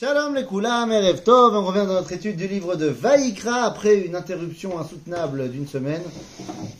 Shalom 0.00 0.34
les 0.34 0.46
Koulam, 0.46 0.90
Erev 0.92 1.22
Tov, 1.22 1.54
on 1.54 1.66
revient 1.66 1.86
dans 1.86 1.92
notre 1.92 2.12
étude 2.12 2.36
du 2.36 2.48
livre 2.48 2.74
de 2.74 2.86
Vaïkra 2.86 3.64
après 3.64 3.96
une 3.98 4.16
interruption 4.16 4.78
insoutenable 4.78 5.50
d'une 5.50 5.68
semaine 5.68 6.00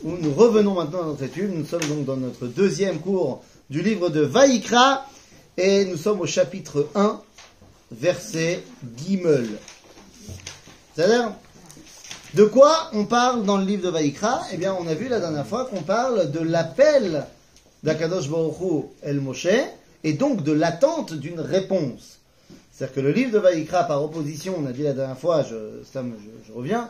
où 0.03 0.13
nous 0.13 0.33
revenons 0.33 0.73
maintenant 0.73 1.03
dans 1.03 1.09
notre 1.09 1.25
étude. 1.25 1.53
Nous 1.53 1.67
sommes 1.67 1.85
donc 1.87 2.07
dans 2.07 2.17
notre 2.17 2.47
deuxième 2.47 2.99
cours 2.99 3.45
du 3.69 3.83
livre 3.83 4.09
de 4.09 4.23
Vaïkra 4.23 5.05
et 5.59 5.85
nous 5.85 5.99
sommes 5.99 6.23
au 6.23 6.27
chapitre 6.27 6.89
1, 6.95 7.21
verset 7.93 8.63
Gimel. 8.97 9.51
C'est-à-dire, 10.97 11.33
de 12.33 12.45
quoi 12.45 12.89
on 12.95 13.05
parle 13.05 13.45
dans 13.45 13.59
le 13.59 13.67
livre 13.67 13.85
de 13.85 13.91
Vaïkra 13.91 14.45
Eh 14.51 14.57
bien, 14.57 14.75
on 14.81 14.87
a 14.87 14.95
vu 14.95 15.09
la 15.09 15.21
dernière 15.21 15.47
fois 15.47 15.67
qu'on 15.67 15.83
parle 15.83 16.31
de 16.31 16.41
l'appel 16.41 17.27
d'Akadosh 17.83 18.31
Baruch 18.31 18.87
El 19.03 19.21
Moshe 19.21 19.47
et 20.05 20.15
donc 20.15 20.43
de 20.43 20.53
l'attente 20.53 21.13
d'une 21.13 21.41
réponse. 21.41 22.20
C'est-à-dire 22.81 22.95
que 22.95 23.01
le 23.03 23.13
livre 23.13 23.33
de 23.33 23.39
Vaïkra, 23.39 23.85
par 23.85 24.03
opposition, 24.03 24.55
on 24.59 24.65
a 24.65 24.73
dit 24.73 24.85
la 24.85 24.95
dernière 24.95 25.19
fois, 25.19 25.43
je, 25.43 25.55
reviens, 26.55 26.89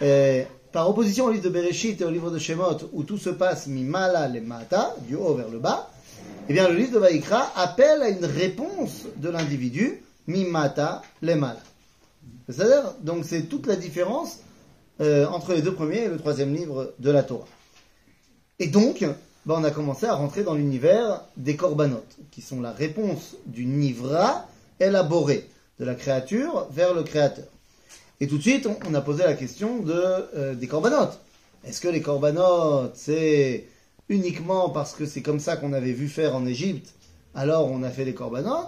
euh, 0.00 0.44
par 0.70 0.88
opposition 0.88 1.24
au 1.24 1.32
livre 1.32 1.42
de 1.42 1.48
Bereshit 1.48 2.00
et 2.00 2.04
au 2.04 2.10
livre 2.10 2.30
de 2.30 2.38
Shemot, 2.38 2.78
où 2.92 3.02
tout 3.02 3.18
se 3.18 3.30
passe 3.30 3.66
mi-mala 3.66 4.28
le 4.28 4.40
mata, 4.40 4.94
du 5.08 5.16
haut 5.16 5.34
vers 5.34 5.48
le 5.48 5.58
bas, 5.58 5.90
eh 6.48 6.52
bien 6.52 6.68
le 6.68 6.76
livre 6.76 6.92
de 6.92 6.98
Vaïkra 7.00 7.50
appelle 7.56 8.02
à 8.02 8.10
une 8.10 8.24
réponse 8.24 9.06
de 9.16 9.30
l'individu, 9.30 10.04
mi-mata 10.28 11.02
le 11.22 11.34
mala. 11.34 11.58
C'est-à-dire, 12.48 12.94
donc 13.00 13.24
c'est 13.24 13.48
toute 13.48 13.66
la 13.66 13.74
différence 13.74 14.38
euh, 15.00 15.26
entre 15.26 15.54
les 15.54 15.62
deux 15.62 15.74
premiers 15.74 16.04
et 16.04 16.08
le 16.08 16.18
troisième 16.18 16.54
livre 16.54 16.94
de 17.00 17.10
la 17.10 17.24
Torah. 17.24 17.48
Et 18.60 18.68
donc, 18.68 19.00
ben, 19.00 19.56
on 19.58 19.64
a 19.64 19.72
commencé 19.72 20.06
à 20.06 20.14
rentrer 20.14 20.44
dans 20.44 20.54
l'univers 20.54 21.24
des 21.36 21.56
korbanot, 21.56 22.04
qui 22.30 22.42
sont 22.42 22.60
la 22.60 22.70
réponse 22.70 23.34
du 23.46 23.66
nivra 23.66 24.46
élaboré 24.82 25.48
de 25.80 25.84
la 25.84 25.94
créature 25.94 26.66
vers 26.70 26.94
le 26.94 27.02
créateur. 27.02 27.44
Et 28.20 28.26
tout 28.26 28.36
de 28.38 28.42
suite, 28.42 28.68
on, 28.88 28.94
a 28.94 29.00
posé 29.00 29.24
la 29.24 29.34
question 29.34 29.80
de, 29.80 29.92
euh, 29.92 30.54
des 30.54 30.66
korbanot. 30.68 31.08
Est-ce 31.64 31.80
que 31.80 31.88
les 31.88 32.00
korbanot, 32.02 32.90
c'est 32.94 33.64
uniquement 34.08 34.68
parce 34.70 34.92
que 34.94 35.06
c'est 35.06 35.22
comme 35.22 35.40
ça 35.40 35.56
qu'on 35.56 35.72
avait 35.72 35.92
vu 35.92 36.08
faire 36.08 36.36
en 36.36 36.46
Égypte, 36.46 36.94
alors 37.34 37.70
on 37.70 37.82
a 37.82 37.90
fait 37.90 38.04
les 38.04 38.14
korbanot 38.14 38.66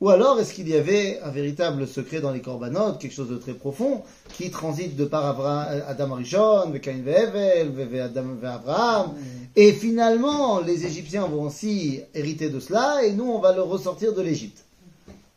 Ou 0.00 0.10
alors 0.10 0.38
est-ce 0.38 0.52
qu'il 0.54 0.68
y 0.68 0.74
avait 0.76 1.18
un 1.24 1.30
véritable 1.30 1.86
secret 1.88 2.20
dans 2.20 2.30
les 2.32 2.40
korbanot, 2.42 2.94
quelque 2.94 3.14
chose 3.14 3.30
de 3.30 3.36
très 3.38 3.54
profond, 3.54 4.02
qui 4.36 4.50
transite 4.50 4.94
de 4.96 5.04
par 5.04 5.24
Avra- 5.24 5.82
Adam 5.88 6.12
Arishon, 6.12 6.72
Cain 6.82 7.00
Ve'evel, 7.04 7.70
Ve- 7.70 8.00
Adam 8.02 8.26
Abraham, 8.44 9.14
et 9.56 9.72
finalement 9.72 10.60
les 10.60 10.84
Égyptiens 10.86 11.26
vont 11.26 11.44
aussi 11.44 12.00
hériter 12.14 12.50
de 12.50 12.60
cela, 12.60 13.02
et 13.04 13.12
nous 13.12 13.24
on 13.24 13.38
va 13.40 13.52
le 13.52 13.62
ressortir 13.62 14.12
de 14.14 14.22
l'Égypte. 14.22 14.64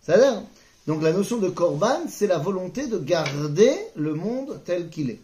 C'est-à-dire, 0.05 0.43
donc 0.85 1.01
la 1.01 1.11
notion 1.11 1.37
de 1.37 1.49
korban, 1.49 2.01
c'est 2.07 2.27
la 2.27 2.37
volonté 2.37 2.87
de 2.87 2.99
garder 2.99 3.73
le 3.95 4.13
monde 4.13 4.61
tel 4.63 4.89
qu'il 4.89 5.09
est. 5.09 5.21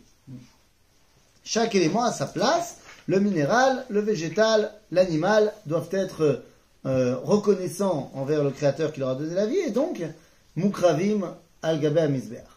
Chaque 1.44 1.76
élément 1.76 2.04
a 2.04 2.12
sa 2.12 2.26
place. 2.26 2.78
Le 3.08 3.20
minéral, 3.20 3.86
le 3.90 4.00
végétal, 4.00 4.74
l'animal 4.92 5.54
doivent 5.66 5.90
être 5.92 6.44
euh, 6.86 7.16
reconnaissants 7.18 8.12
envers 8.16 8.44
le 8.44 8.52
Créateur 8.52 8.92
qui 8.92 9.00
leur 9.00 9.10
a 9.10 9.16
donné 9.16 9.36
la 9.36 9.46
vie, 9.46 9.58
et 9.58 9.72
donc, 9.72 10.02
mukravim 10.56 11.36
al 11.62 11.80
gabé 11.80 12.02
amizbeach. 12.02 12.48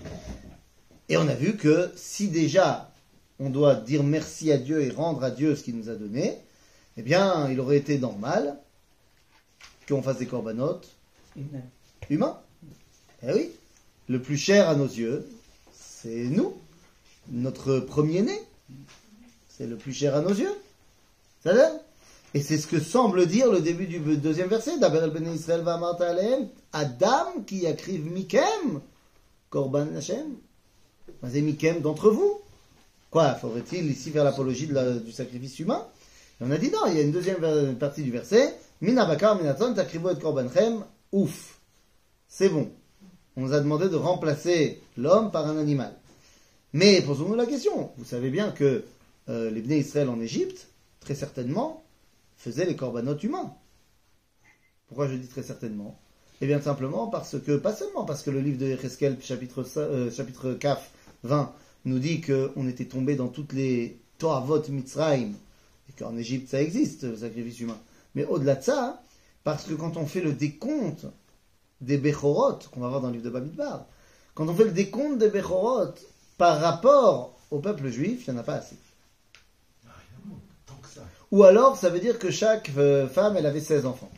Et 1.09 1.17
on 1.17 1.29
a 1.29 1.35
vu 1.35 1.57
que 1.57 1.91
si 1.97 2.29
déjà 2.29 2.91
on 3.39 3.51
doit 3.51 3.75
dire 3.75 4.03
merci 4.03 4.53
à 4.53 4.57
Dieu 4.57 4.81
et 4.81 4.91
rendre 4.91 5.23
à 5.25 5.31
Dieu 5.31 5.57
ce 5.57 5.65
qu'il 5.65 5.77
nous 5.77 5.91
a 5.91 5.95
donné, 5.95 6.39
eh 6.97 7.03
bien, 7.03 7.49
il 7.51 7.61
aurait 7.61 7.77
été 7.77 7.99
normal 7.99 8.57
qu'on 9.89 10.03
fasse 10.03 10.19
des 10.19 10.27
corbanotes 10.27 10.89
humains. 12.11 12.39
Eh 13.23 13.33
oui, 13.33 13.51
le 14.09 14.21
plus 14.21 14.37
cher 14.37 14.69
à 14.69 14.75
nos 14.75 14.87
yeux, 14.87 15.27
c'est 15.73 16.25
nous, 16.25 16.55
notre 17.31 17.79
premier-né. 17.79 18.39
C'est 19.49 19.67
le 19.67 19.77
plus 19.77 19.93
cher 19.93 20.15
à 20.15 20.21
nos 20.21 20.31
yeux. 20.31 20.53
C'est-à-dire 21.43 21.71
Et 22.35 22.43
c'est 22.43 22.59
ce 22.59 22.67
que 22.67 22.81
semble 22.81 23.27
dire 23.27 23.51
le 23.51 23.61
début 23.61 23.87
du 23.87 23.99
deuxième 24.17 24.49
verset. 24.49 24.79
Daber 24.79 25.09
ben 25.13 25.33
Israël 25.33 25.63
va 25.63 25.81
Adam 26.73 27.43
qui 27.47 27.67
akriv 27.67 28.05
mikem, 28.11 28.81
korban 29.51 29.95
Hashem. 29.97 30.35
C'est 31.31 31.41
mikem 31.41 31.81
d'entre 31.81 32.11
vous. 32.11 32.41
Quoi, 33.11 33.35
faudrait-il 33.35 33.89
ici 33.89 34.11
faire 34.11 34.25
l'apologie 34.25 34.67
du 34.67 35.13
sacrifice 35.13 35.61
humain? 35.61 35.87
On 36.41 36.51
a 36.51 36.59
dit 36.59 36.71
non, 36.71 36.81
il 36.89 36.97
y 36.97 36.99
a 36.99 37.03
une 37.03 37.13
deuxième 37.13 37.77
partie 37.77 38.03
du 38.03 38.11
verset. 38.11 38.57
Min 38.81 38.95
bakar 39.07 39.37
minaton 39.37 39.73
takrivu 39.73 40.11
et 40.11 40.19
korbanchem, 40.19 40.85
ouf. 41.13 41.54
C'est 42.37 42.49
bon. 42.49 42.69
On 43.37 43.43
nous 43.43 43.53
a 43.53 43.61
demandé 43.61 43.89
de 43.89 43.95
remplacer 43.95 44.83
l'homme 44.97 45.31
par 45.31 45.47
un 45.47 45.57
animal. 45.57 45.95
Mais 46.73 47.01
posons-nous 47.01 47.37
la 47.37 47.47
question. 47.47 47.93
Vous 47.97 48.05
savez 48.05 48.29
bien 48.29 48.51
que 48.51 48.83
euh, 49.29 49.53
les 49.53 49.63
Bnei 49.63 49.79
Israël 49.79 50.09
en 50.09 50.21
Égypte, 50.21 50.67
très 50.99 51.15
certainement, 51.15 51.85
faisaient 52.37 52.67
les 52.67 52.75
corbanotes 52.75 53.23
humains. 53.23 53.55
Pourquoi 54.89 55.07
je 55.07 55.15
dis 55.15 55.29
très 55.29 55.45
certainement? 55.45 55.97
Eh 56.41 56.49
bien 56.49 56.61
simplement 56.61 57.07
parce 57.07 57.39
que, 57.39 57.57
pas 57.57 57.73
seulement 57.73 58.05
parce 58.05 58.25
que 58.25 58.33
le 58.33 58.41
livre 58.41 58.59
de 58.59 58.67
Yecheskel, 58.67 59.17
chapitre, 59.23 59.65
euh, 59.77 60.11
chapitre 60.11 60.55
Kaf 60.55 60.91
20, 61.23 61.53
nous 61.85 62.01
dit 62.01 62.21
qu'on 62.21 62.67
était 62.67 62.87
tombé 62.87 63.15
dans 63.15 63.29
toutes 63.29 63.53
les 63.53 63.97
Toavot 64.19 64.69
Mitzrayim, 64.71 65.35
et 65.89 65.93
qu'en 65.97 66.17
Égypte 66.17 66.49
ça 66.49 66.61
existe, 66.61 67.05
le 67.05 67.17
sacrifice 67.17 67.61
humain. 67.61 67.79
Mais 68.17 68.25
au-delà 68.25 68.57
de 68.57 68.65
ça, 68.65 69.05
parce 69.45 69.67
que 69.67 69.75
quand 69.75 69.97
on 69.97 70.07
fait 70.07 70.21
le 70.21 70.33
décompte 70.33 71.07
des 71.85 71.99
Bechorot, 71.99 72.59
qu'on 72.73 72.81
va 72.81 72.89
voir 72.89 73.01
dans 73.01 73.09
le 73.09 73.15
livre 73.15 73.25
de 73.25 73.31
Bamidbar, 73.31 73.87
quand 74.35 74.49
on 74.49 74.55
fait 74.55 74.65
le 74.65 74.73
décompte 74.73 75.19
des 75.19 75.29
Bechorot 75.29 75.95
par 76.39 76.61
rapport 76.61 77.35
au 77.51 77.59
peuple 77.59 77.89
juif, 77.89 78.25
il 78.27 78.33
n'y 78.33 78.39
en 78.39 78.41
a 78.41 78.45
pas 78.45 78.55
assez. 78.55 78.77
Tant 80.67 80.75
que 80.83 80.89
ça. 80.89 81.03
Ou 81.31 81.45
alors, 81.45 81.77
ça 81.77 81.91
veut 81.91 82.01
dire 82.01 82.19
que 82.19 82.31
chaque 82.31 82.71
euh, 82.77 83.07
femme, 83.07 83.37
elle 83.37 83.47
avait 83.47 83.61
16 83.61 83.87
enfants. 83.87 84.11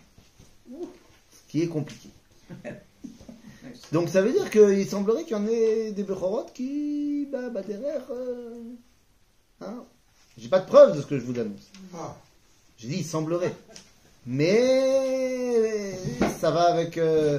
Ce 0.71 1.51
qui 1.51 1.63
est 1.63 1.69
compliqué. 1.69 2.09
Donc 3.93 4.09
ça 4.09 4.23
veut 4.23 4.33
dire 4.33 4.51
qu'il 4.51 4.89
semblerait 4.89 5.25
qu'il 5.25 5.37
y 5.37 5.41
en 5.41 5.47
ait 5.47 5.93
des 5.93 6.03
Bechorot 6.03 6.47
qui, 6.55 7.29
bah, 7.31 7.51
bah 7.51 7.63
derrière, 7.63 8.03
euh, 8.11 8.63
hein. 9.61 9.85
J'ai 10.39 10.49
pas 10.49 10.61
de 10.61 10.67
preuve 10.67 10.97
de 10.97 11.01
ce 11.01 11.07
que 11.07 11.19
je 11.19 11.25
vous 11.25 11.39
annonce. 11.39 11.71
Ah, 11.95 12.15
J'ai 12.77 12.89
dit 12.89 12.97
il 12.99 13.05
semblerait. 13.05 13.55
Mais 14.27 15.97
ça 16.41 16.51
va 16.51 16.73
avec, 16.73 16.99
euh, 16.99 17.39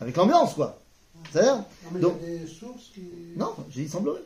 avec 0.00 0.16
l'ambiance, 0.16 0.54
quoi. 0.54 0.82
C'est-à-dire 1.30 1.56
non, 1.56 1.64
mais 1.92 2.00
Donc- 2.00 2.16
il 2.22 2.32
y 2.32 2.36
a 2.36 2.38
des 2.40 2.46
sources 2.46 2.90
qui. 2.94 3.02
Non, 3.36 3.54
j'ai 3.70 3.82
dit 3.84 3.88
semblerait. 3.88 4.22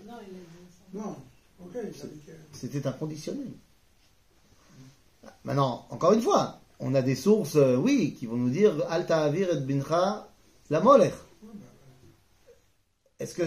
Non, 0.95 1.17
ok, 1.61 1.71
il 1.75 1.79
a 1.79 1.83
dit 1.85 2.21
que. 2.27 2.33
C'était 2.53 2.87
inconditionnel. 2.87 3.49
Maintenant, 5.45 5.87
encore 5.91 6.13
une 6.13 6.23
fois, 6.23 6.61
on 6.81 6.95
a 6.95 7.03
des 7.03 7.15
sources, 7.17 7.57
euh, 7.57 7.77
oui, 7.77 8.15
qui 8.19 8.27
vont 8.27 8.37
nous 8.37 8.51
dire 8.51 8.75
Alta 8.89 9.23
Avir 9.25 9.51
et 9.53 9.61
Bincha 9.61 10.29
la 10.71 10.81
Moler. 10.81 11.11
Est-ce 13.19 13.35
que 13.35 13.43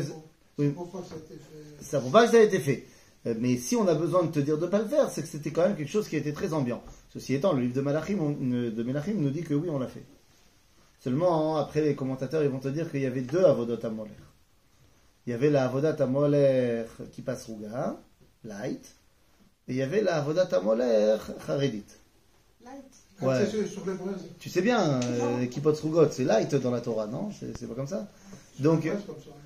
oui. 0.57 0.73
Ça 0.75 0.97
a 1.15 1.17
été 1.17 1.35
fait 1.35 1.83
ça 1.83 1.97
ne 1.97 2.01
prouve 2.01 2.11
pas 2.11 2.25
que 2.25 2.31
ça 2.31 2.37
a 2.37 2.41
été 2.41 2.59
fait 2.59 2.85
Euh, 3.25 3.33
Mais 3.39 3.57
si 3.57 3.75
on 3.75 3.87
a 3.87 3.93
besoin 3.95 4.23
de 4.23 4.31
te 4.31 4.39
dire 4.39 4.57
de 4.57 4.65
ne 4.65 4.71
pas 4.71 4.79
le 4.79 4.87
faire, 4.87 5.09
c'est 5.11 5.21
que 5.21 5.27
c'était 5.27 5.51
quand 5.51 5.61
même 5.67 5.75
quelque 5.75 5.89
chose 5.91 6.07
qui 6.07 6.15
était 6.15 6.33
très 6.33 6.53
ambiant. 6.53 6.81
Ceci 7.13 7.33
étant, 7.35 7.53
le 7.53 7.61
livre 7.63 7.73
de 7.75 7.81
Malachim, 7.81 8.19
on- 8.19 8.31
de 8.31 8.83
Melachim 8.83 9.13
nous 9.15 9.29
dit 9.29 9.43
que 9.43 9.53
oui, 9.53 9.69
on 9.69 9.77
l'a 9.79 9.87
fait. 9.87 10.03
Seulement, 10.99 11.57
hein, 11.57 11.61
après, 11.61 11.81
les 11.81 11.95
commentateurs 11.95 12.43
ils 12.43 12.49
vont 12.49 12.59
te 12.59 12.67
dire 12.69 12.89
qu'il 12.91 13.01
y 13.01 13.05
avait 13.05 13.21
deux 13.21 13.43
avodot 13.45 13.77
à 13.85 13.89
Moler. 13.89 14.11
Il 15.25 15.31
y 15.31 15.33
avait 15.33 15.49
la 15.49 15.65
avodat 15.65 15.95
à 15.99 16.05
Moler 16.05 16.83
qui 17.11 17.21
passe 17.21 17.45
rouga, 17.45 17.97
light, 18.45 18.95
et 19.67 19.73
il 19.73 19.75
y 19.75 19.81
avait 19.81 20.01
la 20.01 20.17
avodat 20.17 20.47
à 20.51 20.59
Moler 20.61 21.17
charedit. 21.45 21.83
Ah, 22.65 23.25
Ouais. 23.25 23.45
Tu 24.39 24.49
sais 24.49 24.61
bien, 24.61 25.01
euh, 25.03 25.45
Kippot 25.47 25.73
Rougot, 25.73 26.09
c'est 26.11 26.23
light 26.23 26.53
dans 26.55 26.71
la 26.71 26.81
Torah, 26.81 27.07
non? 27.07 27.29
C'est 27.39 27.67
pas 27.67 27.73
comme 27.75 27.87
ça? 27.87 28.07
Donc, 28.59 28.85
euh, 28.85 28.93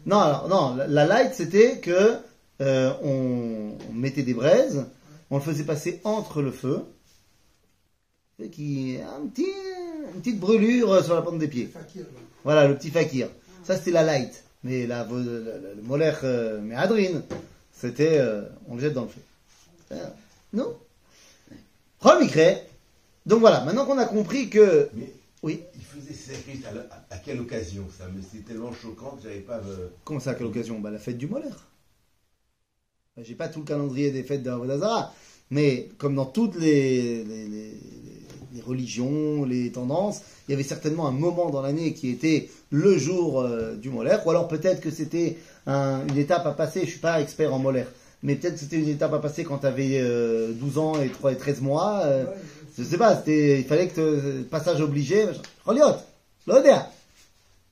non, 0.06 0.20
alors, 0.20 0.48
non, 0.50 0.76
la- 0.76 0.88
la 0.88 1.06
light, 1.06 1.34
c'était 1.34 1.80
que 1.80 2.18
euh, 2.62 2.94
on, 3.04 3.78
on 3.90 3.94
mettait 3.94 4.24
des 4.24 4.34
braises, 4.34 4.86
on 5.30 5.38
le 5.38 5.42
faisait 5.42 5.64
passer 5.64 6.02
entre 6.04 6.42
le 6.42 6.52
feu, 6.52 6.84
et 8.40 8.50
qui 8.50 8.98
un 9.02 9.26
petit, 9.28 9.46
une 10.14 10.22
petite 10.22 10.40
brûlure 10.40 11.04
sur 11.04 11.16
la 11.16 11.22
pointe 11.22 11.40
des 11.40 11.48
pieds. 11.48 11.68
Fakir. 11.68 12.06
Voilà, 12.44 12.68
le 12.68 12.76
petit 12.78 12.90
fakir. 12.90 13.30
Ça, 13.64 13.78
c'était 13.78 13.92
la 13.92 14.04
light. 14.04 14.44
Mais 14.64 14.86
la, 14.88 15.06
le, 15.10 15.76
moler 15.84 16.12
euh, 16.24 16.62
méadrine, 16.62 17.24
c'était, 17.74 18.18
euh, 18.20 18.44
on 18.68 18.76
le 18.76 18.82
jette 18.82 18.94
dans 18.94 19.04
le 19.04 19.08
feu. 19.10 19.22
Euh, 19.94 20.06
Non 20.54 20.76
Remicré. 22.00 22.58
Donc 23.26 23.40
voilà, 23.40 23.64
maintenant 23.64 23.86
qu'on 23.86 23.98
a 23.98 24.06
compris 24.06 24.50
que... 24.50 24.90
Mais 24.94 25.12
Oui, 25.44 25.62
il 25.76 25.82
faisait 25.84 26.14
sacrifices 26.14 26.66
à, 26.66 26.74
la- 26.74 26.88
à 27.10 27.18
quelle 27.18 27.40
occasion 27.40 27.86
ça? 27.96 28.06
Mais 28.16 28.22
c'est 28.32 28.46
tellement 28.46 28.72
choquant 28.74 29.12
que 29.18 29.24
j'avais 29.24 29.40
pas. 29.42 29.58
euh, 29.58 29.88
comment 30.04 30.20
ça, 30.20 30.32
à 30.32 30.34
quelle 30.36 30.48
occasion? 30.48 30.80
Bah, 30.80 30.90
La 30.92 31.00
fête 31.00 31.18
du 31.18 31.28
moler. 31.28 31.50
Bah, 33.16 33.24
J'ai 33.24 33.36
pas 33.36 33.48
tout 33.48 33.60
le 33.60 33.66
calendrier 33.66 34.12
des 34.12 34.24
fêtes 34.24 34.44
d'Avodazara, 34.44 35.14
mais 35.52 35.90
comme 35.98 36.16
dans 36.16 36.26
toutes 36.26 36.56
les, 36.60 37.24
les, 37.24 37.48
les- 37.48 37.78
les 38.54 38.62
religions, 38.62 39.46
les 39.46 39.72
tendances, 39.72 40.22
il 40.48 40.52
y 40.52 40.54
avait 40.56 40.64
certainement 40.64 41.08
un 41.08 41.12
moment 41.12 41.50
dans 41.50 41.62
l'année 41.62 41.94
qui 41.94 42.10
était 42.10 42.50
le 42.70 42.98
jour 42.98 43.42
euh, 43.42 43.76
du 43.76 43.90
molaire, 43.90 44.26
ou 44.26 44.30
alors 44.30 44.48
peut-être 44.48 44.82
que 44.82 44.92
c'était 44.92 45.38
un- 45.68 46.02
une 46.10 46.18
étape 46.18 46.46
à 46.46 46.52
passer, 46.52 46.82
je 46.86 46.92
suis 46.92 47.00
pas 47.00 47.22
expert 47.22 47.54
en 47.54 47.60
molaire, 47.60 47.88
mais 48.24 48.36
peut-être 48.36 48.56
que 48.56 48.60
c'était 48.60 48.78
une 48.80 48.90
étape 48.90 49.14
à 49.14 49.20
passer 49.20 49.44
quand 49.44 49.60
tu 49.60 49.66
avais 49.68 50.02
12 50.54 50.78
ans 50.78 51.02
et 51.02 51.10
3 51.10 51.32
et 51.32 51.38
13 51.38 51.62
mois, 51.62 52.02
euh, 52.06 52.26
Ouais, 52.26 52.32
je 52.78 52.84
sais 52.84 52.98
pas, 52.98 53.16
c'était, 53.18 53.60
il 53.60 53.66
fallait 53.66 53.88
que 53.90 54.42
passage 54.44 54.80
obligé. 54.82 55.26
Reliot, 55.66 55.96
l'odéa. 56.48 56.90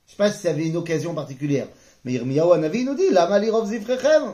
Je 0.06 0.10
sais 0.12 0.16
pas 0.18 0.30
si 0.30 0.40
ça 0.42 0.50
avait 0.50 0.66
une 0.66 0.76
occasion 0.76 1.14
particulière. 1.14 1.66
Mais 2.04 2.12
Yirmiyahu 2.12 2.52
Hanavi 2.52 2.84
nous 2.84 2.94
dit, 2.94 3.10
Lama 3.10 3.38
lirov 3.38 3.68
zifrechem. 3.68 4.32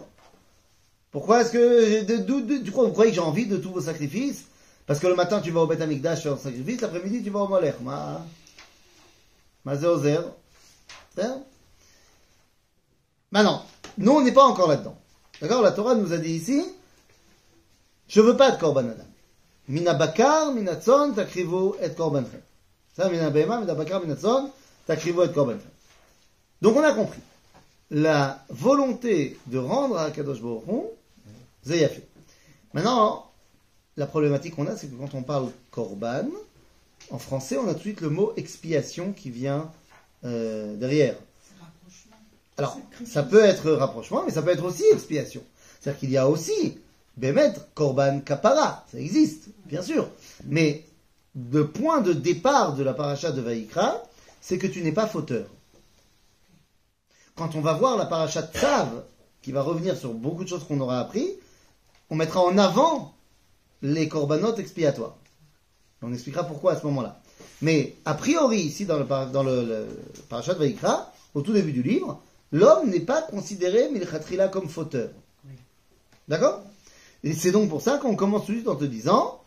Pourquoi 1.13 1.43
est-ce 1.43 1.53
que, 1.53 2.05
de- 2.05 2.59
du 2.63 2.71
coup, 2.73 2.83
vous 2.83 2.91
croyez 2.93 3.11
que 3.11 3.15
j'ai 3.17 3.21
envie 3.23 3.47
de 3.47 3.57
tous 3.57 3.71
vos 3.71 3.81
sacrifices? 3.81 4.45
Parce 4.87 5.01
que 5.01 5.07
le 5.09 5.15
matin, 5.15 5.41
tu 5.41 5.51
vas 5.51 5.63
au 5.63 5.67
Beth 5.67 5.81
Amikdash 5.81 6.23
faire 6.23 6.35
un 6.35 6.39
sacrifice, 6.39 6.81
l'après-midi, 6.81 7.23
tu 7.23 7.31
vas 7.31 7.41
au 7.41 7.49
Moler. 7.49 7.73
Ma, 7.83 8.25
ma 9.65 9.77
zé 9.77 9.87
ozer. 9.87 10.21
Hein? 11.19 11.43
Maintenant, 13.33 13.65
nous, 13.99 14.13
on 14.13 14.23
n'est 14.23 14.33
pas 14.33 14.45
encore 14.45 14.69
là-dedans. 14.69 14.97
D'accord? 15.41 15.63
La 15.63 15.73
Torah 15.73 15.95
nous 15.95 16.13
a 16.13 16.19
dit 16.19 16.33
ici, 16.33 16.65
je 18.09 18.21
veux 18.21 18.37
pas 18.37 18.53
de 18.53 18.61
korban 18.61 18.89
adam. 18.89 19.05
Mina 19.69 19.95
bakar, 19.95 20.53
mina 20.53 20.77
tzon, 20.77 21.13
takrivu 21.13 21.73
et 21.83 21.91
korbanchem. 21.91 22.41
Ça, 22.97 23.09
mina 23.09 23.31
behema, 23.31 23.61
mina 23.61 23.75
bakar, 23.75 24.01
mina 24.01 24.15
tzon, 24.15 24.51
takrivu 24.87 25.25
et. 25.25 25.33
Donc 26.63 26.77
on 26.77 26.85
a 26.85 26.93
compris. 26.93 27.21
La 27.91 28.45
volonté 28.49 29.39
de 29.47 29.59
rendre 29.59 29.99
à 29.99 30.11
Kadosh 30.11 30.41
Baruch 30.41 30.65
Hu. 30.69 31.81
Maintenant, 32.73 33.26
la 33.97 34.07
problématique 34.07 34.55
qu'on 34.57 34.67
a, 34.67 34.77
c'est 34.77 34.89
que 34.89 34.97
quand 34.97 35.15
on 35.15 35.23
parle 35.23 35.51
korban, 35.71 36.27
en 37.11 37.19
français, 37.19 37.57
on 37.57 37.69
a 37.69 37.73
tout 37.73 37.79
de 37.79 37.83
suite 37.83 38.01
le 38.01 38.11
mot 38.11 38.33
expiation 38.37 39.13
qui 39.13 39.31
vient 39.31 39.71
euh, 40.25 40.77
derrière. 40.77 41.17
Alors, 42.59 42.79
ça 43.05 43.23
peut 43.23 43.45
être 43.45 43.71
rapprochement, 43.73 44.23
mais 44.25 44.33
ça 44.33 44.43
peut 44.43 44.51
être 44.51 44.65
aussi 44.65 44.85
expiation. 44.93 45.43
C'est-à-dire 45.81 46.01
qu'il 46.01 46.11
y 46.11 46.17
a 46.17 46.29
aussi, 46.29 46.79
Bémet, 47.17 47.53
Korban 47.75 48.21
Kapara, 48.21 48.85
ça 48.91 48.99
existe, 48.99 49.49
bien 49.67 49.83
sûr. 49.83 50.09
Mais 50.45 50.85
le 51.51 51.69
point 51.69 52.01
de 52.01 52.13
départ 52.13 52.75
de 52.75 52.83
la 52.83 52.95
paracha 52.95 53.31
de 53.31 53.41
Vaïkra, 53.41 54.03
c'est 54.41 54.59
que 54.59 54.67
tu 54.67 54.83
n'es 54.83 54.93
pas 54.93 55.07
fauteur. 55.07 55.47
Quand 57.35 57.55
on 57.55 57.61
va 57.61 57.75
voir 57.75 57.99
la 57.99 58.07
paracha 58.07 58.43
de 58.43 58.53
Tzav, 58.57 59.05
qui 59.43 59.53
va 59.53 59.63
revenir 59.63 59.97
sur 59.97 60.15
beaucoup 60.15 60.45
de 60.45 60.49
choses 60.49 60.65
qu'on 60.65 60.81
aura 60.81 60.99
appris, 60.99 61.29
on 62.09 62.17
mettra 62.17 62.41
en 62.41 62.57
avant 62.57 63.16
les 63.83 64.09
corbanotes 64.09 64.59
expiatoires. 64.59 65.17
On 66.03 66.13
expliquera 66.13 66.45
pourquoi 66.45 66.73
à 66.73 66.81
ce 66.81 66.85
moment-là. 66.87 67.21
Mais 67.63 67.95
a 68.05 68.15
priori, 68.15 68.61
ici 68.61 68.85
dans 68.87 68.99
le, 68.99 69.07
par- 69.07 69.31
dans 69.31 69.43
le, 69.43 69.65
le 69.65 69.87
parachat 70.29 70.55
de 70.55 70.59
Vaïkra, 70.59 71.13
au 71.35 71.43
tout 71.43 71.53
début 71.53 71.73
du 71.73 71.83
livre, 71.83 72.21
l'homme 72.53 72.91
n'est 72.91 73.01
pas 73.01 73.23
considéré 73.23 73.91
milchatrila 73.91 74.49
comme 74.49 74.69
fauteur. 74.69 75.11
D'accord? 76.29 76.63
Et 77.25 77.33
c'est 77.35 77.51
donc 77.51 77.69
pour 77.69 77.81
ça 77.83 77.99
qu'on 77.99 78.15
commence 78.17 78.47
tout 78.47 78.53
de 78.53 78.57
suite 78.59 78.69
en 78.69 78.77
te 78.77 78.85
disant 78.85 79.41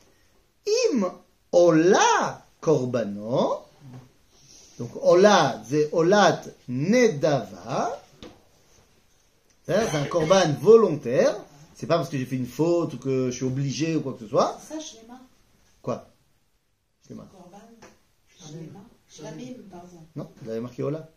Im 0.94 1.12
ola 1.52 2.46
korbano. 2.60 3.60
Donc 4.80 4.92
ola, 5.02 5.62
c'est 5.68 5.90
olat 5.92 6.42
nedava. 6.68 8.02
C'est 9.66 9.76
un 9.96 10.06
korban 10.06 10.54
volontaire. 10.62 11.36
C'est 11.80 11.88
pas 11.88 11.96
parce 11.96 12.10
que 12.10 12.18
j'ai 12.18 12.26
fait 12.26 12.36
une 12.36 12.46
faute 12.46 12.96
ou 12.96 12.98
que 12.98 13.28
je 13.28 13.36
suis 13.38 13.46
obligé 13.46 13.96
ou 13.96 14.02
quoi 14.02 14.12
que 14.12 14.20
ce 14.20 14.28
soit. 14.28 14.60
Ça, 14.60 14.78
Shlema. 14.82 15.18
Quoi? 15.82 16.12
Pardon. 19.72 19.98
Non, 20.14 20.30
vous 20.42 20.50
avez 20.50 20.60
marqué 20.60 20.84
Ola. 20.84 21.10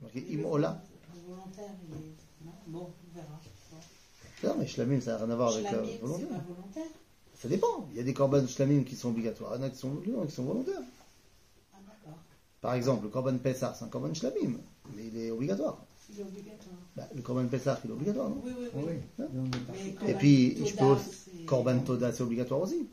Marqué 0.00 0.20
volontaire, 0.34 1.70
il 1.86 1.94
est. 1.94 2.46
Non 2.46 2.52
Bon, 2.68 2.90
on 3.06 3.14
verra. 3.14 3.38
Non, 4.44 4.54
mais 4.58 4.66
Shlamim, 4.66 4.98
ça 5.02 5.12
n'a 5.12 5.18
rien 5.18 5.30
à 5.30 5.36
voir 5.36 5.52
avec 5.52 5.64
la 5.64 5.70
Shlamim, 5.72 5.88
c'est 5.90 5.98
volontaire. 5.98 6.28
pas 6.28 6.44
volontaire. 6.48 6.92
Ça 7.34 7.48
dépend. 7.48 7.88
Il 7.90 7.98
y 7.98 8.00
a 8.00 8.02
des 8.02 8.14
korban 8.14 8.46
Shlamim 8.46 8.82
qui 8.82 8.96
sont 8.96 9.10
obligatoires, 9.10 9.56
il 9.56 9.60
y 9.60 9.64
en 9.64 9.66
a 9.66 9.70
qui 9.70 9.76
sont, 9.76 9.94
qui 9.96 10.34
sont 10.34 10.44
volontaires. 10.44 10.80
Ah. 11.74 11.76
Par 12.62 12.72
exemple, 12.72 13.04
le 13.04 13.10
korban 13.10 13.36
Pessah, 13.36 13.74
c'est 13.74 13.84
un 13.84 13.88
korban 13.88 14.14
Shlamim, 14.14 14.56
mais 14.94 15.08
il 15.08 15.18
est 15.18 15.30
obligatoire. 15.30 15.85
Il 16.08 16.20
est 16.20 16.22
obligatoire. 16.22 16.76
Bah, 16.96 17.08
le 17.14 17.22
korban 17.22 17.46
Pessah, 17.46 17.80
il 17.84 17.90
est 17.90 17.92
obligatoire, 17.92 18.30
non 18.30 18.42
Oui, 18.44 18.52
oui, 18.74 18.84
oui. 18.86 19.94
Et 20.08 20.14
puis, 20.14 20.56
je 20.66 20.74
peux 20.74 20.96
Korban 21.46 21.80
Toda, 21.80 22.12
c'est 22.12 22.22
obligatoire 22.22 22.60
aussi. 22.60 22.88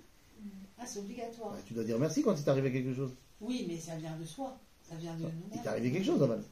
Ah, 0.79 0.85
c'est 0.85 0.99
obligatoire. 0.99 1.51
Bah, 1.51 1.57
tu 1.65 1.73
dois 1.73 1.83
dire 1.83 1.97
merci 1.99 2.23
quand 2.23 2.35
il 2.35 2.43
t'est 2.43 2.49
arrivé 2.49 2.71
quelque 2.71 2.93
chose. 2.95 3.11
Oui, 3.39 3.65
mais 3.67 3.77
ça 3.77 3.95
vient 3.95 4.15
de 4.19 4.25
soi. 4.25 4.57
Ça 4.89 4.95
vient 4.95 5.13
de 5.13 5.19
Il 5.19 5.23
nous-mêmes. 5.25 5.61
t'est 5.63 5.69
arrivé 5.69 5.91
quelque 5.91 6.05
chose, 6.05 6.21
Aval. 6.21 6.43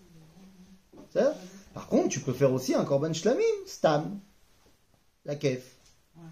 C'est 1.12 1.20
ça 1.20 1.36
Par 1.74 1.88
contre, 1.88 2.10
tu 2.10 2.20
peux 2.22 2.34
faire 2.34 2.54
aussi 2.54 2.74
un 2.74 2.86
korban 2.86 3.12
Shlamim, 3.14 3.42
Stam, 3.66 4.20
la 5.26 5.36
kef. 5.36 5.76
Ouais. 6.16 6.24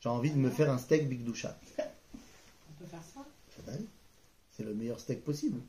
J'ai 0.00 0.08
envie 0.08 0.30
de 0.30 0.36
me 0.38 0.50
faire 0.50 0.70
un 0.72 0.78
steak 0.78 1.08
Big 1.08 1.22
Doucha. 1.24 1.56
On 1.78 2.82
peut 2.82 2.86
faire 2.90 3.02
ça 3.14 3.24
C'est 4.56 4.64
le 4.64 4.74
meilleur 4.74 4.98
steak 4.98 5.24
possible. 5.24 5.60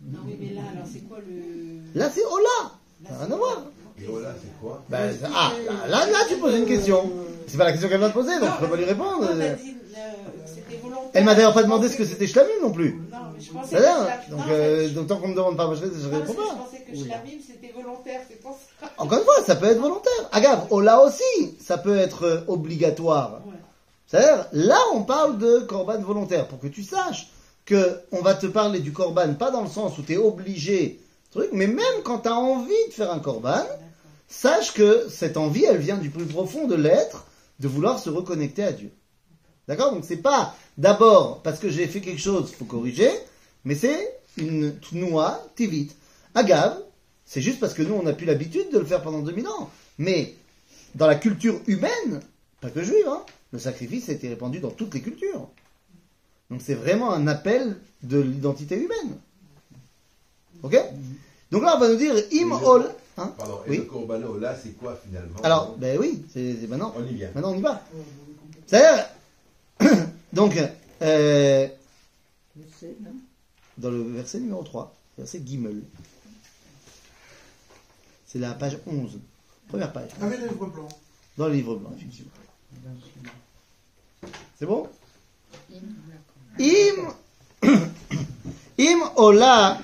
Non, 0.00 0.20
oui, 0.26 0.36
mais 0.40 0.54
là, 0.54 0.62
alors, 0.72 0.86
c'est 0.90 1.00
quoi 1.00 1.18
le. 1.20 1.80
Là, 1.94 2.10
c'est 2.10 2.24
Ola 2.24 2.79
rien 3.08 3.30
à 3.32 3.36
voir. 3.36 3.62
Et 4.00 4.04
voilà, 4.06 4.28
c'est 4.40 4.60
quoi 4.60 4.82
Ben, 4.88 5.10
ah, 5.34 5.52
là, 5.66 5.88
là, 5.88 6.06
là, 6.10 6.18
tu 6.28 6.36
poses 6.36 6.54
une 6.54 6.66
question. 6.66 7.10
C'est 7.46 7.58
pas 7.58 7.64
la 7.64 7.72
question 7.72 7.88
qu'elle 7.88 8.00
va 8.00 8.08
te 8.08 8.14
poser, 8.14 8.38
donc 8.40 8.48
je 8.56 8.64
peux 8.64 8.70
pas 8.70 8.76
lui 8.76 8.84
répondre. 8.84 9.28
Euh. 9.30 9.56
Elle 11.12 11.24
m'a 11.24 11.34
d'ailleurs 11.34 11.52
pas 11.54 11.62
demandé 11.64 11.88
ce 11.88 11.96
que 11.96 12.04
c'était 12.04 12.26
Shlamim 12.26 12.48
non 12.62 12.70
plus. 12.70 12.92
Non, 13.10 13.18
mais 13.34 13.40
je 13.40 13.52
pensais 13.52 13.76
que 13.76 13.82
là. 13.82 14.06
Shlamim- 14.06 14.30
Donc, 14.30 14.38
non, 14.38 14.44
euh, 14.52 14.88
je- 14.88 14.94
donc 14.94 15.06
tant 15.08 15.16
qu'on 15.18 15.28
me 15.28 15.34
demande 15.34 15.56
pas, 15.56 15.68
je, 15.74 15.80
je 15.80 15.84
non, 15.84 15.90
parce 15.90 16.02
réponds 16.30 16.32
que 16.34 16.42
je 16.42 16.48
pas. 16.48 16.54
pensais 16.54 16.78
que 16.78 16.96
Shlamim, 16.96 17.38
c'était 17.46 17.72
volontaire, 17.74 18.20
c'est 18.28 18.40
pour 18.40 18.52
ça. 18.80 18.86
Encore 18.96 19.18
une 19.18 19.24
fois, 19.24 19.34
ça 19.44 19.56
peut 19.56 19.66
être 19.66 19.80
volontaire. 19.80 20.28
Agave, 20.32 20.66
Ola 20.70 21.02
aussi, 21.02 21.56
ça 21.60 21.76
peut 21.78 21.98
être 21.98 22.24
euh, 22.24 22.40
obligatoire. 22.46 23.40
Ouais. 23.44 23.52
C'est-à-dire, 24.06 24.46
là, 24.52 24.78
on 24.94 25.02
parle 25.02 25.38
de 25.38 25.58
korban 25.60 25.98
volontaire, 26.00 26.46
pour 26.46 26.60
que 26.60 26.68
tu 26.68 26.82
saches 26.84 27.28
que 27.66 28.00
on 28.12 28.22
va 28.22 28.34
te 28.34 28.46
parler 28.46 28.78
du 28.80 28.92
korban, 28.92 29.34
pas 29.34 29.50
dans 29.50 29.62
le 29.62 29.68
sens 29.68 29.98
où 29.98 30.02
tu 30.02 30.12
es 30.14 30.16
obligé, 30.16 31.00
truc, 31.30 31.50
mais 31.52 31.66
même 31.66 32.02
quand 32.04 32.20
tu 32.20 32.28
as 32.28 32.34
envie 32.34 32.88
de 32.88 32.92
faire 32.92 33.12
un 33.12 33.18
korban, 33.18 33.64
sache 34.28 34.74
que 34.74 35.06
cette 35.08 35.36
envie, 35.36 35.64
elle 35.64 35.78
vient 35.78 35.98
du 35.98 36.10
plus 36.10 36.26
profond 36.26 36.66
de 36.66 36.74
l'être, 36.74 37.26
de 37.60 37.68
vouloir 37.68 37.98
se 37.98 38.10
reconnecter 38.10 38.64
à 38.64 38.72
Dieu. 38.72 38.90
D'accord? 39.68 39.92
Donc 39.92 40.04
c'est 40.06 40.16
pas 40.16 40.56
d'abord 40.78 41.42
parce 41.42 41.58
que 41.58 41.68
j'ai 41.68 41.86
fait 41.86 42.00
quelque 42.00 42.20
chose, 42.20 42.52
faut 42.52 42.64
corriger, 42.64 43.10
mais 43.64 43.74
c'est 43.74 44.20
une 44.36 44.74
noix 44.92 45.46
tivite. 45.54 45.96
Agave, 46.34 46.80
c'est 47.24 47.40
juste 47.40 47.60
parce 47.60 47.74
que 47.74 47.82
nous, 47.82 47.94
on 47.94 48.02
n'a 48.02 48.12
plus 48.12 48.26
l'habitude 48.26 48.70
de 48.72 48.78
le 48.78 48.84
faire 48.84 49.02
pendant 49.02 49.20
2000 49.20 49.46
ans. 49.46 49.70
Mais 49.98 50.34
dans 50.94 51.06
la 51.06 51.14
culture 51.14 51.60
humaine, 51.66 52.20
pas 52.60 52.70
que 52.70 52.82
juive, 52.82 53.06
hein, 53.08 53.24
le 53.52 53.58
sacrifice 53.58 54.08
a 54.08 54.12
été 54.12 54.28
répandu 54.28 54.60
dans 54.60 54.70
toutes 54.70 54.94
les 54.94 55.00
cultures. 55.00 55.48
Donc 56.50 56.60
c'est 56.62 56.74
vraiment 56.74 57.12
un 57.12 57.26
appel 57.28 57.76
de 58.02 58.18
l'identité 58.20 58.76
humaine. 58.76 59.16
Ok 60.62 60.76
Donc 61.50 61.62
là, 61.62 61.74
on 61.76 61.80
va 61.80 61.88
nous 61.88 61.96
dire 61.96 62.14
im 62.32 62.52
ol. 62.62 62.90
Hein 63.18 63.32
Pardon, 63.36 63.60
et 63.66 63.70
Oui. 63.70 63.76
le 63.78 63.82
Corbano, 63.84 64.38
là, 64.38 64.56
c'est 64.60 64.70
quoi 64.78 64.98
finalement 65.04 65.38
Alors, 65.42 65.76
ben 65.76 65.98
oui, 65.98 66.24
c'est 66.32 66.66
maintenant. 66.68 66.94
On 66.96 67.04
y 67.04 67.14
vient. 67.14 67.30
Maintenant, 67.34 67.52
on 67.52 67.58
y 67.58 67.60
va. 67.60 67.82
C'est-à-dire, 68.66 69.06
donc, 70.32 70.56
euh, 71.02 71.68
dans 73.76 73.90
le 73.90 74.02
verset 74.12 74.40
numéro 74.40 74.62
3, 74.62 74.94
verset 75.18 75.42
Gimel, 75.44 75.82
c'est 78.26 78.38
la 78.38 78.52
page 78.52 78.78
11, 78.86 79.18
première 79.68 79.92
page, 79.92 80.10
Avec 80.22 80.40
les 80.40 80.48
livres 80.48 80.66
blancs. 80.66 80.88
dans 81.36 81.48
le 81.48 81.54
livre 81.54 81.74
blanc, 81.76 81.90
effectivement. 81.96 82.30
C'est 84.58 84.66
bon? 84.66 84.88
Im, 86.60 87.12
im 88.78 89.00
ola 89.16 89.78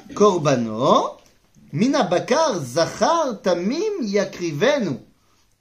mina 1.72 2.02
bakar 2.04 2.60
tamim 3.42 4.02
yakrivenu, 4.02 5.00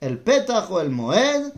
el 0.00 0.18
petach 0.18 0.70
el 0.80 0.90
moed, 0.90 1.52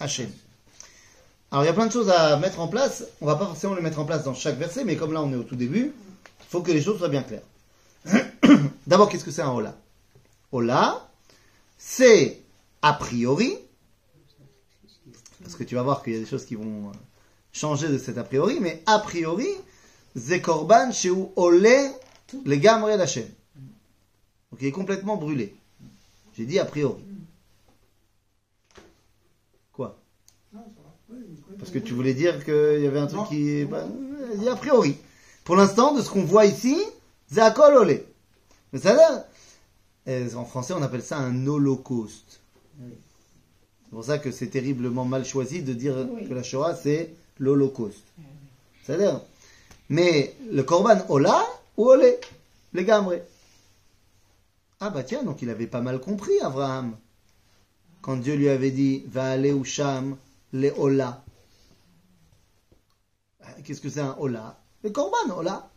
Hashem. 0.00 0.30
Alors 1.50 1.62
il 1.62 1.66
y 1.66 1.68
a 1.68 1.72
plein 1.72 1.86
de 1.86 1.92
choses 1.92 2.10
à 2.10 2.36
mettre 2.36 2.58
en 2.58 2.66
place. 2.68 3.04
On 3.20 3.26
va 3.26 3.36
pas 3.36 3.46
forcément 3.46 3.74
les 3.74 3.82
mettre 3.82 4.00
en 4.00 4.04
place 4.04 4.24
dans 4.24 4.34
chaque 4.34 4.58
verset, 4.58 4.84
mais 4.84 4.96
comme 4.96 5.12
là 5.12 5.22
on 5.22 5.32
est 5.32 5.36
au 5.36 5.44
tout 5.44 5.56
début, 5.56 5.92
il 6.40 6.46
faut 6.48 6.62
que 6.62 6.72
les 6.72 6.82
choses 6.82 6.98
soient 6.98 7.08
bien 7.08 7.22
claires. 7.22 7.42
D'abord, 8.86 9.08
qu'est-ce 9.08 9.24
que 9.24 9.30
c'est 9.30 9.42
un 9.42 9.52
hola 9.52 9.76
Hola, 10.50 11.08
c'est 11.78 12.40
a 12.82 12.92
priori, 12.92 13.56
parce 15.42 15.54
que 15.54 15.64
tu 15.64 15.74
vas 15.74 15.82
voir 15.82 16.02
qu'il 16.02 16.14
y 16.14 16.16
a 16.16 16.18
des 16.18 16.26
choses 16.26 16.44
qui 16.44 16.54
vont 16.54 16.88
euh, 16.88 16.92
changer 17.54 17.88
de 17.88 17.96
cet 17.98 18.18
a 18.18 18.24
priori, 18.24 18.58
mais 18.60 18.82
a 18.84 18.98
priori, 18.98 19.48
c'est 20.16 20.42
korban 20.42 20.92
chez 20.92 21.08
où 21.10 21.32
olé 21.36 21.88
les 22.44 22.58
gamres 22.58 22.88
d'Hachem. 22.98 23.28
Donc 24.50 24.60
il 24.60 24.66
est 24.66 24.72
complètement 24.72 25.16
brûlé. 25.16 25.54
J'ai 26.36 26.44
dit 26.44 26.58
a 26.58 26.64
priori. 26.64 27.02
Quoi? 29.72 29.96
Parce 31.58 31.70
que 31.70 31.78
tu 31.78 31.94
voulais 31.94 32.14
dire 32.14 32.44
qu'il 32.44 32.80
y 32.82 32.86
avait 32.86 32.98
un 32.98 33.06
truc 33.06 33.20
Non. 33.20 33.26
qui... 33.26 33.64
bah, 33.64 33.86
a 34.50 34.56
priori. 34.56 34.96
Pour 35.44 35.56
l'instant, 35.56 35.94
de 35.94 36.02
ce 36.02 36.10
qu'on 36.10 36.24
voit 36.24 36.46
ici, 36.46 36.76
c'est 37.30 37.40
à 37.40 37.54
olé. 37.78 38.04
Mais 38.72 38.80
ça 38.80 38.96
a 38.96 39.24
euh, 40.10 40.34
En 40.34 40.44
français, 40.44 40.74
on 40.74 40.82
appelle 40.82 41.02
ça 41.02 41.18
un 41.18 41.46
holocauste. 41.46 42.40
Oui. 42.80 42.90
C'est 43.84 43.90
pour 43.90 44.04
ça 44.04 44.18
que 44.18 44.32
c'est 44.32 44.48
terriblement 44.48 45.04
mal 45.04 45.24
choisi 45.24 45.62
de 45.62 45.72
dire 45.72 46.08
Oui. 46.10 46.28
que 46.28 46.34
la 46.34 46.42
Shoah, 46.42 46.74
c'est 46.74 47.14
l'holocauste. 47.38 48.04
Korban 50.62 51.04
ola 51.08 51.44
ou 51.76 51.88
olé 51.88 52.18
Les 52.72 52.84
gamrés. 52.84 53.22
Ah 54.80 54.90
bah 54.90 55.02
tiens, 55.02 55.22
donc 55.22 55.42
il 55.42 55.50
avait 55.50 55.66
pas 55.66 55.80
mal 55.80 56.00
compris, 56.00 56.38
Abraham. 56.40 56.96
Quand 58.02 58.16
Dieu 58.16 58.34
lui 58.34 58.48
avait 58.48 58.70
dit, 58.70 59.04
va 59.06 59.30
aller 59.30 59.52
au 59.52 59.64
Sham, 59.64 60.16
les 60.52 60.72
ola. 60.72 61.24
Ah, 63.42 63.52
Qu'est-ce 63.64 63.80
que 63.80 63.88
c'est 63.88 64.00
un 64.00 64.16
ola? 64.18 64.58
Le 64.82 64.90
korban 64.90 65.34
ola. 65.36 65.70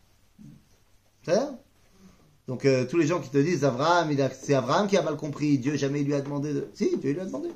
Donc 2.47 2.65
euh, 2.65 2.85
tous 2.85 2.97
les 2.97 3.07
gens 3.07 3.19
qui 3.19 3.29
te 3.29 3.37
disent, 3.37 3.63
Abraham, 3.65 4.09
c'est 4.41 4.53
Abraham 4.53 4.87
qui 4.87 4.97
a 4.97 5.01
mal 5.01 5.17
compris, 5.17 5.57
Dieu 5.57 5.75
jamais 5.75 6.03
lui 6.03 6.13
a 6.13 6.21
demandé 6.21 6.53
de... 6.53 6.67
Si, 6.73 6.97
Dieu 6.97 7.11
lui 7.11 7.19
a 7.19 7.25
demandé. 7.25 7.49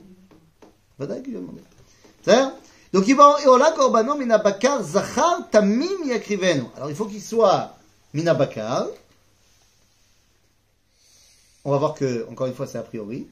Qu'il 1.00 1.32
lui 1.32 1.38
a 1.38 1.40
demandé. 1.40 1.62
Donc 2.94 3.08
il 3.08 3.16
va 3.16 3.38
ola 3.48 3.72
korbano 3.72 4.16
minabakar 4.16 4.84
zachar 4.84 5.50
tamim 5.50 6.06
yakrivenu. 6.06 6.66
Alors 6.76 6.90
il 6.90 6.96
faut 6.96 7.06
qu'il 7.06 7.22
soit 7.22 7.76
minabakar. 8.14 8.88
On 11.64 11.72
va 11.72 11.78
voir 11.78 11.94
que, 11.94 12.28
encore 12.30 12.48
une 12.48 12.56
fois, 12.56 12.66
c'est 12.66 12.80
a 12.80 12.82
priori. 12.82 13.28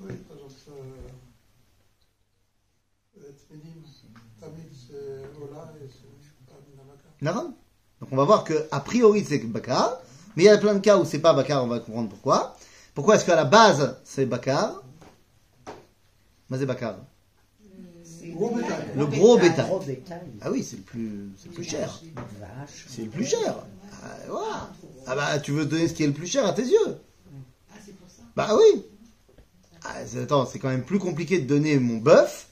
Oui, 0.00 0.12
par 0.28 0.36
exemple, 0.36 0.52
euh, 0.70 0.82
euh. 7.22 7.50
Donc 8.00 8.08
on 8.12 8.16
va 8.16 8.24
voir 8.24 8.44
que 8.44 8.66
a 8.70 8.80
priori 8.80 9.24
c'est 9.24 9.38
bakar, 9.38 9.98
mais 10.36 10.42
il 10.42 10.46
y 10.46 10.48
a 10.50 10.58
plein 10.58 10.74
de 10.74 10.80
cas 10.80 10.98
où 10.98 11.04
c'est 11.04 11.18
pas 11.18 11.32
bakar, 11.32 11.64
on 11.64 11.66
va 11.66 11.80
comprendre 11.80 12.10
pourquoi. 12.10 12.56
Pourquoi 12.94 13.16
est-ce 13.16 13.24
qu'à 13.24 13.36
la 13.36 13.44
base 13.44 13.96
c'est 14.04 14.26
bakar? 14.26 14.82
Mais 16.50 16.58
c'est 16.58 16.66
bakar. 16.66 16.96
Gros 18.36 18.50
bétail. 18.54 18.84
Le 18.96 19.06
gros 19.06 19.38
bétail. 19.38 19.66
Gros 19.66 19.80
bétail. 19.80 20.20
Ah 20.42 20.50
oui, 20.50 20.62
c'est 20.62 20.76
le 20.76 20.82
plus, 20.82 21.30
c'est 21.38 21.48
le 21.48 21.54
plus 21.54 21.64
cher. 21.64 22.00
C'est 22.88 23.02
le 23.02 23.08
plus 23.10 23.24
cher. 23.26 23.56
Ah, 24.02 24.06
voilà. 24.28 24.70
Ah 25.06 25.14
bah 25.16 25.38
tu 25.38 25.52
veux 25.52 25.64
donner 25.66 25.88
ce 25.88 25.94
qui 25.94 26.02
est 26.04 26.06
le 26.08 26.12
plus 26.12 26.26
cher 26.26 26.44
à 26.46 26.52
tes 26.52 26.62
yeux. 26.64 26.98
Ah, 27.70 27.74
c'est 27.84 27.92
pour 27.96 28.08
ça. 28.08 28.22
Bah 28.36 28.50
oui. 28.56 28.82
Ah, 29.84 29.94
c'est- 30.06 30.22
attends, 30.22 30.46
c'est 30.46 30.58
quand 30.58 30.68
même 30.68 30.84
plus 30.84 30.98
compliqué 30.98 31.38
de 31.38 31.46
donner 31.46 31.78
mon 31.78 31.96
bœuf 31.98 32.48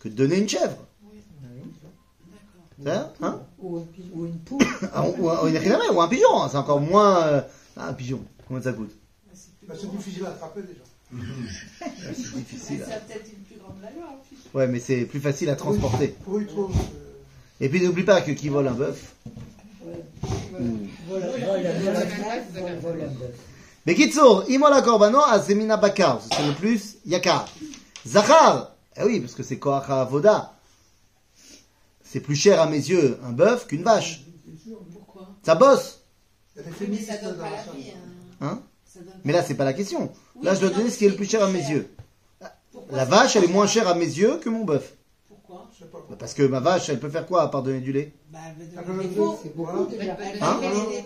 que 0.00 0.08
de 0.08 0.14
donner 0.14 0.38
une 0.38 0.48
chèvre. 0.48 0.76
D'accord. 2.78 3.12
Hein 3.22 3.40
Ou, 3.60 3.76
un 3.78 3.86
ou 4.14 4.26
une 4.26 4.38
poule. 4.40 4.64
Ah, 4.92 5.06
ou, 5.08 5.28
un- 5.30 5.44
ou 5.44 5.46
une 5.46 5.56
ou 5.94 6.00
un 6.00 6.08
pigeon, 6.08 6.42
hein, 6.42 6.48
c'est 6.50 6.56
encore 6.56 6.80
moins... 6.80 7.22
euh, 7.26 7.40
ah, 7.76 7.88
un 7.88 7.92
pigeon, 7.94 8.20
combien 8.48 8.62
ça 8.62 8.72
coûte? 8.72 8.90
Ah, 8.92 9.36
Bah, 9.68 9.74
c'est 9.80 9.90
difficile 9.96 10.26
à 10.26 10.30
attraper 10.30 10.62
déjà. 10.62 10.80
C'est 11.80 12.34
difficile. 12.36 12.84
Ça 12.86 12.96
a 12.96 12.98
peut-être 12.98 13.28
une 13.28 13.44
plus 13.44 13.56
grande 13.58 13.78
valeur 13.80 14.08
en 14.08 14.22
plus. 14.26 14.36
Ouais, 14.52 14.66
mais 14.66 14.80
c'est 14.80 15.04
plus 15.04 15.20
facile 15.20 15.50
à 15.50 15.56
transporter. 15.56 16.14
Trouver. 16.22 16.46
Et 17.60 17.68
puis 17.68 17.80
n'oublie 17.82 18.02
pas 18.02 18.20
que 18.20 18.32
qui 18.32 18.48
vole 18.48 18.68
un 18.68 18.72
bœuf... 18.72 19.14
Mais 23.86 23.94
Kitsour, 23.94 24.44
imola 24.48 24.82
korbano 24.82 25.20
azemina 25.20 25.76
bakar, 25.76 26.22
c'est 26.22 26.46
le 26.46 26.54
plus 26.54 26.96
yakar. 27.04 27.46
Zachar, 28.06 28.74
eh 28.96 29.04
oui, 29.04 29.20
parce 29.20 29.34
que 29.34 29.42
c'est 29.42 29.58
koach 29.58 29.90
avoda. 29.90 30.54
C'est 32.02 32.20
plus 32.20 32.36
cher 32.36 32.60
à 32.60 32.66
mes 32.66 32.78
yeux 32.78 33.18
un 33.24 33.32
bœuf 33.32 33.66
qu'une 33.66 33.82
vache. 33.82 34.22
Pourquoi? 34.92 35.28
Ça 35.42 35.54
bosse, 35.54 36.00
ça 36.56 36.62
donne 36.62 37.36
pas 37.36 37.50
la 37.50 37.72
vie. 37.72 37.92
Hein? 38.40 38.62
Mais 39.24 39.32
là, 39.32 39.42
c'est 39.42 39.54
pas 39.54 39.64
la 39.64 39.72
question. 39.72 40.10
Oui, 40.36 40.44
Là, 40.46 40.54
je 40.54 40.60
dois 40.60 40.70
donner 40.70 40.90
ce 40.90 40.98
qui 40.98 41.06
est 41.06 41.10
le 41.10 41.16
plus 41.16 41.26
cher 41.28 41.42
à 41.42 41.48
mes 41.50 41.58
yeux. 41.60 41.88
Pourquoi 42.72 42.96
La 42.98 43.04
vache, 43.04 43.36
elle 43.36 43.44
est 43.44 43.48
moins 43.48 43.66
chère 43.66 43.88
à 43.88 43.94
mes 43.94 44.04
yeux 44.04 44.38
que 44.38 44.48
mon 44.48 44.64
bœuf. 44.64 44.94
Pourquoi? 45.28 45.68
Je 45.72 45.84
sais 45.84 45.90
pas. 45.90 45.98
Bah, 46.10 46.16
Parce 46.18 46.34
que 46.34 46.42
ma 46.42 46.60
vache, 46.60 46.88
elle 46.88 46.98
peut 47.00 47.08
faire 47.08 47.26
quoi 47.26 47.42
à 47.42 47.48
part 47.48 47.62
donner 47.62 47.80
du 47.80 47.92
lait? 47.92 48.12
Bah, 48.32 48.38
elle 48.58 48.66
Ah, 48.76 48.80
va 48.82 48.92
donner 48.92 49.08
des 49.08 49.14
veaux. 49.14 49.38
Hein 49.70 49.86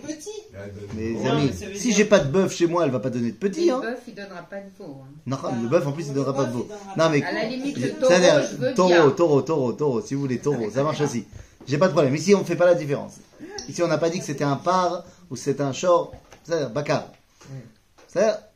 petits. 0.07 0.29
Ah, 0.55 0.59
Mes 0.95 1.11
Ouais, 1.15 1.27
amis, 1.29 1.51
mais 1.59 1.67
veut 1.67 1.75
si 1.75 1.87
dire- 1.89 1.97
j'ai 1.97 2.05
pas 2.05 2.19
de 2.19 2.29
bœuf 2.31 2.53
chez 2.55 2.67
moi, 2.67 2.85
elle 2.85 2.91
va 2.91 2.99
pas 2.99 3.09
donner 3.09 3.31
de 3.31 3.37
petit. 3.37 3.67
Le 3.67 3.73
Hein. 3.73 3.79
bœuf, 3.81 3.99
il 4.07 4.15
donnera 4.15 4.41
pas 4.41 4.57
de 4.57 4.69
veau. 4.77 4.97
hein. 5.03 5.07
Non, 5.25 5.37
Bah, 5.41 5.51
le 5.61 5.67
bœuf, 5.67 5.87
en 5.87 5.91
plus, 5.91 6.07
il 6.07 6.13
donnera 6.13 6.33
pas 6.35 6.45
de 6.45 6.51
bœuf, 6.53 6.63
veau. 6.67 6.67
Non, 6.97 7.09
mais 7.09 7.21
À 7.23 7.31
la 7.31 7.45
limite, 7.45 7.77
le 7.77 7.89
taureau, 7.91 8.05
c'est-à-dire, 8.07 8.41
je 8.51 8.55
veux 8.57 8.73
taureau, 8.73 8.89
bien. 8.89 9.09
taureau, 9.11 9.41
taureau, 9.41 9.73
taureau, 9.73 10.01
si 10.01 10.15
vous 10.15 10.21
voulez, 10.21 10.39
taureau, 10.39 10.69
ça 10.71 10.83
marche 10.83 11.01
aussi. 11.01 11.25
J'ai 11.67 11.77
pas 11.77 11.87
de 11.87 11.93
problème. 11.93 12.15
Ici, 12.15 12.33
on 12.35 12.39
ne 12.39 12.43
fait 12.45 12.55
pas 12.55 12.65
la 12.65 12.75
différence. 12.75 13.13
Ici, 13.67 13.81
on 13.83 13.87
n'a 13.87 13.97
pas 13.99 14.09
dit 14.09 14.19
que 14.19 14.25
c'était 14.25 14.43
un 14.43 14.55
par 14.55 15.05
ou 15.29 15.35
c'était 15.35 15.61
un 15.63 15.73
short, 15.73 16.13
c'est-à-dire 16.43 16.69
bakar. 16.71 17.05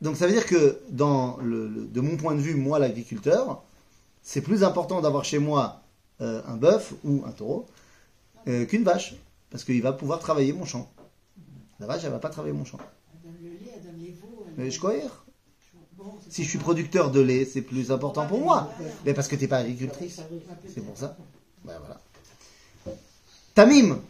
Donc, 0.00 0.16
ça 0.16 0.26
veut 0.26 0.32
dire 0.32 0.46
que, 0.46 0.80
de 0.90 2.00
mon 2.00 2.16
point 2.16 2.34
de 2.34 2.40
vue, 2.40 2.54
moi, 2.54 2.78
l'agriculteur, 2.78 3.62
c'est 4.22 4.40
plus 4.40 4.64
important 4.64 5.00
d'avoir 5.00 5.24
chez 5.24 5.38
moi 5.38 5.82
euh, 6.20 6.42
un 6.46 6.56
bœuf 6.56 6.94
ou 7.04 7.22
un 7.26 7.32
taureau 7.32 7.66
euh, 8.48 8.64
qu'une 8.66 8.84
vache. 8.84 9.14
Parce 9.50 9.64
qu'il 9.64 9.82
va 9.82 9.92
pouvoir 9.92 10.18
travailler 10.18 10.52
mon 10.52 10.64
champ. 10.64 10.90
La 11.78 11.86
vache, 11.86 12.02
elle 12.04 12.10
va 12.10 12.18
pas 12.18 12.30
travailler 12.30 12.54
mon 12.54 12.64
champ. 12.64 12.78
Mais 14.56 14.70
je 14.70 14.80
Si 16.28 16.42
je 16.42 16.48
suis 16.48 16.58
producteur 16.58 17.10
de 17.10 17.20
lait, 17.20 17.44
c'est 17.44 17.62
plus 17.62 17.92
important 17.92 18.26
pour 18.26 18.40
moi. 18.40 18.70
Mais 19.04 19.14
parce 19.14 19.28
que 19.28 19.36
t'es 19.36 19.46
pas 19.46 19.58
agricultrice. 19.58 20.20
C'est 20.72 20.80
pour 20.80 20.96
ça. 20.96 21.16
Ben 21.64 21.78
voilà. 21.78 22.00
Tamim. 23.54 24.00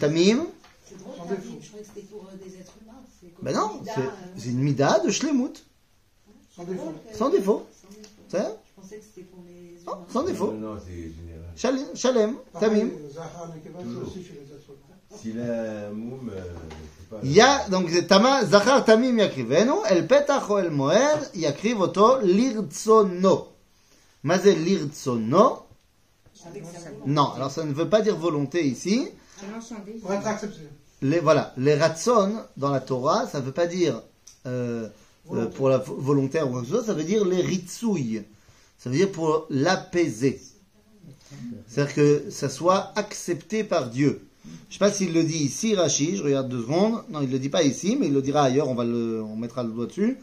Tamim. 0.00 0.46
C'est 0.86 0.98
drôle, 0.98 1.16
Sans 1.16 1.26
ta 1.26 1.36
défaut. 1.36 1.48
vie, 1.50 1.58
je 1.60 1.70
que 1.70 1.84
c'était 1.84 2.06
pour 2.06 2.24
euh, 2.24 2.60
êtres 2.60 2.72
humains. 2.82 3.02
c'est 3.20 3.26
comme 3.27 3.27
Ben 3.42 3.54
non, 3.54 3.82
c'est 4.36 4.48
une 4.50 4.58
mida 4.58 4.98
de 5.00 5.10
Shlemut. 5.10 5.64
Sans 6.54 6.64
défaut. 6.64 6.94
Sans 7.14 7.30
défaut. 7.30 7.66
Sans 7.82 7.88
défaut. 7.90 8.08
C'est 8.28 8.38
Je 8.38 8.80
pensais 8.82 8.96
que 8.98 9.04
c'était 9.04 9.22
pour 9.22 9.42
les 9.46 9.78
Non, 9.86 10.04
sans 10.12 10.22
défaut. 10.24 10.52
Non, 10.52 10.74
non, 10.74 10.80
c'est 10.84 10.92
général. 10.92 11.52
Shalem, 11.56 11.86
Shalem, 11.94 12.34
Pareil, 12.52 12.68
Tamim. 12.70 12.90
euh, 12.90 13.10
Zahar, 13.12 13.48
Nekeva, 13.54 13.78
c'est 13.80 14.06
aussi 14.06 14.24
chez 14.24 14.34
les 14.34 14.54
êtres 14.54 14.70
humains. 14.70 15.18
S'il 15.20 15.40
a 15.40 15.86
un 15.88 15.90
moum, 15.90 16.30
euh. 16.34 17.20
Il 17.22 17.32
y 17.32 17.40
a, 17.40 17.68
donc, 17.68 17.90
Tama, 18.06 18.44
Zachar 18.44 18.84
Tamim 18.84 19.18
yakrivenu, 19.18 19.72
el 19.88 20.06
petach 20.06 20.50
el 20.58 20.70
moed, 20.70 21.30
yakriv 21.34 21.80
oto 21.80 22.20
lirtsono. 22.20 23.48
Volonté. 24.24 25.64
Non, 27.06 27.32
alors 27.32 27.50
ça 27.50 27.64
ne 27.64 27.72
veut 27.72 27.88
pas 27.88 28.00
dire 28.02 28.16
volonté 28.16 28.66
ici. 28.66 29.08
Désir. 29.40 29.76
Pour 30.02 30.12
être 30.12 30.26
accepté. 30.26 30.60
Les, 31.02 31.20
voilà, 31.20 31.52
les 31.56 31.74
ratson 31.74 32.38
dans 32.56 32.70
la 32.70 32.80
Torah, 32.80 33.26
ça 33.28 33.40
ne 33.40 33.44
veut 33.46 33.52
pas 33.52 33.66
dire 33.66 34.02
euh, 34.46 34.88
euh, 35.32 35.46
pour 35.46 35.68
la 35.68 35.78
vo- 35.78 35.96
volontaire 35.96 36.48
ou 36.48 36.52
quoi 36.52 36.60
que 36.62 36.66
ce 36.66 36.74
soit, 36.74 36.84
ça 36.84 36.94
veut 36.94 37.04
dire 37.04 37.24
les 37.24 37.40
ritsouilles. 37.40 38.24
Ça 38.78 38.90
veut 38.90 38.96
dire 38.96 39.10
pour 39.12 39.46
l'apaiser. 39.50 40.40
C'est-à-dire 41.68 41.94
que 41.94 42.30
ça 42.30 42.48
soit 42.48 42.92
accepté 42.96 43.62
par 43.64 43.90
Dieu. 43.90 44.22
Je 44.68 44.74
sais 44.74 44.78
pas 44.78 44.90
s'il 44.90 45.12
le 45.12 45.22
dit 45.24 45.38
ici, 45.38 45.74
Rashi, 45.74 46.16
je 46.16 46.22
regarde 46.22 46.48
deux 46.48 46.62
secondes. 46.62 47.02
Non, 47.10 47.20
il 47.20 47.30
le 47.30 47.38
dit 47.38 47.50
pas 47.50 47.62
ici, 47.62 47.96
mais 47.96 48.06
il 48.06 48.14
le 48.14 48.22
dira 48.22 48.42
ailleurs, 48.44 48.68
on, 48.68 48.74
va 48.74 48.84
le, 48.84 49.22
on 49.22 49.36
mettra 49.36 49.62
le 49.62 49.70
doigt 49.70 49.86
dessus. 49.86 50.16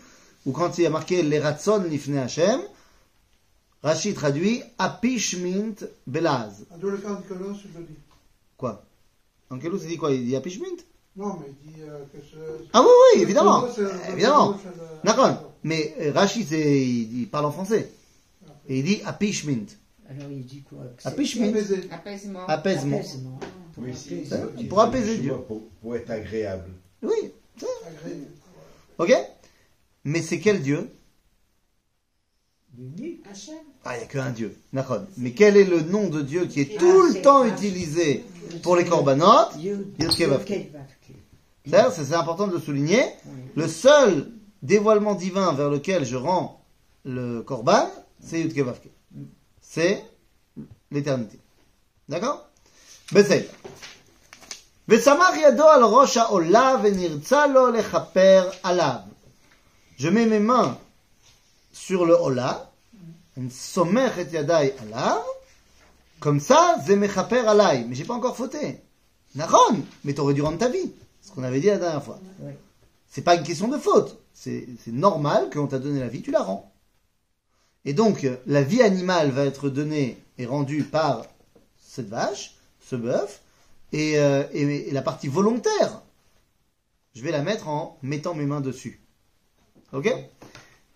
Ou 0.46 0.52
quand 0.52 0.78
il 0.78 0.84
y 0.84 0.88
a 0.88 0.90
marqué 0.90 1.22
les 1.24 1.40
ratson 1.40 1.84
lifne 1.84 2.18
Hashem, 2.18 2.60
Rashi 3.84 4.14
traduit 4.16 4.64
apishmint 4.80 5.76
belaz. 6.08 6.64
Quoi? 8.58 8.84
En 9.50 9.60
quel 9.60 9.72
c'est 9.80 9.88
dit 9.88 9.98
quoi 9.98 10.12
Il 10.12 10.26
dit 10.26 10.36
apishmint 10.36 10.66
Non, 11.16 11.38
mais 11.40 11.48
il 11.66 11.72
dit 11.74 11.82
euh, 11.82 12.00
que 12.12 12.20
ce. 12.22 12.38
Ah 12.74 12.82
oui, 12.82 12.88
oui, 13.16 13.22
évidemment. 13.22 13.66
Le- 13.78 14.12
Évidemment. 14.14 14.60
D'accord. 15.04 15.52
Mais 15.64 15.96
euh, 16.02 16.12
Rashi, 16.12 16.44
c'est, 16.44 16.82
il, 16.82 17.22
il 17.22 17.28
parle 17.28 17.46
en 17.46 17.52
français. 17.52 17.90
Et 18.68 18.80
il 18.80 18.84
dit 18.84 19.02
apishmint. 19.06 19.66
Alors 20.10 20.32
il 20.32 20.46
dit 20.46 20.62
quoi? 20.64 20.80
Apishmint. 21.04 21.50
Apaisé. 21.50 21.88
Apaisement. 21.92 22.48
Apaisement. 22.48 22.98
apaisement. 22.98 23.40
Pour 23.74 23.84
Oui, 23.84 23.94
si, 23.96 24.14
apaiser. 24.14 24.26
Ça, 24.30 24.38
si, 24.58 24.64
pour 24.66 24.80
apaiser 24.82 25.16
chez 25.16 25.22
Dieu. 25.22 25.34
Pour, 25.48 25.62
pour 25.82 25.96
être 25.96 26.10
agréable. 26.12 26.70
Oui. 27.02 27.32
Ok 28.98 29.14
Mais 30.04 30.22
c'est 30.22 30.40
quel 30.40 30.62
Dieu? 30.62 30.90
Ah, 33.86 33.96
il 33.96 34.00
n'y 34.00 34.04
a 34.04 34.08
qu'un 34.08 34.32
Dieu. 34.32 34.56
D'accord. 34.74 35.02
Mais 35.18 35.32
quel 35.32 35.56
est 35.58 35.64
le 35.64 35.82
nom 35.82 36.10
de 36.10 36.22
Dieu 36.22 36.46
qui 36.46 36.62
est 36.62 36.72
Ah, 36.76 36.80
tout 36.80 37.02
le 37.04 37.22
temps 37.22 37.46
utilisé 37.46 38.24
pour 38.62 38.76
les 38.76 38.86
korbanot, 38.86 39.50
c'est 41.92 42.14
important 42.14 42.48
de 42.48 42.54
le 42.54 42.60
souligner. 42.60 43.04
Le 43.56 43.68
seul 43.68 44.32
dévoilement 44.62 45.16
divin 45.16 45.54
vers 45.54 45.70
lequel 45.70 46.06
je 46.06 46.16
rends 46.16 46.62
le 47.04 47.42
korban, 47.42 47.90
c'est 48.20 48.40
Yudke 48.42 48.60
Vavke. 48.60 48.90
C'est 49.62 50.04
l'éternité. 50.92 51.40
D'accord? 52.10 52.48
Besed. 53.12 53.50
Je 59.98 60.10
mets 60.10 60.26
mes 60.26 60.40
mains 60.40 60.78
sur 61.72 62.06
le 62.06 62.14
Ola, 62.14 62.72
et 63.38 64.74
comme 66.20 66.40
ça, 66.40 66.78
Zemechaper 66.86 67.40
alay. 67.48 67.86
Mais 67.88 67.96
j'ai 67.96 68.06
pas 68.06 68.14
encore 68.14 68.36
fauté. 68.38 68.80
Naron, 69.36 69.82
mais 70.04 70.14
t'aurais 70.14 70.34
dû 70.34 70.42
rendre 70.42 70.58
ta 70.58 70.70
vie. 70.70 70.92
Ce 71.22 71.32
qu'on 71.32 71.44
avait 71.44 71.60
dit 71.60 71.68
la 71.68 71.78
dernière 71.78 72.04
fois. 72.04 72.20
C'est 73.10 73.22
pas 73.22 73.36
une 73.36 73.44
question 73.44 73.68
de 73.68 73.78
faute. 73.78 74.18
C'est 74.34 74.68
normal 74.88 75.50
qu'on 75.50 75.68
t'a 75.68 75.80
donné 75.80 76.00
la 76.00 76.08
vie, 76.08 76.22
tu 76.22 76.32
la 76.32 76.42
rends. 76.42 76.72
Et 77.86 77.94
donc, 77.94 78.24
euh, 78.24 78.36
la 78.48 78.64
vie 78.64 78.82
animale 78.82 79.30
va 79.32 79.46
être 79.46 79.70
donnée 79.70 80.18
et 80.38 80.46
rendue 80.46 80.84
par 80.84 81.26
cette 81.80 82.10
vache, 82.10 82.56
ce 82.82 82.96
bœuf, 82.96 83.42
et, 83.94 84.20
euh, 84.20 84.44
et- 84.52 84.90
et 84.90 84.92
la 84.92 85.02
partie 85.02 85.28
volontaire, 85.28 86.02
je 87.14 87.22
vais 87.22 87.32
la 87.32 87.44
mettre 87.44 87.68
en 87.70 87.98
mettant 88.02 88.34
mes 88.34 88.46
mains 88.46 88.60
dessus. 88.62 89.00
Ok? 89.94 90.14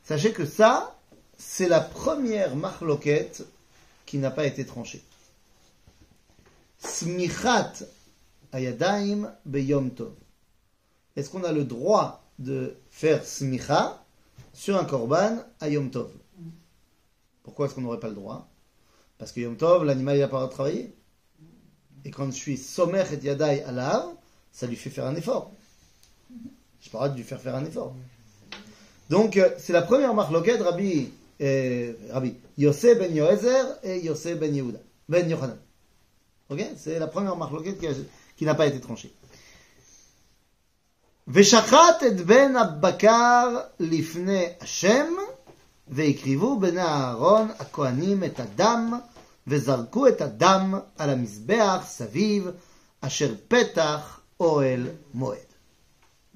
Sachez 0.03 0.33
que 0.33 0.45
ça, 0.45 0.99
c'est 1.37 1.69
la 1.69 1.79
première 1.79 2.55
marloquette 2.55 3.45
qui 4.05 4.17
n'a 4.17 4.31
pas 4.31 4.45
été 4.45 4.65
tranchée. 4.65 5.03
Smichat 6.79 7.83
ayadaim 8.51 9.31
beyom 9.45 9.91
tov. 9.91 10.13
Est-ce 11.15 11.29
qu'on 11.29 11.43
a 11.43 11.51
le 11.51 11.65
droit 11.65 12.23
de 12.39 12.77
faire 12.89 13.25
smicha 13.25 14.01
sur 14.53 14.77
un 14.77 14.85
korban 14.85 15.37
à 15.59 15.69
Yom 15.69 15.91
Tov? 15.91 16.11
Pourquoi 17.43 17.65
est-ce 17.65 17.75
qu'on 17.75 17.81
n'aurait 17.81 17.99
pas 17.99 18.07
le 18.07 18.15
droit? 18.15 18.47
Parce 19.17 19.33
que 19.33 19.41
Yom 19.41 19.57
Tov, 19.57 19.83
l'animal 19.83 20.15
il 20.15 20.19
n'a 20.21 20.27
pas 20.27 20.45
de 20.45 20.51
travailler. 20.51 20.95
Et 22.05 22.11
quand 22.11 22.27
je 22.27 22.37
suis 22.37 22.57
somer 22.57 23.03
et 23.11 23.25
yadai 23.25 23.63
alav, 23.63 24.05
ça 24.51 24.65
lui 24.65 24.77
fait 24.77 24.89
faire 24.89 25.05
un 25.05 25.15
effort. 25.15 25.51
Je 26.79 26.89
pas 26.89 26.99
le 26.99 26.99
droit 26.99 27.09
de 27.09 27.17
lui 27.17 27.23
faire 27.23 27.41
faire 27.41 27.55
un 27.55 27.65
effort. 27.65 27.93
Donc, 29.09 29.35
euh, 29.35 29.49
c'est 29.57 29.73
la 29.73 29.81
première 29.81 30.13
marloquette, 30.13 30.61
Rabbi, 30.61 31.09
euh, 31.41 31.93
Rabbi 32.11 32.35
Yosef 32.57 32.97
ben 32.97 33.13
Yoezer 33.13 33.79
et 33.83 33.99
Yosef 33.99 34.39
ben 34.39 34.55
Yehuda, 34.55 34.79
ben 35.09 35.29
Yochanan. 35.29 35.57
Ok 36.50 36.60
C'est 36.76 36.98
la 36.98 37.06
première 37.06 37.36
marloquette 37.36 37.78
qui, 37.80 37.86
a- 37.86 37.92
qui 38.36 38.44
n'a 38.44 38.54
pas 38.54 38.66
été 38.66 38.80
tranchée. 38.80 39.12
ושחט 41.28 42.02
את 42.06 42.20
בן 42.20 42.56
הבקר 42.56 43.48
לפני 43.80 44.46
השם, 44.60 45.06
והקריבו 45.88 46.60
בני 46.60 46.82
אהרון 46.82 47.50
הכהנים 47.58 48.24
את 48.24 48.40
הדם, 48.40 49.00
וזרקו 49.46 50.08
את 50.08 50.20
הדם 50.20 50.74
על 50.98 51.10
המזבח 51.10 51.84
סביב, 51.86 52.48
אשר 53.00 53.34
פתח 53.48 54.20
אוהל 54.40 54.86
מועד. 55.14 55.38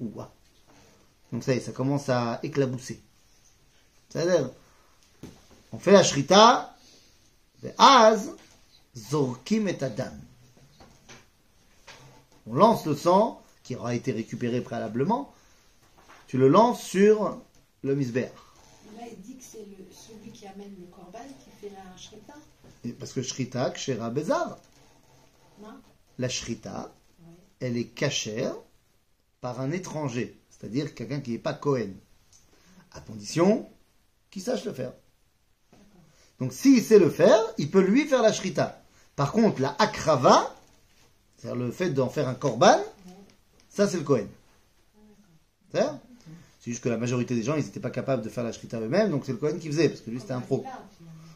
Ouah. 0.01 0.29
Donc 1.33 1.43
ça 1.43 1.53
y 1.53 1.57
est, 1.57 1.61
ça 1.61 1.71
commence 1.73 2.09
à 2.09 2.39
éclabousser. 2.43 2.99
בסדר? 4.09 4.47
On 5.73 5.77
fait 5.77 5.91
la 5.91 6.03
shrita, 6.03 6.65
ואז 7.63 8.31
Zorkim 8.96 9.66
et 9.66 9.82
Adam. 9.82 10.12
On 12.46 12.54
lance 12.54 12.86
le 12.86 12.94
sang, 12.94 13.42
qui 13.62 13.74
aura 13.74 13.94
été 13.94 14.12
récupéré 14.12 14.60
préalablement, 14.60 15.32
tu 16.26 16.38
le 16.38 16.48
lances 16.48 16.82
sur 16.82 17.40
le 17.82 17.94
misbéar. 17.94 18.30
Là, 18.96 19.02
il 19.10 19.20
dit 19.22 19.36
que 19.36 19.42
c'est 19.42 19.66
celui 19.90 20.30
qui 20.30 20.46
amène 20.46 20.74
le 20.78 20.86
corban 20.86 21.18
qui 21.38 21.50
fait 21.60 21.72
la 21.74 21.96
shrita. 21.96 22.34
Parce 22.98 23.12
que 23.12 23.22
shrita, 23.22 23.70
kshera, 23.70 24.10
bezar. 24.10 24.58
La 26.18 26.28
shrita, 26.28 26.94
elle 27.60 27.76
est 27.76 27.88
cachère 27.88 28.54
par 29.40 29.60
un 29.60 29.72
étranger, 29.72 30.38
c'est-à-dire 30.50 30.94
quelqu'un 30.94 31.20
qui 31.20 31.32
n'est 31.32 31.38
pas 31.38 31.54
Cohen, 31.54 31.94
à 32.92 33.00
condition 33.00 33.68
qu'il 34.30 34.42
sache 34.42 34.64
le 34.64 34.72
faire. 34.72 34.92
Donc 36.38 36.52
s'il 36.52 36.82
sait 36.82 36.98
le 36.98 37.10
faire, 37.10 37.40
il 37.58 37.70
peut 37.70 37.80
lui 37.80 38.06
faire 38.06 38.22
la 38.22 38.32
shrita. 38.32 38.83
Par 39.16 39.32
contre, 39.32 39.60
la 39.60 39.74
akrava, 39.78 40.54
c'est-à-dire 41.36 41.62
le 41.62 41.70
fait 41.70 41.90
d'en 41.90 42.08
faire 42.08 42.28
un 42.28 42.34
korban, 42.34 42.78
ça 43.70 43.86
c'est 43.88 43.98
le 43.98 44.04
Cohen. 44.04 44.26
C'est 45.72 46.70
juste 46.70 46.82
que 46.82 46.88
la 46.88 46.96
majorité 46.96 47.34
des 47.34 47.42
gens, 47.42 47.56
ils 47.56 47.64
n'étaient 47.64 47.80
pas 47.80 47.90
capables 47.90 48.22
de 48.22 48.28
faire 48.28 48.44
la 48.44 48.52
shrita 48.52 48.80
eux-mêmes, 48.80 49.10
donc 49.10 49.24
c'est 49.26 49.32
le 49.32 49.38
Cohen 49.38 49.58
qui 49.58 49.66
faisait, 49.68 49.88
parce 49.88 50.00
que 50.00 50.10
lui 50.10 50.20
c'était 50.20 50.32
un 50.32 50.40
pro. 50.40 50.64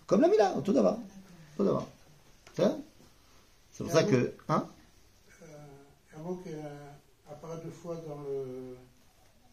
Comme 0.06 0.20
la 0.22 0.28
Mila, 0.28 0.54
tout 0.64 0.72
d'abord. 0.72 0.98
Tout 1.56 1.64
d'abord. 1.64 1.86
C'est 2.56 3.84
pour 3.84 3.92
ça 3.92 4.02
que... 4.04 4.32
Hein 4.48 4.66
Euh, 5.42 6.16
un 6.18 6.22
mot 6.22 6.36
qui 6.42 6.50
euh, 6.50 6.90
apparaît 7.30 7.60
deux 7.62 7.70
fois 7.70 7.96
dans 8.08 8.20
le, 8.22 8.76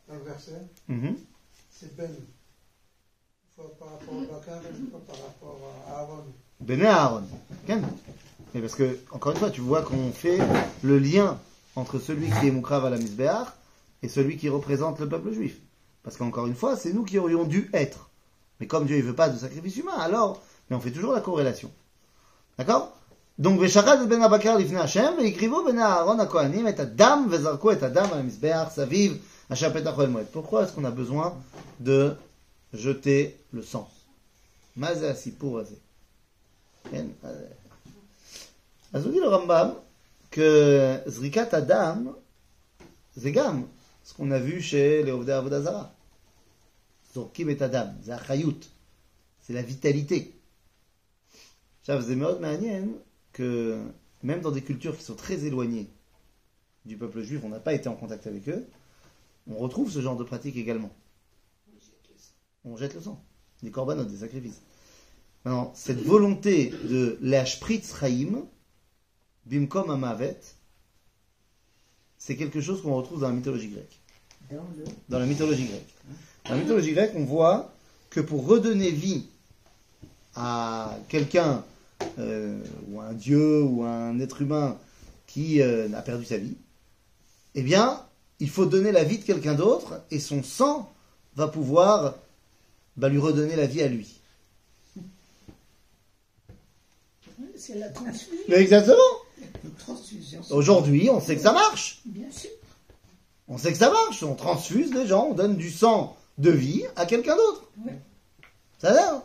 dans 0.07 0.15
le 0.15 0.21
verset, 0.23 0.61
Mhm. 0.87 1.15
c'est 1.71 1.95
Ben. 1.95 2.09
Une 2.09 3.63
fois 3.63 3.77
par 3.77 3.89
rapport 3.91 4.13
au 4.15 4.21
Bakar 4.21 4.61
et 4.65 4.69
une 4.79 4.89
fois 4.89 5.01
par 5.05 5.15
rapport 5.17 5.59
à 5.87 5.99
Aaron. 5.99 6.25
Béné 6.59 6.85
Aaron. 6.85 7.23
Mais 8.53 8.61
parce 8.61 8.75
que, 8.75 8.97
encore 9.11 9.33
une 9.33 9.37
fois, 9.37 9.49
tu 9.49 9.61
vois 9.61 9.81
qu'on 9.81 10.11
fait 10.11 10.39
le 10.81 10.97
lien 10.97 11.37
entre 11.75 11.99
celui 11.99 12.29
qui 12.29 12.47
est 12.47 12.51
Moukrav 12.51 12.85
à 12.85 12.89
la 12.89 12.97
Misbéach 12.97 13.47
et 14.01 14.07
celui 14.07 14.37
qui 14.37 14.49
représente 14.49 14.99
le 14.99 15.09
peuple 15.09 15.33
juif. 15.33 15.57
Parce 16.03 16.17
qu'encore 16.17 16.47
une 16.47 16.55
fois, 16.55 16.77
c'est 16.77 16.93
nous 16.93 17.03
qui 17.03 17.17
aurions 17.17 17.43
dû 17.43 17.69
être. 17.73 18.09
Mais 18.59 18.67
comme 18.67 18.85
Dieu 18.85 18.95
ne 18.97 19.01
veut 19.01 19.15
pas 19.15 19.29
de 19.29 19.37
sacrifice 19.37 19.75
humain, 19.77 19.97
alors, 19.99 20.41
mais 20.69 20.75
on 20.75 20.79
fait 20.79 20.91
toujours 20.91 21.13
la 21.13 21.21
corrélation. 21.21 21.71
D'accord? 22.57 22.95
Donc, 23.37 23.59
Veshachad 23.59 24.07
ben 24.07 24.21
Abakar 24.21 24.57
lifne 24.57 24.77
Hashem, 24.77 25.17
veikrivo 25.17 25.65
ben 25.65 25.77
Aaron 25.77 26.19
ha-Kohanim 26.19 26.67
et 26.67 26.79
Adam, 26.79 27.27
vezarko 27.27 27.71
et 27.71 27.83
Adam 27.83 28.05
à 28.13 28.15
la 28.15 28.23
Misbéach, 28.23 28.71
saviv, 28.71 29.17
Hashem 29.49 29.73
petach 29.73 29.97
moed. 29.97 30.27
Pourquoi 30.31 30.63
est-ce 30.63 30.71
qu'on 30.71 30.85
a 30.85 30.91
besoin 30.91 31.35
de 31.81 32.15
jeter 32.73 33.37
le 33.51 33.61
sang? 33.61 33.89
Mazé 34.77 35.13
pour. 35.37 35.61
כן? 36.90 37.06
אז 38.92 39.06
הוא 39.06 39.14
dit 39.14 39.20
le 39.20 39.28
Rambam 39.28 39.74
que 40.32 41.10
זריקת 41.10 41.54
הדם 41.54 42.12
זה 43.14 43.30
גם 43.30 43.62
ce 44.06 44.14
qu'on 44.14 44.30
a 44.30 44.38
vu 44.38 44.60
chez 44.60 45.02
les 45.04 45.10
עובדי 45.10 45.32
עבודה 45.32 45.60
זרה. 45.62 45.86
זורקים 47.14 47.50
את 47.50 47.62
הדם, 47.62 47.86
זה 48.02 48.14
החיות, 48.14 48.68
c'est 49.46 49.52
la 49.52 49.62
vitalité. 49.62 50.30
עכשיו, 51.80 52.02
זה 52.02 52.16
מאוד 52.16 52.40
מעניין 52.40 52.98
que 53.32 53.78
même 54.22 54.40
dans 54.42 54.50
des 54.50 54.62
cultures 54.62 54.96
qui 54.96 55.02
sont 55.02 55.16
très 55.16 55.44
éloignées 55.44 55.88
du 56.84 56.96
peuple 56.96 57.22
juif, 57.22 57.40
on 57.42 57.48
n'a 57.48 57.60
pas 57.60 57.72
été 57.72 57.88
en 57.88 57.96
contact 57.96 58.26
avec 58.26 58.48
eux, 58.48 58.66
on 59.48 59.56
retrouve 59.56 59.90
ce 59.90 60.00
genre 60.00 60.16
de 60.16 60.24
pratique 60.24 60.56
également. 60.56 60.90
On 62.64 62.76
jette 62.76 62.94
le 62.94 63.00
sang, 63.00 63.22
des 63.62 63.70
corbanotes, 63.70 64.08
des 64.08 64.18
sacrifices. 64.18 64.60
Maintenant, 65.45 65.71
cette 65.75 66.01
volonté 66.01 66.73
de 66.85 67.19
la 67.21 67.45
spritz 67.45 67.93
chaim, 67.99 68.47
bimkom 69.45 69.91
amavet, 69.91 70.39
c'est 72.17 72.35
quelque 72.35 72.61
chose 72.61 72.81
qu'on 72.81 72.95
retrouve 72.95 73.21
dans 73.21 73.27
la 73.27 73.35
mythologie 73.35 73.67
grecque. 73.67 73.99
Dans 75.07 75.19
la 75.19 75.27
mythologie 75.27 75.65
grecque. 75.65 75.93
Dans 76.45 76.55
la 76.55 76.61
mythologie 76.61 76.93
grecque, 76.93 77.11
on 77.15 77.25
voit 77.25 77.71
que 78.09 78.21
pour 78.21 78.47
redonner 78.47 78.89
vie 78.89 79.27
à 80.33 80.97
quelqu'un, 81.09 81.63
euh, 82.17 82.59
ou 82.89 82.99
à 82.99 83.05
un 83.05 83.13
dieu, 83.13 83.61
ou 83.61 83.83
à 83.83 83.89
un 83.89 84.19
être 84.19 84.41
humain 84.41 84.79
qui 85.27 85.61
euh, 85.61 85.87
a 85.93 86.01
perdu 86.01 86.25
sa 86.25 86.37
vie, 86.37 86.57
eh 87.53 87.61
bien, 87.61 88.01
il 88.39 88.49
faut 88.49 88.65
donner 88.65 88.91
la 88.91 89.03
vie 89.03 89.19
de 89.19 89.23
quelqu'un 89.23 89.53
d'autre, 89.53 90.01
et 90.09 90.19
son 90.19 90.41
sang 90.41 90.91
va 91.35 91.47
pouvoir 91.47 92.15
bah, 92.97 93.09
lui 93.09 93.19
redonner 93.19 93.55
la 93.55 93.67
vie 93.67 93.83
à 93.83 93.87
lui. 93.87 94.19
C'est 97.65 97.79
la 97.79 97.89
transfusion. 97.89 98.43
Mais 98.47 98.57
exactement 98.57 98.99
La 99.63 99.69
transfusion. 99.79 100.39
Aujourd'hui, 100.51 101.09
on 101.09 101.19
sait 101.19 101.35
que 101.35 101.41
ça 101.41 101.51
marche. 101.51 102.01
Bien 102.05 102.29
sûr. 102.29 102.51
On 103.47 103.57
sait 103.57 103.71
que 103.71 103.77
ça 103.79 103.89
marche. 103.89 104.21
On 104.21 104.35
transfuse 104.35 104.93
les 104.93 105.07
gens, 105.07 105.29
on 105.31 105.33
donne 105.33 105.55
du 105.55 105.71
sang 105.71 106.15
de 106.37 106.51
vie 106.51 106.83
à 106.95 107.07
quelqu'un 107.07 107.35
d'autre. 107.35 107.67
Oui. 107.83 107.93
Ça 108.77 108.91
a 108.91 108.93
l'air. 108.93 109.21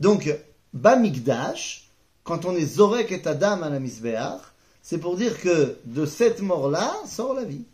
Donc, 0.00 0.28
Bamikdash, 0.72 1.88
quand 2.24 2.46
on 2.46 2.56
est 2.56 2.66
Zorek 2.66 3.12
et 3.12 3.24
Adam 3.28 3.62
à 3.62 3.70
la 3.70 3.78
Misbéach, 3.78 4.40
c'est 4.82 4.98
pour 4.98 5.16
dire 5.16 5.40
que 5.40 5.78
de 5.84 6.04
cette 6.04 6.40
mort-là 6.40 6.92
sort 7.06 7.32
la 7.32 7.44
vie. 7.44 7.64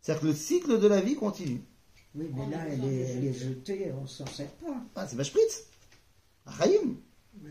C'est-à-dire 0.00 0.22
que 0.22 0.26
le 0.28 0.34
cycle 0.34 0.78
de 0.78 0.86
la 0.86 1.00
vie 1.00 1.16
continue. 1.16 1.62
Oui, 2.14 2.30
mais 2.32 2.50
là, 2.50 2.62
elle 2.70 2.84
est, 2.84 3.00
elle 3.00 3.24
est 3.24 3.32
jetée, 3.32 3.92
on 4.00 4.06
s'en 4.06 4.26
sert 4.26 4.50
pas. 4.52 4.76
Ah, 4.94 5.08
c'est 5.08 5.16
Bashpritz. 5.16 5.64
Achaïm. 6.46 6.96
Mais 7.40 7.50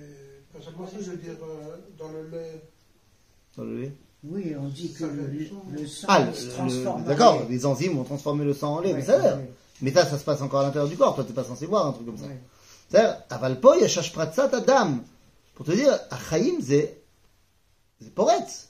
je 0.61 1.11
veux 1.11 1.17
dire, 1.17 1.35
euh, 1.43 1.77
dans 1.97 2.09
le 2.09 2.29
lait. 2.29 2.61
Dans 3.57 3.63
le 3.63 3.81
lait 3.81 3.93
Oui, 4.23 4.53
on 4.59 4.67
dit 4.67 4.93
que 4.93 5.05
le, 5.05 5.87
sang 5.87 6.07
ah, 6.09 6.25
le, 6.25 6.33
se 6.33 6.49
transforme. 6.49 7.03
D'accord, 7.03 7.45
les 7.49 7.65
enzymes 7.65 7.95
vont 7.95 8.03
transformer 8.03 8.45
le 8.45 8.53
sang 8.53 8.75
en 8.75 8.81
lait, 8.81 8.93
mais 8.93 9.01
ça 9.01 9.17
ouais. 9.19 9.49
Mais 9.81 9.91
ça, 9.91 10.05
ça 10.05 10.17
se 10.17 10.23
passe 10.23 10.41
encore 10.41 10.61
à 10.61 10.63
l'intérieur 10.63 10.89
du 10.89 10.95
corps. 10.95 11.15
Toi, 11.15 11.23
t'es 11.23 11.33
pas 11.33 11.43
censé 11.43 11.65
voir 11.65 11.87
un 11.87 11.91
truc 11.93 12.05
comme 12.05 12.17
ça. 12.17 12.25
C'est-à-dire, 12.89 13.17
avalpo 13.29 13.73
yashash 13.75 14.13
ta 14.13 14.59
dame, 14.61 15.03
Pour 15.55 15.65
te 15.65 15.71
dire, 15.71 15.97
achaim 16.11 16.61
ze, 16.61 16.89
ze 18.01 18.09
porette. 18.09 18.67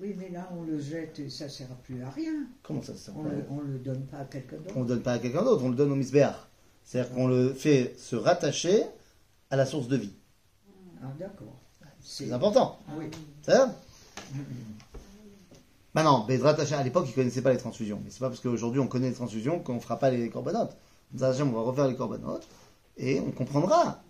Oui, 0.00 0.14
mais 0.16 0.30
là, 0.30 0.48
on 0.56 0.62
le 0.62 0.80
jette 0.80 1.18
et 1.18 1.28
ça 1.28 1.44
ne 1.44 1.50
sert 1.50 1.66
plus 1.82 2.02
à 2.02 2.10
rien. 2.10 2.32
Comment 2.62 2.80
ça 2.80 2.92
ne 2.92 2.96
sert 2.96 3.14
on 3.16 3.24
On 3.50 3.62
ne 3.62 3.72
le 3.72 3.78
donne 3.80 4.06
pas 4.06 4.18
à 4.18 4.24
quelqu'un 4.24 4.56
d'autre. 4.56 4.74
On 4.76 4.80
ne 4.80 4.84
le 4.84 4.88
donne 4.88 5.02
pas 5.02 5.12
à 5.12 5.18
quelqu'un 5.18 5.42
d'autre, 5.42 5.62
on 5.64 5.68
le 5.68 5.74
donne 5.74 5.92
au 5.92 5.96
misbéar. 5.96 6.48
C'est-à-dire 6.84 7.12
qu'on 7.12 7.28
le 7.28 7.52
fait 7.52 7.94
se 7.98 8.16
rattacher 8.16 8.84
à 9.50 9.56
la 9.56 9.66
source 9.66 9.88
de 9.88 9.96
vie. 9.96 10.12
Ah, 11.02 11.06
d'accord. 11.18 11.56
C'est 12.00 12.32
important. 12.32 12.78
Oui. 12.96 13.06
C'est 13.42 13.52
ça 13.52 13.74
Bah 15.94 16.02
non, 16.02 16.24
Bezrat 16.26 16.58
Hashem, 16.60 16.78
à 16.78 16.82
l'époque, 16.82 17.06
ils 17.08 17.14
connaissaient 17.14 17.42
pas 17.42 17.52
les 17.52 17.58
transfusions. 17.58 18.00
Mais 18.04 18.10
c'est 18.10 18.20
pas 18.20 18.28
parce 18.28 18.40
qu'aujourd'hui 18.40 18.80
on 18.80 18.86
connaît 18.86 19.08
les 19.08 19.14
transfusions 19.14 19.60
qu'on 19.60 19.80
fera 19.80 19.98
pas 19.98 20.10
les 20.10 20.30
corbanotes. 20.30 20.76
Bezrat 21.12 21.30
Hashem, 21.30 21.48
on 21.48 21.52
va 21.52 21.62
refaire 21.62 21.88
les 21.88 21.96
corbanotes 21.96 22.46
et 22.96 23.20
on 23.20 23.30
comprendra 23.32 24.02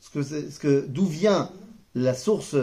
ce 0.00 0.10
que 0.10 0.22
c'est, 0.22 0.50
ce 0.50 0.58
que, 0.58 0.86
d'où 0.86 1.06
vient 1.06 1.50
la 1.94 2.14
source 2.14 2.56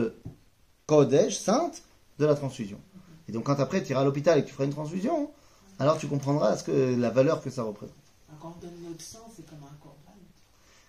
Kodesh, 0.85 1.37
sainte, 1.37 1.83
de 2.19 2.25
la 2.25 2.35
transfusion. 2.35 2.79
Et 3.27 3.31
donc 3.31 3.45
quand 3.45 3.59
après 3.59 3.81
tu 3.83 3.91
iras 3.91 4.01
à 4.01 4.03
l'hôpital 4.03 4.37
et 4.37 4.43
que 4.43 4.47
tu 4.47 4.53
feras 4.53 4.65
une 4.65 4.73
transfusion, 4.73 5.31
alors 5.79 5.97
tu 5.97 6.07
comprendras 6.07 6.57
ce 6.57 6.63
que, 6.63 6.95
la 6.99 7.09
valeur 7.09 7.41
que 7.41 7.49
ça 7.49 7.63
représente. 7.63 7.95
Quand 8.41 8.55
on 8.57 8.61
donne 8.61 8.89
notre 8.89 9.01
sang, 9.01 9.27
c'est 9.35 9.45
comme 9.45 9.59
un 9.63 9.75
corban. 9.81 10.10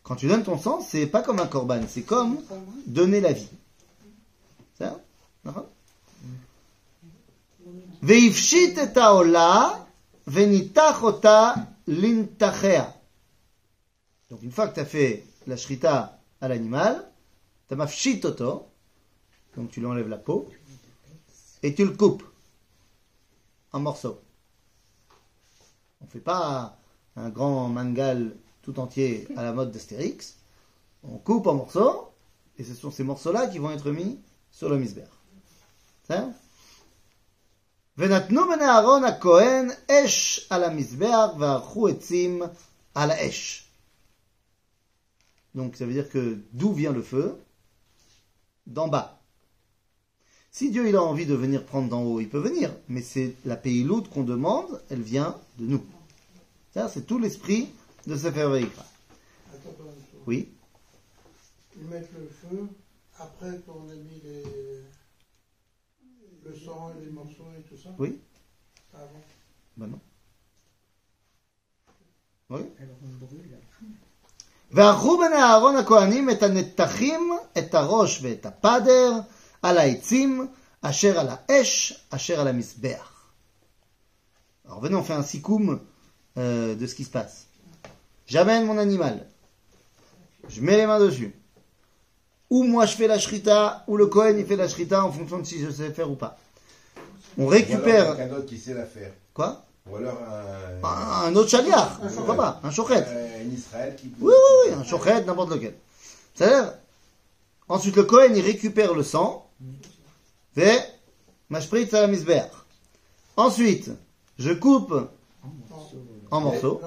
Quand 0.03 0.17
tu 0.17 0.27
donnes 0.27 0.43
ton 0.43 0.59
sang, 0.59 0.81
c'est 0.81 1.07
pas 1.07 1.23
comme 1.23 1.38
un 1.38 1.47
korban, 1.47 1.83
c'est 1.88 2.03
comme 2.03 2.38
donner 2.87 3.21
la 3.21 3.33
vie. 3.33 3.49
Ça 4.79 5.01
Veifshit 8.03 8.79
lintachea. 11.87 12.95
Donc 14.31 14.43
une 14.43 14.51
fois 14.51 14.69
que 14.69 14.75
tu 14.75 14.81
as 14.81 14.85
fait 14.85 15.25
la 15.47 15.57
shrita 15.57 16.19
à 16.41 16.49
l'animal, 16.49 17.09
tu 17.69 17.75
as 17.75 17.77
donc 19.57 19.71
tu 19.71 19.81
lui 19.81 19.87
enlèves 19.87 20.09
la 20.09 20.19
peau, 20.19 20.49
et 21.62 21.75
tu 21.75 21.85
le 21.85 21.93
coupes 21.93 22.25
en 23.73 23.81
morceaux. 23.81 24.21
On 26.01 26.07
ne 26.07 26.11
fait 26.11 26.21
pas 26.21 26.77
un 27.17 27.29
grand 27.29 27.69
mangal 27.69 28.35
tout 28.62 28.80
entier 28.80 29.28
à 29.36 29.44
la 29.44 29.54
mode 29.54 29.72
d'Astérix. 29.72 30.36
On 31.04 31.18
coupe 31.18 31.48
en 31.48 31.56
morceaux, 31.56 32.12
et 32.58 32.63
ce 32.63 32.74
sont 32.74 32.92
ces 32.92 33.04
morceaux-là 33.04 33.48
qui 33.48 33.60
vont 33.60 33.72
être 33.72 33.92
mis 33.92 34.20
sur 34.52 34.70
le 34.70 34.78
misber. 34.78 35.08
בסדר? 36.04 36.28
ונתנו 37.98 38.42
בני 38.48 38.66
אהרון 38.66 39.04
הכהן 39.04 39.68
אש 39.92 40.48
על 40.50 40.63
המזבח 40.63 41.30
וערכו 41.40 41.88
עצים 41.88 42.42
על 42.96 43.12
האש. 43.12 43.63
Donc 45.56 45.76
ça 45.76 45.86
veut 45.86 45.94
dire 45.94 46.10
que 46.10 46.38
d'où 46.54 46.72
vient 46.72 46.92
le 46.92 47.02
feu 47.02 47.36
D'en 48.68 48.88
bas. 48.88 49.20
Si 50.52 50.72
Dieu 50.72 50.88
il 50.90 50.96
a 50.96 51.02
envie 51.02 51.26
de 51.26 51.34
venir 51.34 51.63
prendre 51.63 51.90
d'en 51.90 52.04
haut, 52.04 52.20
il 52.20 52.30
peut 52.30 52.40
venir, 52.40 52.74
mais 52.90 53.02
c'est 53.02 53.34
la 53.46 53.56
payloute 53.56 54.10
qu'on 54.10 54.24
demande, 54.24 54.82
elle 54.90 55.02
vient 55.02 55.36
de 55.58 55.66
nous. 55.66 55.84
Ça, 56.74 56.90
c'est 56.90 57.08
tout 57.08 57.18
l'esprit 57.18 57.70
de 58.06 58.16
Sefer 58.16 58.48
Vayikra. 58.48 58.84
Attends, 59.54 59.70
attends, 59.70 59.84
attends. 59.84 60.24
Oui 60.26 60.50
Ils 61.78 61.88
mettent 61.88 62.12
le 62.13 62.28
feu 62.28 62.68
après 63.20 63.60
qu'on 63.66 63.90
a 63.90 63.96
mis 63.96 64.22
les... 64.24 64.44
le 66.46 66.56
sang 66.56 66.94
et 66.98 67.06
les 67.06 67.12
morceaux 67.12 67.52
et 67.58 67.62
tout 67.63 67.78
ça 67.78 67.90
Oui 68.00 68.20
Avant. 68.94 69.24
Ben 69.78 69.88
non. 69.88 70.00
Oui 72.50 72.62
Alors 72.80 72.98
on 73.04 73.26
brûle. 73.26 73.58
וערכו 74.72 75.18
בני 75.18 75.36
אהרון 75.36 75.76
הכהנים 75.76 76.30
את 76.30 76.44
הנתחים, 76.44 77.30
את 77.58 77.76
הראש 77.76 78.20
ואת 78.22 78.46
הפדר, 78.46 79.12
על 79.62 79.78
העצים, 79.78 80.48
אשר 80.82 81.20
על 81.20 81.28
האש, 81.30 81.94
אשר 82.10 82.40
על 82.40 82.48
המזבח. 82.48 83.13
Alors 84.68 84.82
venez, 84.82 84.96
on 84.96 85.04
fait 85.04 85.13
un 85.13 85.24
sikoum 85.24 85.80
euh, 86.38 86.76
de 86.76 86.88
ce 86.88 86.96
qui 86.96 87.06
se 87.06 87.10
passe. 87.10 87.48
J'amène 88.27 88.67
mon 88.67 88.79
animal. 88.79 89.27
Je 90.49 90.61
mets 90.61 90.77
les 90.77 90.87
mains 90.87 91.01
dessus. 91.01 91.35
Ou 92.51 92.65
moi 92.65 92.87
je 92.87 92.95
fais 92.97 93.07
la 93.07 93.19
shrita, 93.19 93.85
ou 93.87 93.97
le 93.97 94.07
Kohen 94.07 94.39
il 94.39 94.47
fait 94.47 94.57
la 94.57 94.69
shrita 94.69 95.05
en 95.05 95.13
fonction 95.13 95.39
de 95.39 95.45
si 95.45 95.61
je 95.61 95.71
sais 95.71 95.91
faire 95.91 96.11
ou 96.11 96.17
pas. 96.17 96.39
On 97.39 97.45
Ou 97.45 97.51
alors 97.51 97.53
récupère... 97.53 98.17
quelqu'un 98.17 98.35
d'autre 98.35 98.47
qui 98.47 98.59
sait 98.59 98.75
la 98.75 98.85
faire. 98.85 99.13
Quoi? 99.33 99.65
Ou 99.91 99.97
alors 99.97 100.19
un, 100.85 101.27
Un 101.29 101.35
autre 101.35 101.49
chaliar, 101.49 101.99
pourquoi 102.15 102.37
pas 102.37 102.61
Un 102.63 102.71
chochet. 102.71 103.05
un 103.05 103.51
Israël 103.51 103.97
qui. 103.97 104.13
Oui, 104.21 104.33
oui, 104.33 104.69
oui, 104.69 104.75
un 104.75 104.85
chochet, 104.85 105.25
n'importe 105.25 105.51
lequel. 105.53 105.75
C'est-à-dire, 106.35 106.75
ensuite 107.69 107.97
le 107.97 108.05
Kohen, 108.05 108.37
il 108.37 108.45
récupère 108.45 108.95
le 108.95 109.03
sang, 109.03 109.49
et 110.57 110.77
mashpritz 111.49 111.93
à 111.95 112.03
la 112.03 112.07
misber. 112.07 112.43
Ensuite, 113.37 113.91
je 114.39 114.53
coupe 114.53 114.95
en 116.31 116.41
morceaux. 116.41 116.81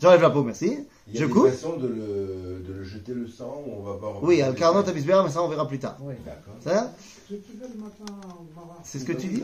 J'enlève 0.00 0.22
la 0.22 0.30
peau, 0.30 0.42
merci, 0.44 0.78
Il 1.08 1.14
y 1.14 1.18
a 1.18 1.20
je 1.22 1.26
coupe. 1.26 1.48
façons 1.48 1.76
de 1.76 1.86
le, 1.88 2.62
de 2.66 2.72
le 2.72 2.84
jeter 2.84 3.14
le 3.14 3.28
sang 3.28 3.62
ou 3.66 3.72
on 3.78 3.82
va 3.82 3.92
voir. 3.94 4.22
Oui, 4.22 4.40
al 4.42 4.54
carnot 4.54 4.88
à 4.88 4.92
misber, 4.92 5.20
mais 5.24 5.30
ça 5.30 5.42
on 5.42 5.48
verra 5.48 5.66
plus 5.66 5.78
tard. 5.78 5.96
Oui. 6.00 6.14
D'accord. 6.24 6.54
Ça, 6.62 6.92
le 7.30 7.36
matin. 7.80 8.04
C'est 8.84 8.98
ce 8.98 9.04
que 9.04 9.12
tu 9.12 9.26
dis. 9.28 9.42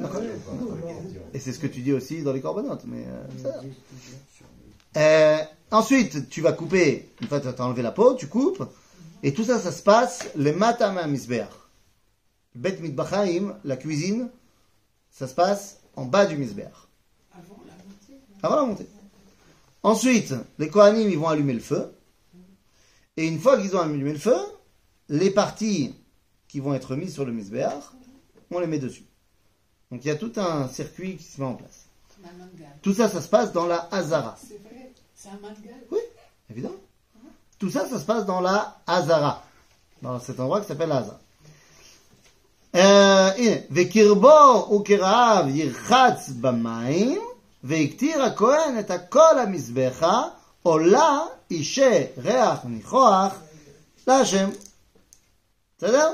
Et 1.33 1.39
c'est 1.39 1.53
ce 1.53 1.59
que 1.59 1.67
tu 1.67 1.81
dis 1.81 1.93
aussi 1.93 2.23
dans 2.23 2.33
les 2.33 2.41
corbanotes. 2.41 2.85
Mais, 2.87 3.05
euh, 3.07 3.51
Euh, 4.97 5.39
ensuite, 5.73 6.29
tu 6.29 6.41
vas 6.41 6.53
couper, 6.53 7.11
une 7.21 7.27
fois 7.27 7.41
que 7.41 7.49
tu 7.49 7.61
as 7.61 7.65
enlevé 7.67 7.83
la 7.83 7.91
peau, 7.91 8.15
tu 8.15 8.29
coupes, 8.29 8.63
et 9.25 9.35
tout 9.35 9.43
ça, 9.43 9.59
ça 9.59 9.73
se 9.73 9.83
passe 9.83 10.21
le 10.37 10.53
matam 10.53 10.99
à 10.99 11.07
misber. 11.09 11.47
Bet 12.55 12.79
mitbachaim, 12.81 13.57
la 13.65 13.77
cuisine, 13.77 14.29
ça 15.11 15.27
se 15.27 15.35
passe 15.35 15.81
en 15.97 16.05
bas 16.05 16.27
du 16.27 16.37
misber. 16.37 16.69
Avant 17.33 17.57
la 17.67 17.73
montée. 17.83 18.21
Avant 18.43 18.57
la 18.57 18.63
montée. 18.67 18.87
Ensuite, 19.85 20.35
les 20.59 20.71
Kohanim, 20.71 21.11
ils 21.11 21.19
vont 21.19 21.29
allumer 21.29 21.53
le 21.53 21.61
feu. 21.61 21.95
Et 23.19 23.29
une 23.29 23.39
fois 23.39 23.61
qu'ils 23.61 23.77
ont 23.77 23.81
allumé 23.81 24.13
le 24.13 24.19
feu, 24.19 24.37
les 25.11 25.31
parties 25.31 25.95
qui 26.49 26.59
vont 26.59 26.75
être 26.75 26.97
mises 26.97 27.13
sur 27.13 27.27
le 27.27 27.33
misbéach, 27.33 27.85
on 28.51 28.59
les 28.61 28.67
met 28.67 28.79
dessus. 28.79 29.05
Donc 29.91 30.05
il 30.05 30.09
y 30.09 30.11
a 30.11 30.17
tout 30.17 30.33
un 30.37 30.69
circuit 30.69 31.17
qui 31.17 31.25
se 31.25 31.41
met 31.41 31.47
en 31.47 31.55
place. 31.55 31.85
Tout 32.81 32.95
ça, 32.95 33.09
ça 33.09 33.21
se 33.21 33.29
passe 33.29 33.53
dans 33.53 33.67
la 33.67 33.87
Hazara. 33.93 34.37
C'est 34.41 34.59
vrai, 34.63 34.91
c'est 35.15 35.29
un 35.29 35.39
mangal. 35.43 35.75
Évidemment. 36.51 36.75
Tout 37.59 37.71
ça, 37.71 37.87
ça 37.87 38.01
se 38.01 38.05
passe 38.07 38.25
dans 38.25 38.41
la 38.41 38.81
Hazara. 38.87 39.45
Dans 40.01 40.19
cet 40.19 40.41
endroit 40.41 40.63
qui 40.63 40.67
s'appelle 40.67 40.93
Hazara. 40.93 41.21
Euh, 42.75 43.31
הנה, 47.64 47.74
וקרבו 47.74 47.88
וכרעיו 47.94 48.10
ירחץ 48.10 48.20
במים, 48.20 48.20
והקטיר 48.20 48.24
הכהן 48.24 48.80
את 48.80 48.92
הכל 48.92 49.40
המזבחה, 49.40 50.24
עולה 50.64 51.20
אישה 51.52 52.06
ריח 52.18 52.66
ניחוח 52.66 53.34
להשם. 54.08 54.50
בסדר? 55.78 56.14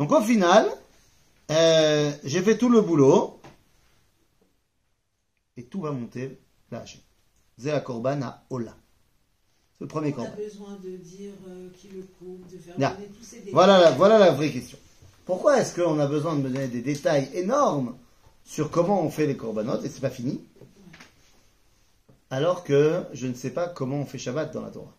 Donc 0.00 0.10
au 0.12 0.20
final, 0.22 0.66
euh, 1.50 2.10
j'ai 2.24 2.42
fait 2.42 2.56
tout 2.58 2.68
le 2.70 2.80
boulot, 2.80 3.40
et 5.56 5.64
tout 5.64 5.80
va 5.82 5.90
monter 5.92 6.38
là 6.70 6.80
Hachem. 6.80 7.00
C'est 7.58 7.70
la 7.70 7.80
korban 7.80 8.20
à 8.22 8.42
Ola. 8.50 8.74
C'est 9.78 9.84
le 9.84 9.86
premier 9.88 10.08
On 10.16 10.22
a 10.22 10.26
korban. 10.26 10.36
besoin 10.36 10.76
de 10.82 10.96
dire 10.96 11.32
euh, 11.48 11.68
qui 11.78 11.88
le 11.88 12.02
coupe, 12.18 12.50
de 12.50 12.58
faire 12.58 12.74
Là. 12.78 12.94
donner 12.94 13.06
tous 13.08 13.24
ces 13.24 13.36
détails. 13.36 13.52
Voilà 13.52 13.78
la, 13.78 13.90
voilà 13.92 14.18
la 14.18 14.30
vraie 14.32 14.50
question. 14.50 14.78
Pourquoi 15.26 15.58
est-ce 15.60 15.74
qu'on 15.76 15.98
a 16.00 16.06
besoin 16.06 16.34
de 16.34 16.40
me 16.40 16.48
donner 16.48 16.68
des 16.68 16.80
détails 16.80 17.28
énormes 17.34 17.94
sur 18.47 18.71
comment 18.71 19.03
on 19.03 19.11
fait 19.11 19.27
les 19.27 19.35
corbanotes 19.35 19.83
et 19.83 19.89
c'est 19.89 19.99
pas 19.99 20.09
fini 20.09 20.41
alors 22.29 22.63
que 22.63 23.03
je 23.13 23.27
ne 23.27 23.33
sais 23.33 23.51
pas 23.51 23.67
comment 23.67 23.97
on 23.97 24.05
fait 24.05 24.17
Shabbat 24.17 24.53
dans 24.53 24.61
la 24.61 24.69
Torah. 24.69 24.93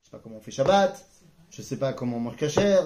Je 0.00 0.06
sais 0.06 0.10
pas 0.10 0.18
comment 0.18 0.36
on 0.36 0.40
fait 0.40 0.50
Shabbat, 0.50 1.06
je 1.50 1.62
sais 1.62 1.76
pas 1.76 1.92
comment 1.92 2.16
on 2.16 2.20
mange 2.20 2.36
kasher, 2.36 2.80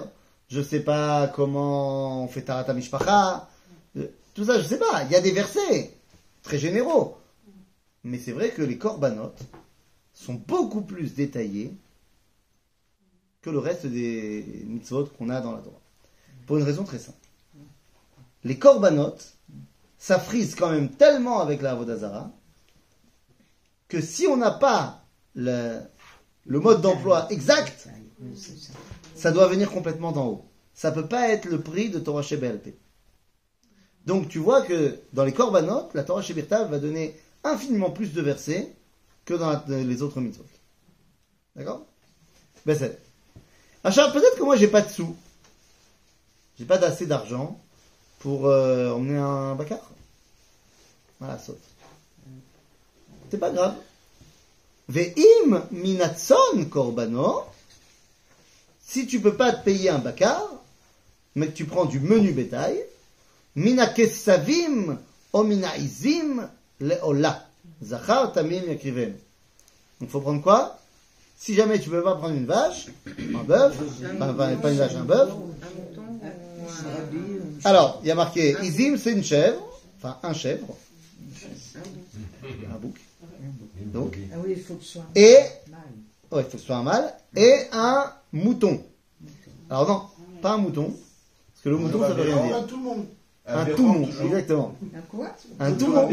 je 0.49 0.61
sais 0.61 0.81
pas 0.81 1.27
comment 1.27 2.23
on 2.23 2.27
fait 2.27 2.43
Tarata 2.43 2.73
Mishpacha, 2.73 3.49
euh, 3.97 4.07
tout 4.33 4.45
ça 4.45 4.59
je 4.59 4.67
sais 4.67 4.79
pas. 4.79 5.03
Il 5.03 5.11
y 5.11 5.15
a 5.15 5.21
des 5.21 5.31
versets 5.31 5.93
très 6.43 6.59
généraux. 6.59 7.17
Mais 8.03 8.19
c'est 8.19 8.31
vrai 8.31 8.51
que 8.51 8.61
les 8.61 8.77
corbanotes 8.77 9.41
sont 10.13 10.35
beaucoup 10.35 10.81
plus 10.81 11.13
détaillés 11.13 11.73
que 13.41 13.49
le 13.49 13.59
reste 13.59 13.85
des 13.85 14.63
mitzvot 14.65 15.05
qu'on 15.17 15.29
a 15.29 15.41
dans 15.41 15.53
la 15.53 15.61
Torah. 15.61 15.81
Pour 16.45 16.57
une 16.57 16.63
raison 16.63 16.85
très 16.85 16.99
simple. 16.99 17.26
Les 18.47 18.57
corbanotes, 18.57 19.33
ça 19.97 20.19
frise 20.19 20.55
quand 20.55 20.71
même 20.71 20.89
tellement 20.89 21.41
avec 21.41 21.61
la 21.61 21.71
Avodazara 21.71 22.31
que 23.89 23.99
si 23.99 24.25
on 24.25 24.37
n'a 24.37 24.51
pas 24.51 25.03
le, 25.35 25.81
mode 26.45 26.79
d'emploi 26.79 27.27
exact, 27.29 27.89
ça. 29.15 29.31
doit 29.31 29.49
venir 29.49 29.69
complètement 29.69 30.13
d'en 30.13 30.27
haut. 30.27 30.45
Ça 30.73 30.93
peut 30.93 31.07
pas 31.07 31.27
être 31.27 31.43
le 31.43 31.59
prix 31.59 31.89
de 31.89 31.99
Torah 31.99 32.21
Shebelpe. 32.21 32.73
Donc 34.05 34.29
tu 34.29 34.39
vois 34.39 34.61
que 34.61 34.97
dans 35.11 35.25
les 35.25 35.33
corbanotes, 35.33 35.93
la 35.93 36.05
Torah 36.05 36.21
Shebirtav 36.21 36.71
va 36.71 36.79
donner 36.79 37.19
infiniment 37.43 37.89
plus 37.89 38.13
de 38.13 38.21
versets 38.21 38.73
que 39.25 39.33
dans 39.33 39.61
les 39.67 40.01
autres 40.01 40.21
mitzvot. 40.21 40.45
D'accord? 41.57 41.85
Ben 42.65 42.77
c'est. 42.77 42.97
Peut-être 43.83 44.37
que 44.37 44.43
moi 44.43 44.55
j'ai 44.55 44.69
pas 44.69 44.83
de 44.83 44.89
sous. 44.89 45.17
J'ai 46.57 46.65
pas 46.65 46.77
d'assez 46.77 47.07
d'argent 47.07 47.59
pour 48.27 48.47
euh, 48.47 48.91
emmener 48.91 49.17
un 49.17 49.55
bacard. 49.55 49.89
Voilà, 51.17 51.39
saute. 51.39 51.63
C'est 53.31 53.37
pas 53.37 53.51
grave. 53.51 53.75
Ve'im 54.89 55.63
minatson 55.71 56.65
korbano. 56.69 57.43
Si 58.85 59.07
tu 59.07 59.21
peux 59.21 59.37
pas 59.37 59.53
te 59.53 59.63
payer 59.63 59.91
un 59.91 59.99
bakar, 59.99 60.45
mais 61.35 61.47
que 61.47 61.53
tu 61.53 61.63
prends 61.63 61.85
du 61.85 62.01
menu 62.01 62.33
bétail, 62.33 62.77
mina 63.55 63.87
kesavim 63.87 64.99
o 65.31 65.43
mina 65.45 65.77
izim 65.77 66.49
leola. 66.81 67.47
Zachar 67.81 68.33
tamim 68.33 68.63
yakrivem. 68.67 69.15
Donc 70.01 70.09
faut 70.09 70.19
prendre 70.19 70.41
quoi? 70.41 70.77
Si 71.37 71.53
jamais 71.53 71.79
tu 71.79 71.89
peux 71.89 72.03
pas 72.03 72.15
prendre 72.15 72.35
une 72.35 72.45
vache, 72.45 72.87
un 73.07 73.43
bœuf, 73.45 73.73
enfin, 74.19 74.33
pas 74.33 74.71
une 74.71 74.79
vache, 74.79 74.95
un 74.95 75.05
bœuf, 75.05 75.29
Alors, 77.63 77.99
il 78.03 78.07
y 78.07 78.11
a 78.11 78.15
marqué 78.15 78.55
Izim, 78.63 78.97
c'est 78.97 79.11
une 79.11 79.23
chèvre, 79.23 79.61
enfin 79.97 80.17
un 80.23 80.33
chèvre, 80.33 80.75
un 81.75 82.77
bouc, 82.79 82.95
donc, 83.85 84.17
Ah 84.33 84.37
oui, 84.43 84.53
il 84.57 84.63
faut 84.63 84.75
que 84.75 84.83
ce 84.83 84.93
soit 84.93 85.05
et, 85.15 85.37
mal. 85.69 85.79
ouais, 86.31 86.41
il 86.41 86.43
faut 86.43 86.51
que 86.51 86.57
ce 86.57 86.65
soit 86.65 86.77
un 86.77 86.83
mâle, 86.83 87.13
et 87.35 87.53
un 87.71 88.11
mouton. 88.33 88.81
Alors 89.69 89.87
non, 89.87 90.01
pas 90.41 90.53
un 90.53 90.57
mouton, 90.57 90.85
parce 90.91 91.63
que 91.63 91.69
le 91.69 91.77
mouton 91.77 92.01
ça 92.01 92.13
veut 92.13 92.23
rien 92.23 92.47
dire. 92.47 92.55
a 92.57 92.63
tout 92.63 92.77
le 92.77 92.83
monde. 92.83 93.05
Un 93.49 93.65
toumon, 93.65 94.09
exactement. 94.25 94.75
Un 94.93 95.01
quoi? 95.01 95.33
Un 95.59 95.71
toumon. 95.71 96.09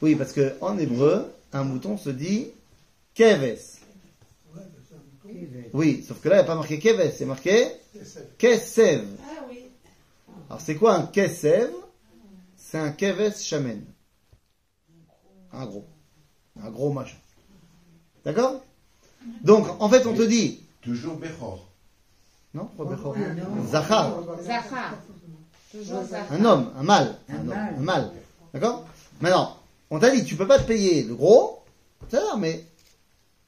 Oui, 0.00 0.14
parce 0.14 0.32
que 0.32 0.54
en 0.62 0.78
hébreu, 0.78 1.30
un 1.52 1.64
mouton 1.64 1.98
se 1.98 2.08
dit 2.08 2.48
keves. 3.14 3.60
Oui, 5.74 6.04
sauf 6.06 6.20
que 6.20 6.28
là, 6.28 6.36
il 6.36 6.38
n'y 6.38 6.44
a 6.44 6.46
pas 6.46 6.54
marqué 6.54 6.78
keves, 6.78 7.12
c'est 7.16 7.26
marqué 7.26 7.66
kesev. 8.38 9.04
Ah 10.51 10.51
oui. 10.51 10.51
Alors 10.51 10.61
c'est 10.61 10.75
quoi 10.75 10.95
un 10.95 11.05
kesev 11.07 11.71
C'est 12.55 12.77
un 12.77 12.91
keves 12.91 13.37
shamen. 13.37 13.81
Un 15.53 15.65
gros. 15.65 15.85
Un 16.61 16.69
gros 16.69 16.91
machin. 16.91 17.17
D'accord 18.25 18.61
Donc, 19.43 19.67
en 19.79 19.89
fait, 19.89 20.05
on 20.05 20.13
te 20.13 20.23
dit... 20.23 20.61
Toujours 20.81 21.15
Bechor. 21.15 21.65
Non, 22.53 22.65
pas 22.65 22.83
Bechor. 22.85 23.15
Un 23.15 23.39
homme. 23.39 23.67
Zachar. 23.67 24.13
Zahar. 24.43 24.93
Toujours 25.71 26.03
Zahar. 26.03 26.31
Un 26.31 26.45
homme, 26.45 26.71
un 26.77 26.83
mâle. 26.83 27.15
Un 27.29 27.39
homme, 27.39 27.47
mâle. 27.47 27.75
Un 27.77 27.81
mâle. 27.81 28.11
D'accord 28.53 28.85
Maintenant, 29.21 29.57
on 29.89 29.99
t'a 29.99 30.11
dit, 30.11 30.23
tu 30.25 30.35
peux 30.35 30.47
pas 30.47 30.59
te 30.59 30.67
payer 30.67 31.03
le 31.03 31.15
gros. 31.15 31.63
C'est 32.09 32.19
ça, 32.19 32.35
mais... 32.37 32.65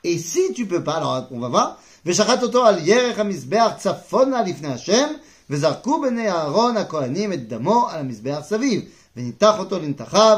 Et 0.03 0.17
si 0.17 0.53
tu 0.53 0.65
peux 0.65 0.83
pas, 0.83 0.95
alors 0.95 1.27
on 1.31 1.39
va 1.39 1.49
voir. 1.49 1.79
ושחט 2.05 2.43
אותו 2.43 2.65
על 2.65 2.87
ירך 2.87 3.19
המזבח 3.19 3.71
צפונה 3.77 4.43
לפני 4.43 4.67
השם, 4.67 5.09
וזרקו 5.49 6.01
בני 6.01 6.31
אהרון 6.31 6.77
הכהנים 6.77 7.33
את 7.33 7.47
דמו 7.47 7.89
על 7.89 7.99
המזבח 7.99 8.39
סביב, 8.43 8.81
וניתח 9.17 9.55
אותו 9.59 9.79
לנתחיו, 9.79 10.37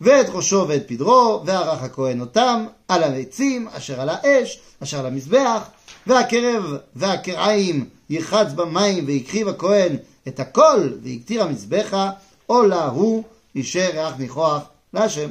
ואת 0.00 0.26
ראשו 0.28 0.64
ואת 0.68 0.88
פדרו, 0.88 1.42
וערך 1.46 1.82
הכהן 1.82 2.20
אותם 2.20 2.66
על 2.88 3.02
העצים 3.02 3.68
אשר 3.68 4.00
על 4.00 4.08
האש, 4.08 4.60
אשר 4.82 4.98
על 4.98 5.06
המזבח, 5.06 5.68
והקרב 6.06 6.64
והקרעיים 6.96 7.88
ירחץ 8.10 8.52
במים, 8.54 9.04
והקריב 9.08 9.48
הכהן 9.48 9.96
את 10.28 10.40
הכל, 10.40 10.90
והקטיר 11.02 11.42
המזבחה, 11.42 12.10
עולה 12.46 12.86
הוא 12.86 13.24
אישר 13.54 13.90
ריח 13.92 14.16
ניחוח 14.18 14.62
להשם. 14.94 15.30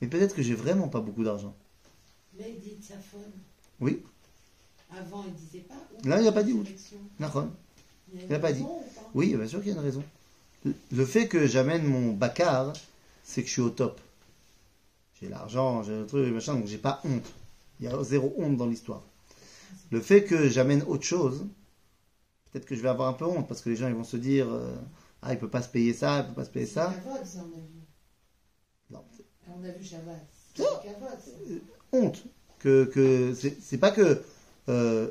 Mais 0.00 0.06
peut-être 0.06 0.34
que 0.36 0.42
j'ai 0.42 0.54
vraiment 0.54 0.88
pas 0.88 1.00
beaucoup 1.00 1.24
d'argent. 1.24 1.54
Là, 2.38 2.44
il 2.48 2.60
dit 2.60 2.76
Tsafon. 2.80 3.18
Oui, 3.80 3.94
Avant, 4.96 5.24
il 5.26 5.34
disait 5.34 5.64
pas. 5.70 5.74
où 5.74 6.08
Là, 6.08 6.20
il 6.20 6.28
a 6.28 6.32
pas 6.32 6.44
dit 6.44 6.52
où. 6.52 6.64
sélection. 6.64 6.98
Il 8.13 8.19
y 8.19 8.23
a 8.23 8.25
Il 8.27 8.33
a 8.33 8.35
une 8.35 8.41
pas 8.41 8.53
dit. 8.53 8.63
Oui, 9.13 9.35
bien 9.35 9.47
sûr 9.47 9.59
qu'il 9.59 9.69
y 9.69 9.71
a 9.71 9.75
une 9.75 9.83
raison. 9.83 10.03
Le- 10.91 11.05
fait 11.05 11.27
que 11.27 11.45
j'amène 11.45 11.83
mon 11.85 12.13
bacard, 12.13 12.73
c'est 13.23 13.41
que 13.41 13.47
je 13.47 13.53
suis 13.53 13.61
au 13.61 13.69
top. 13.69 13.99
J'ai 15.19 15.29
l'argent, 15.29 15.83
j'ai 15.83 15.91
le 15.97 16.05
truc, 16.05 16.33
machin, 16.33 16.55
donc 16.55 16.67
j'ai 16.67 16.77
pas 16.77 17.01
honte. 17.05 17.25
Il 17.79 17.85
y 17.85 17.89
a 17.89 18.03
zéro 18.03 18.33
honte 18.37 18.57
dans 18.57 18.65
l'histoire. 18.67 19.01
Le 19.91 19.99
fait 20.01 20.23
que 20.23 20.49
j'amène 20.49 20.83
autre 20.83 21.03
chose, 21.03 21.45
peut-être 22.51 22.65
que 22.65 22.75
je 22.75 22.81
vais 22.81 22.89
avoir 22.89 23.09
un 23.09 23.13
peu 23.13 23.25
honte 23.25 23.47
parce 23.47 23.61
que 23.61 23.69
les 23.69 23.75
gens 23.75 23.87
ils 23.87 23.93
vont 23.95 24.03
se 24.03 24.17
dire 24.17 24.47
euh, 24.49 24.75
ah 25.21 25.33
il 25.33 25.39
peut 25.39 25.49
pas 25.49 25.61
se 25.61 25.69
payer 25.69 25.93
ça, 25.93 26.19
il 26.19 26.27
peut 26.27 26.41
pas 26.41 26.45
se 26.45 26.49
payer 26.49 26.65
ça. 26.65 26.93
On 27.05 27.13
a 27.15 27.19
vu. 27.19 27.81
Non, 28.89 29.03
On 29.49 29.63
a 29.63 29.71
vu 29.71 29.83
Shabbat. 29.83 30.25
C'est 30.55 30.63
ça. 30.63 30.81
honte 31.91 32.23
que 32.59 32.85
que 32.85 33.33
c'est 33.33 33.57
c'est 33.61 33.77
pas 33.77 33.91
que 33.91 34.21
euh, 34.69 35.09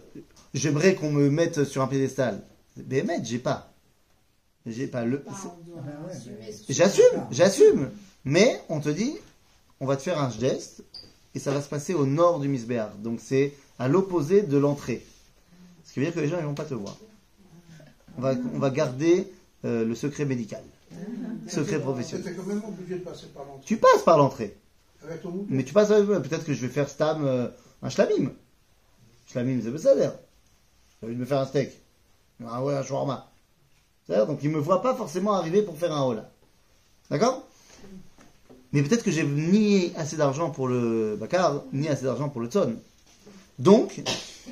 j'aimerais 0.55 0.95
qu'on 0.95 1.11
me 1.13 1.29
mette 1.31 1.65
sur 1.65 1.83
un 1.83 1.89
piédestal. 1.89 2.43
BMF, 2.77 3.25
j'ai 3.25 3.39
pas. 3.39 3.73
J'ai 4.67 4.87
pas 4.87 5.05
le. 5.05 5.25
Ah 5.29 5.33
J'assume, 6.69 7.27
j'assume. 7.31 7.91
Mais 8.25 8.61
on 8.69 8.81
te 8.81 8.89
dit, 8.89 9.17
on 9.81 9.87
va 9.87 9.97
te 9.97 10.03
faire 10.03 10.21
un 10.21 10.31
geste 10.31 10.85
et 11.35 11.39
ça 11.41 11.51
va 11.51 11.61
se 11.61 11.69
passer 11.69 11.95
au 11.95 12.07
nord 12.07 12.39
du 12.41 12.49
Misbéar. 12.49 12.95
Donc 12.97 13.19
c'est 13.21 13.53
à 13.79 13.89
l'opposé 13.89 14.43
de 14.43 14.57
l'entrée. 14.59 15.05
Ce 15.85 15.93
qui 15.93 15.99
veut 16.01 16.07
dire 16.07 16.15
que 16.15 16.21
les 16.21 16.29
gens 16.29 16.39
ils 16.39 16.45
vont 16.47 16.55
pas 16.55 16.65
te 16.65 16.75
voir. 16.75 16.97
On 18.19 18.21
va, 18.21 18.35
on 18.55 18.59
va 18.59 18.71
garder 18.71 19.27
euh, 19.65 19.85
le 19.85 19.95
secret 19.95 20.25
médical, 20.27 20.63
secret 21.49 21.81
professionnel. 21.81 22.37
Obligé 22.69 22.99
de 22.99 23.05
passer 23.05 23.27
par. 23.35 23.45
Tu 23.65 23.77
passes 23.79 24.03
par 24.05 24.19
l'entrée, 24.19 24.57
mais 25.49 25.65
tu 25.65 25.73
passes. 25.73 25.91
euh, 25.91 26.21
Peut-être 26.21 26.45
que 26.45 26.53
je 26.55 26.61
vais 26.65 26.73
faire 26.73 26.89
stam 26.89 27.25
euh, 27.25 27.49
un 27.83 27.89
shlamim. 27.89 28.31
Shlamim, 29.27 29.61
c'est 29.63 29.77
ça 29.79 29.97
d'air. 29.97 30.13
J'ai 31.01 31.07
envie 31.07 31.17
de 31.17 31.21
me 31.21 31.25
faire 31.27 31.39
un 31.41 31.47
steak. 31.47 31.71
Ah 32.49 32.61
un 32.61 32.83
shawarma. 32.83 33.31
C'est-à-dire, 34.07 34.27
Donc 34.27 34.41
ils 34.43 34.51
me 34.51 34.59
voient 34.59 34.83
pas 34.83 34.95
forcément 34.95 35.33
arriver 35.33 35.63
pour 35.63 35.77
faire 35.77 35.93
un 35.93 36.03
hola. 36.03 36.31
D'accord? 37.11 37.45
Mais 38.73 38.83
peut-être 38.83 39.05
que 39.05 39.11
j'ai 39.11 39.25
ni 39.25 39.93
assez 39.97 40.17
d'argent 40.17 40.51
pour 40.51 40.67
le 40.67 41.17
bakar, 41.17 41.63
ni 41.73 41.89
assez 41.89 42.05
d'argent 42.05 42.31
pour 42.31 42.41
le 42.41 42.49
tzon. 42.49 42.77
Donc, 43.59 44.03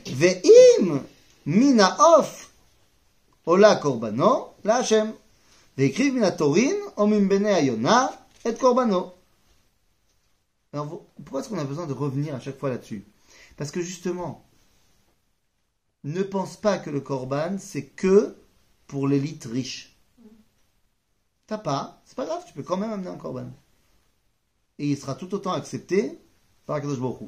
ve'im 0.06 1.00
mina 1.46 1.96
off 2.18 2.50
ola 3.46 3.76
korbano 3.76 4.54
la 4.62 4.76
Hashem. 4.76 5.12
Ve'ekriv 5.78 6.14
mina 6.14 6.30
torin 6.30 6.76
o 6.96 7.06
min 7.06 7.22
bene 7.22 7.46
ayona 7.46 8.12
et 8.44 8.54
korbano. 8.54 9.14
Alors, 10.72 11.02
pourquoi 11.24 11.40
est-ce 11.40 11.48
qu'on 11.48 11.58
a 11.58 11.64
besoin 11.64 11.86
de 11.86 11.94
revenir 11.94 12.34
à 12.34 12.40
chaque 12.40 12.58
fois 12.58 12.68
là-dessus? 12.68 13.04
Parce 13.56 13.70
que 13.70 13.80
justement, 13.80 14.44
ne 16.04 16.22
pense 16.22 16.56
pas 16.56 16.78
que 16.78 16.90
le 16.90 17.00
korban, 17.00 17.56
c'est 17.58 17.84
que 17.84 18.34
pour 18.86 19.08
l'élite 19.08 19.44
riche. 19.44 19.96
T'as 21.46 21.58
pas, 21.58 22.00
c'est 22.04 22.16
pas 22.16 22.26
grave, 22.26 22.44
tu 22.46 22.52
peux 22.52 22.62
quand 22.62 22.76
même 22.76 22.92
amener 22.92 23.08
un 23.08 23.16
korban. 23.16 23.46
Et 24.78 24.88
il 24.88 24.96
sera 24.96 25.14
tout 25.14 25.34
autant 25.34 25.52
accepté 25.52 26.18
par 26.66 26.80
Kadosh 26.80 26.98
Baruch 26.98 27.18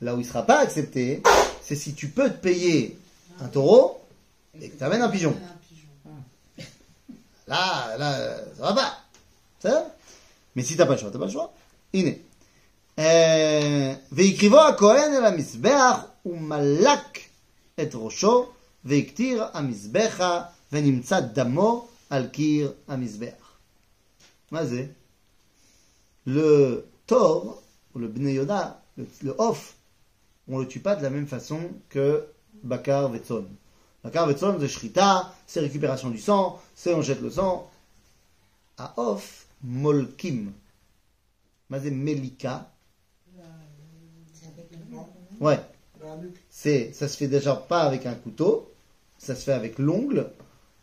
Là 0.00 0.14
où 0.14 0.20
il 0.20 0.26
sera 0.26 0.42
pas 0.42 0.58
accepté, 0.58 1.22
c'est 1.62 1.76
si 1.76 1.94
tu 1.94 2.08
peux 2.08 2.28
te 2.28 2.36
payer 2.36 2.98
un 3.40 3.48
taureau 3.48 4.00
et 4.60 4.68
que 4.68 4.76
tu 4.76 4.84
amènes 4.84 5.02
un 5.02 5.08
pigeon. 5.08 5.34
Ah. 5.40 6.66
Là, 7.46 7.96
là, 7.98 8.36
ça 8.56 8.62
va 8.62 8.74
pas. 8.74 8.98
Ça 9.60 9.94
Mais 10.54 10.62
si 10.62 10.76
t'as 10.76 10.86
pas 10.86 10.94
le 10.94 10.98
choix, 10.98 11.10
t'as 11.10 11.18
pas 11.18 11.26
le 11.26 11.30
choix. 11.30 11.52
Iné. 11.92 12.24
Euh, 12.98 13.94
Veikrivo 14.10 14.58
à 14.58 14.74
Kohen 14.74 15.14
et 15.14 15.20
la 15.20 15.30
Misbeach 15.30 16.06
ou 16.24 16.34
Malak 16.34 17.31
et 17.78 17.90
rosho, 17.94 18.52
veiktir 18.84 19.42
amizbecha, 19.54 20.52
venimtsa 20.70 21.20
damo 21.20 21.88
al 22.10 22.30
kir 22.30 22.72
amizbeach. 22.88 23.38
Mazé, 24.50 24.90
le 26.26 26.84
tor, 27.06 27.62
ou 27.94 27.98
le 27.98 28.08
bnei 28.08 28.34
yoda, 28.34 28.82
le, 28.96 29.06
le 29.22 29.34
off, 29.38 29.76
on 30.48 30.58
le 30.58 30.68
tue 30.68 30.80
pas 30.80 30.96
de 30.96 31.02
la 31.02 31.10
même 31.10 31.26
façon 31.26 31.70
que 31.88 32.26
bakar 32.62 33.08
vetson. 33.08 33.46
Bakar 34.04 34.26
vetson, 34.26 34.58
c'est 34.60 34.68
shrita, 34.68 35.32
c'est 35.46 35.60
récupération 35.60 36.10
du 36.10 36.18
sang, 36.18 36.60
c'est 36.74 36.94
on 36.94 37.02
jette 37.02 37.22
le 37.22 37.30
sang. 37.30 37.70
À 38.76 38.94
off, 38.98 39.46
molkim. 39.62 40.52
Mazé 41.70 41.90
melika. 41.90 42.68
Ouais 45.40 45.58
c'est, 46.62 46.92
ça 46.92 47.08
se 47.08 47.16
fait 47.16 47.26
déjà 47.26 47.56
pas 47.56 47.80
avec 47.82 48.06
un 48.06 48.14
couteau, 48.14 48.70
ça 49.18 49.34
se 49.34 49.42
fait 49.42 49.52
avec 49.52 49.80
l'ongle. 49.80 50.30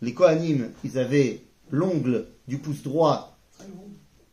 Les 0.02 0.13
Kohanim, 0.13 0.72
ils 0.84 0.98
avaient 1.00 1.42
l'ongle 1.72 2.26
du 2.50 2.58
pouce 2.58 2.84
droit 2.84 3.38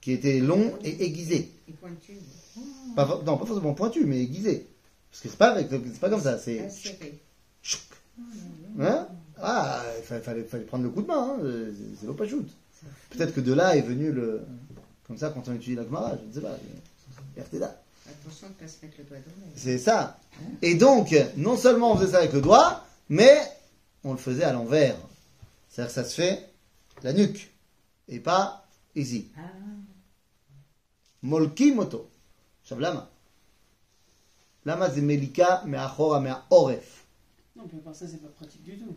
qui 0.01 0.11
était 0.11 0.41
long 0.41 0.73
et 0.83 1.05
aiguisé. 1.05 1.53
Et 1.69 1.73
pointu. 1.73 2.15
Pas, 2.97 3.21
non, 3.25 3.37
pas 3.39 3.47
forcément 3.47 3.75
pointu, 3.75 4.05
mais 4.07 4.21
aiguisé. 4.23 4.67
Parce 5.11 5.23
que 5.23 5.29
c'est 5.29 5.37
pas, 5.39 5.53
avec, 5.53 5.69
c'est 5.71 6.01
pas 6.01 6.11
comme 6.11 6.21
ça, 6.21 6.37
c'est. 6.37 6.69
Hein? 8.81 9.07
Ah, 9.41 9.85
il 9.99 10.21
fallait, 10.21 10.43
prendre 10.43 10.83
le 10.83 10.91
coup 10.91 11.03
de 11.03 11.07
main, 11.07 11.37
hein, 11.39 11.39
c'est- 12.01 12.07
l'eau 12.07 12.15
pas 12.15 12.27
shoot. 12.27 12.49
Peut-être 13.11 13.33
que 13.35 13.41
de 13.41 13.53
là 13.53 13.77
est 13.77 13.83
venu 13.83 14.11
le. 14.11 14.41
Comme 15.07 15.17
ça, 15.17 15.31
quand 15.31 15.47
on 15.49 15.55
étudie 15.55 15.77
la 15.77 15.85
Gemara, 15.85 16.17
je 16.21 16.29
ne 16.29 16.33
sais 16.33 16.41
pas. 16.41 16.59
RTDA. 17.41 17.81
Attention 18.27 18.49
de 18.49 18.55
ne 18.55 18.59
pas 18.59 18.67
se 18.67 18.85
mettre 18.85 18.99
le 18.99 19.05
doigt 19.05 19.19
dans 19.19 19.41
l'œil. 19.41 19.53
C'est 19.55 19.79
ça. 19.79 20.19
Et 20.61 20.75
donc, 20.75 21.15
non 21.37 21.57
seulement 21.57 21.93
on 21.93 21.97
faisait 21.97 22.11
ça 22.11 22.19
avec 22.19 22.33
le 22.33 22.41
doigt, 22.41 22.85
mais 23.09 23.39
on 24.03 24.11
le 24.11 24.19
faisait 24.19 24.43
à 24.43 24.53
l'envers. 24.53 24.97
C'est-à-dire 25.69 25.95
que 25.95 26.03
ça 26.03 26.05
se 26.09 26.15
fait 26.15 26.51
la 27.05 27.13
nuque, 27.13 27.55
et 28.09 28.19
pas 28.19 28.67
ici. 28.97 29.31
Ah, 29.39 29.43
Molki 31.23 31.73
moto. 31.73 32.11
Shablama. 32.65 33.09
Lama 34.65 34.91
c'est 34.93 35.03
Melika, 35.03 35.63
mais 35.65 35.79
Achora, 35.79 36.19
mais 36.19 36.33
Oref. 36.51 37.05
Non, 37.55 37.69
puis 37.69 37.79
à 37.79 37.81
part 37.81 37.95
ça, 37.95 38.09
c'est 38.09 38.21
pas 38.21 38.29
pratique 38.29 38.65
du 38.65 38.77
tout. 38.77 38.97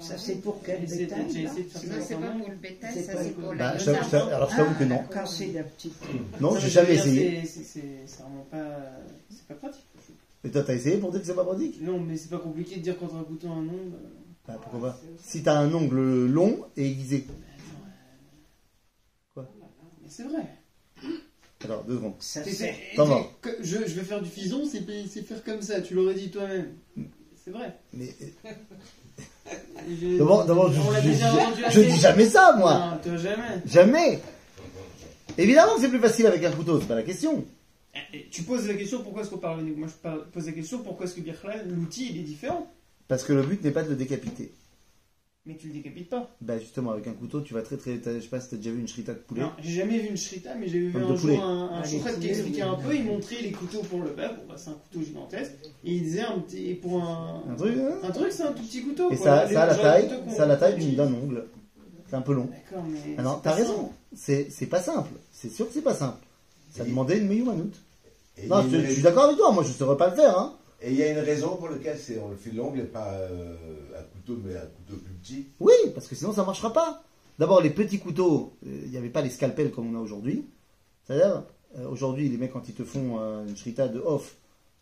Ça, 0.00 0.16
c'est 0.16 0.36
pour 0.36 0.62
quel 0.62 0.86
bétail 0.86 1.46
ça 1.68 1.80
c'est 2.00 2.14
pas 2.16 2.26
pour 2.30 2.48
le 2.48 2.54
bétail, 2.56 2.90
C'est 2.94 3.02
ça 3.02 3.22
c'est 3.22 3.30
pour 3.32 3.50
Bah, 3.50 3.72
la 3.74 3.78
je- 3.78 3.90
alors 3.90 4.50
je 4.50 4.56
t'avoue 4.56 4.74
que 4.78 4.84
non. 4.84 5.02
Quand 5.12 5.26
c'est 5.26 5.48
la 5.48 5.62
petite. 5.64 5.92
Non, 6.40 6.56
j'ai 6.56 6.64
mais 6.64 6.70
jamais 6.70 6.94
essayé. 6.94 7.40
c'est- 7.44 7.46
c'est- 7.46 7.64
C'est 7.64 7.84
c'est 8.06 8.22
vraiment 8.22 8.46
pas. 8.50 8.80
C'est 9.30 9.46
pas 9.48 9.54
pratique. 9.54 9.84
Et 10.44 10.50
toi, 10.50 10.62
t'as 10.62 10.74
essayé 10.74 10.96
pour 10.98 11.10
dire 11.10 11.20
que 11.20 11.26
c'est 11.26 11.34
pas 11.34 11.44
pratique? 11.44 11.82
Non, 11.82 12.00
mais 12.00 12.16
c'est 12.16 12.30
pas 12.30 12.38
compliqué 12.38 12.76
de 12.76 12.80
dire 12.80 12.96
quand 12.98 13.12
un 13.14 13.18
a 13.20 13.52
un 13.52 13.58
ongle. 13.68 13.98
Bah, 14.46 14.58
pourquoi 14.62 14.90
pas 14.90 15.00
Si 15.22 15.42
t'as 15.42 15.58
un 15.58 15.72
ongle 15.74 16.26
long 16.26 16.64
et 16.76 16.86
aiguisé. 16.90 17.26
Quoi? 19.34 19.50
Mais 20.02 20.08
c'est 20.08 20.22
vrai. 20.22 20.46
Alors, 21.64 21.84
deux 21.84 21.96
secondes. 21.96 22.14
Ça 22.20 22.42
C'est- 22.44 22.52
c'est- 22.52 22.74
Je, 23.60 23.76
je 23.86 23.94
vais 23.94 24.04
faire 24.04 24.22
du 24.22 24.30
fison, 24.30 24.64
c'est 24.64 24.80
c'est 25.08 25.22
faire 25.22 25.42
comme 25.44 25.60
ça, 25.60 25.82
tu 25.82 25.92
l'aurais 25.94 26.14
dit 26.14 26.30
toi-même. 26.30 26.72
C'est 27.44 27.50
vrai. 27.50 27.78
Mais 27.92 28.08
d'abord, 30.18 30.44
d'abord, 30.44 30.72
je, 30.72 31.80
dis 31.80 31.96
jamais 31.96 32.28
ça, 32.28 32.54
moi. 32.58 32.98
Non, 33.04 33.16
jamais. 33.16 33.62
Jamais. 33.66 34.20
Évidemment 35.36 35.76
que 35.76 35.80
c'est 35.82 35.88
plus 35.88 36.00
facile 36.00 36.26
avec 36.26 36.44
un 36.44 36.50
couteau, 36.50 36.80
c'est 36.80 36.88
pas 36.88 36.96
la 36.96 37.02
question. 37.02 37.44
Eh, 38.12 38.26
Tu 38.30 38.42
poses 38.42 38.66
la 38.66 38.74
question 38.74 39.02
pourquoi 39.02 39.22
est-ce 39.22 39.30
qu'on 39.30 39.38
parle 39.38 39.62
Moi 39.62 39.88
je 39.88 40.10
pose 40.32 40.46
la 40.46 40.52
question 40.52 40.78
pourquoi 40.78 41.06
est-ce 41.06 41.14
que 41.14 41.20
l'outil, 41.68 42.08
il 42.10 42.20
est 42.20 42.24
différent? 42.24 42.70
Parce 43.06 43.24
que 43.24 43.32
le 43.32 43.42
but 43.42 43.62
n'est 43.62 43.70
pas 43.70 43.82
de 43.82 43.90
le 43.90 43.96
décapiter. 43.96 44.52
Mais 45.48 45.56
tu 45.56 45.68
le 45.68 45.72
décapites 45.72 46.10
pas. 46.10 46.28
Bah 46.42 46.58
justement, 46.58 46.90
avec 46.90 47.06
un 47.06 47.14
couteau, 47.14 47.40
tu 47.40 47.54
vas 47.54 47.62
très 47.62 47.78
très... 47.78 47.98
Je 48.04 48.20
sais 48.20 48.28
pas 48.28 48.38
si 48.38 48.50
t'as 48.50 48.56
déjà 48.56 48.70
vu 48.70 48.80
une 48.80 48.86
shrita 48.86 49.14
de 49.14 49.18
poulet. 49.18 49.40
Non, 49.40 49.52
j'ai 49.58 49.80
jamais 49.80 49.98
vu 49.98 50.08
une 50.08 50.16
shrita, 50.18 50.54
mais 50.54 50.68
j'ai 50.68 50.78
vu 50.78 50.92
Comme 50.92 51.04
un 51.04 51.10
de 51.10 51.16
jour 51.16 51.42
un, 51.42 51.70
un 51.72 51.82
Ah, 51.82 52.12
qui 52.20 52.28
expliquait 52.28 52.60
un 52.60 52.74
peu, 52.74 52.94
il 52.94 53.04
montrait 53.06 53.40
les 53.40 53.52
couteaux 53.52 53.80
pour 53.80 54.02
le 54.02 54.10
bœuf, 54.10 54.36
bon, 54.36 54.42
bah, 54.46 54.56
c'est 54.58 54.68
un 54.68 54.74
couteau 54.74 55.02
gigantesque, 55.02 55.52
et 55.84 55.94
il 55.94 56.02
disait 56.02 56.20
un 56.20 56.38
petit, 56.40 56.74
pour 56.74 57.02
un, 57.02 57.42
Un 57.50 57.54
truc, 57.54 57.74
hein 57.78 57.98
un 58.02 58.10
truc, 58.10 58.30
c'est 58.30 58.42
un 58.42 58.52
tout 58.52 58.62
petit 58.62 58.82
couteau. 58.82 59.10
Et 59.10 59.16
quoi. 59.16 59.24
ça, 59.24 59.48
ça 59.48 59.62
a 59.62 59.66
la 59.68 59.74
taille, 59.74 60.10
ça 60.36 60.42
a 60.42 60.46
la 60.46 60.56
taille 60.56 60.94
d'un 60.94 61.14
ongle. 61.14 61.46
C'est 62.10 62.16
un 62.16 62.20
peu 62.20 62.34
long. 62.34 62.50
D'accord, 62.50 62.84
mais. 62.86 63.14
Ah 63.16 63.22
non, 63.22 63.40
t'as 63.42 63.54
raison. 63.54 63.90
C'est 64.14 64.48
c'est 64.50 64.66
pas 64.66 64.82
simple. 64.82 65.10
C'est 65.32 65.50
sûr 65.50 65.66
que 65.66 65.72
c'est 65.72 65.80
pas 65.82 65.94
simple. 65.94 66.18
Ça 66.72 66.84
demandait 66.84 67.16
une 67.18 67.28
meilleure 67.28 67.54
y 67.54 68.46
Non, 68.46 68.56
a 68.56 68.68
je, 68.68 68.80
je 68.80 68.92
suis 68.92 69.02
d'accord 69.02 69.24
avec 69.24 69.38
toi. 69.38 69.50
Moi, 69.52 69.62
je 69.62 69.72
saurais 69.72 69.96
pas 69.96 70.10
le 70.10 70.16
faire. 70.16 70.38
Hein. 70.38 70.54
Et 70.80 70.92
il 70.92 70.96
y 70.96 71.02
a 71.02 71.10
une 71.10 71.18
raison 71.18 71.56
pour 71.56 71.68
laquelle 71.68 71.98
c'est, 71.98 72.18
on 72.18 72.28
le 72.28 72.36
fait 72.36 72.52
l'ongle 72.52 72.80
et 72.80 72.84
pas 72.84 73.12
euh, 73.14 73.56
un 73.98 74.02
couteau, 74.02 74.38
mais 74.44 74.54
un 74.56 74.66
couteau 74.66 74.96
plus 74.96 75.12
petit. 75.14 75.46
Oui, 75.58 75.72
parce 75.94 76.06
que 76.06 76.14
sinon 76.14 76.32
ça 76.32 76.44
marchera 76.44 76.72
pas. 76.72 77.02
D'abord, 77.38 77.60
les 77.60 77.70
petits 77.70 77.98
couteaux, 77.98 78.52
euh, 78.66 78.82
il 78.84 78.90
n'y 78.90 78.96
avait 78.96 79.08
pas 79.10 79.22
les 79.22 79.30
scalpels 79.30 79.72
comme 79.72 79.92
on 79.92 79.98
a 79.98 80.00
aujourd'hui. 80.02 80.44
C'est-à-dire, 81.04 81.44
euh, 81.76 81.88
aujourd'hui, 81.88 82.28
les 82.28 82.36
mecs, 82.36 82.52
quand 82.52 82.68
ils 82.68 82.74
te 82.74 82.84
font 82.84 83.18
euh, 83.20 83.44
une 83.46 83.56
shrita 83.56 83.88
de 83.88 83.98
off, 83.98 84.36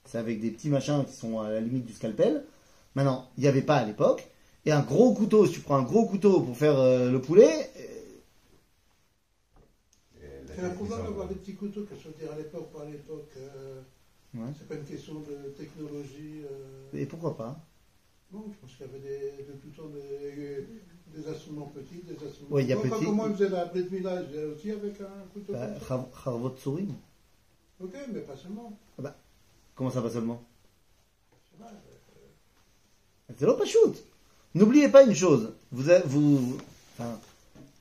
c'est 0.04 0.18
avec 0.18 0.40
des 0.40 0.50
petits 0.50 0.68
machins 0.68 1.04
qui 1.06 1.14
sont 1.14 1.40
à 1.40 1.50
la 1.50 1.60
limite 1.60 1.86
du 1.86 1.92
scalpel. 1.94 2.44
Maintenant, 2.94 3.28
il 3.38 3.42
n'y 3.42 3.48
avait 3.48 3.62
pas 3.62 3.76
à 3.76 3.84
l'époque. 3.84 4.26
Et 4.66 4.72
un 4.72 4.80
gros 4.82 5.14
couteau, 5.14 5.46
si 5.46 5.52
tu 5.52 5.60
prends 5.60 5.76
un 5.76 5.82
gros 5.82 6.06
couteau 6.06 6.40
pour 6.40 6.56
faire 6.56 6.78
euh, 6.78 7.10
le 7.10 7.20
poulet, 7.22 7.70
euh, 7.78 7.82
Et 10.58 10.60
la 10.60 10.70
C'est 10.70 10.78
sont- 10.78 10.86
d'avoir 11.04 11.28
des 11.28 11.34
petits 11.36 11.54
couteaux, 11.54 11.82
que 11.82 11.94
je 11.98 12.08
veux 12.08 12.14
dire 12.18 12.32
à 12.32 12.36
l'époque, 12.36 12.70
pas 12.72 12.82
à 12.82 12.86
l'époque. 12.86 13.30
Ouais. 14.36 14.52
C'est 14.58 14.68
pas 14.68 14.74
une 14.74 14.84
question 14.84 15.14
de 15.20 15.50
technologie. 15.56 16.42
euh, 16.50 16.98
et 17.00 17.06
pourquoi 17.06 17.36
pas 17.36 17.58
Non, 18.32 18.44
je 18.52 18.56
pense 18.60 18.76
qu'il 18.76 18.86
y 18.86 18.88
avait 18.88 18.98
des, 18.98 19.44
de 19.44 19.52
tout 19.58 19.68
temps 19.70 19.88
des, 19.88 20.66
des 21.16 21.28
instruments 21.28 21.66
petits, 21.74 22.02
des 22.02 22.14
instruments. 22.26 22.50
Ouais, 22.50 22.62
il 22.64 22.68
y 22.68 22.72
a 22.72 22.76
petit- 22.76 23.06
moi, 23.06 23.28
je 23.30 23.34
faisais 23.44 23.48
la 23.48 23.72
Mila, 23.74 24.22
je 24.22 24.28
faisais 24.28 24.44
aussi 24.44 24.70
avec 24.72 25.00
un 25.00 25.24
couteau. 25.32 25.52
bah, 25.52 25.68
Charvot 26.22 26.54
Sourim. 26.56 26.92
Ok, 27.80 27.92
mais 28.12 28.20
pas 28.20 28.36
seulement. 28.36 28.78
Comment 29.74 29.90
ça 29.90 30.00
va 30.00 30.10
seulement 30.10 30.42
euh, 31.60 31.64
C'est 33.38 33.46
pas 33.46 33.64
shoot. 33.66 34.02
N'oubliez 34.54 34.88
pas 34.88 35.02
une 35.02 35.14
chose. 35.14 35.52
Vous, 35.72 35.88
avez- 35.90 36.06
vous, 36.06 36.56
enfin, 36.98 37.18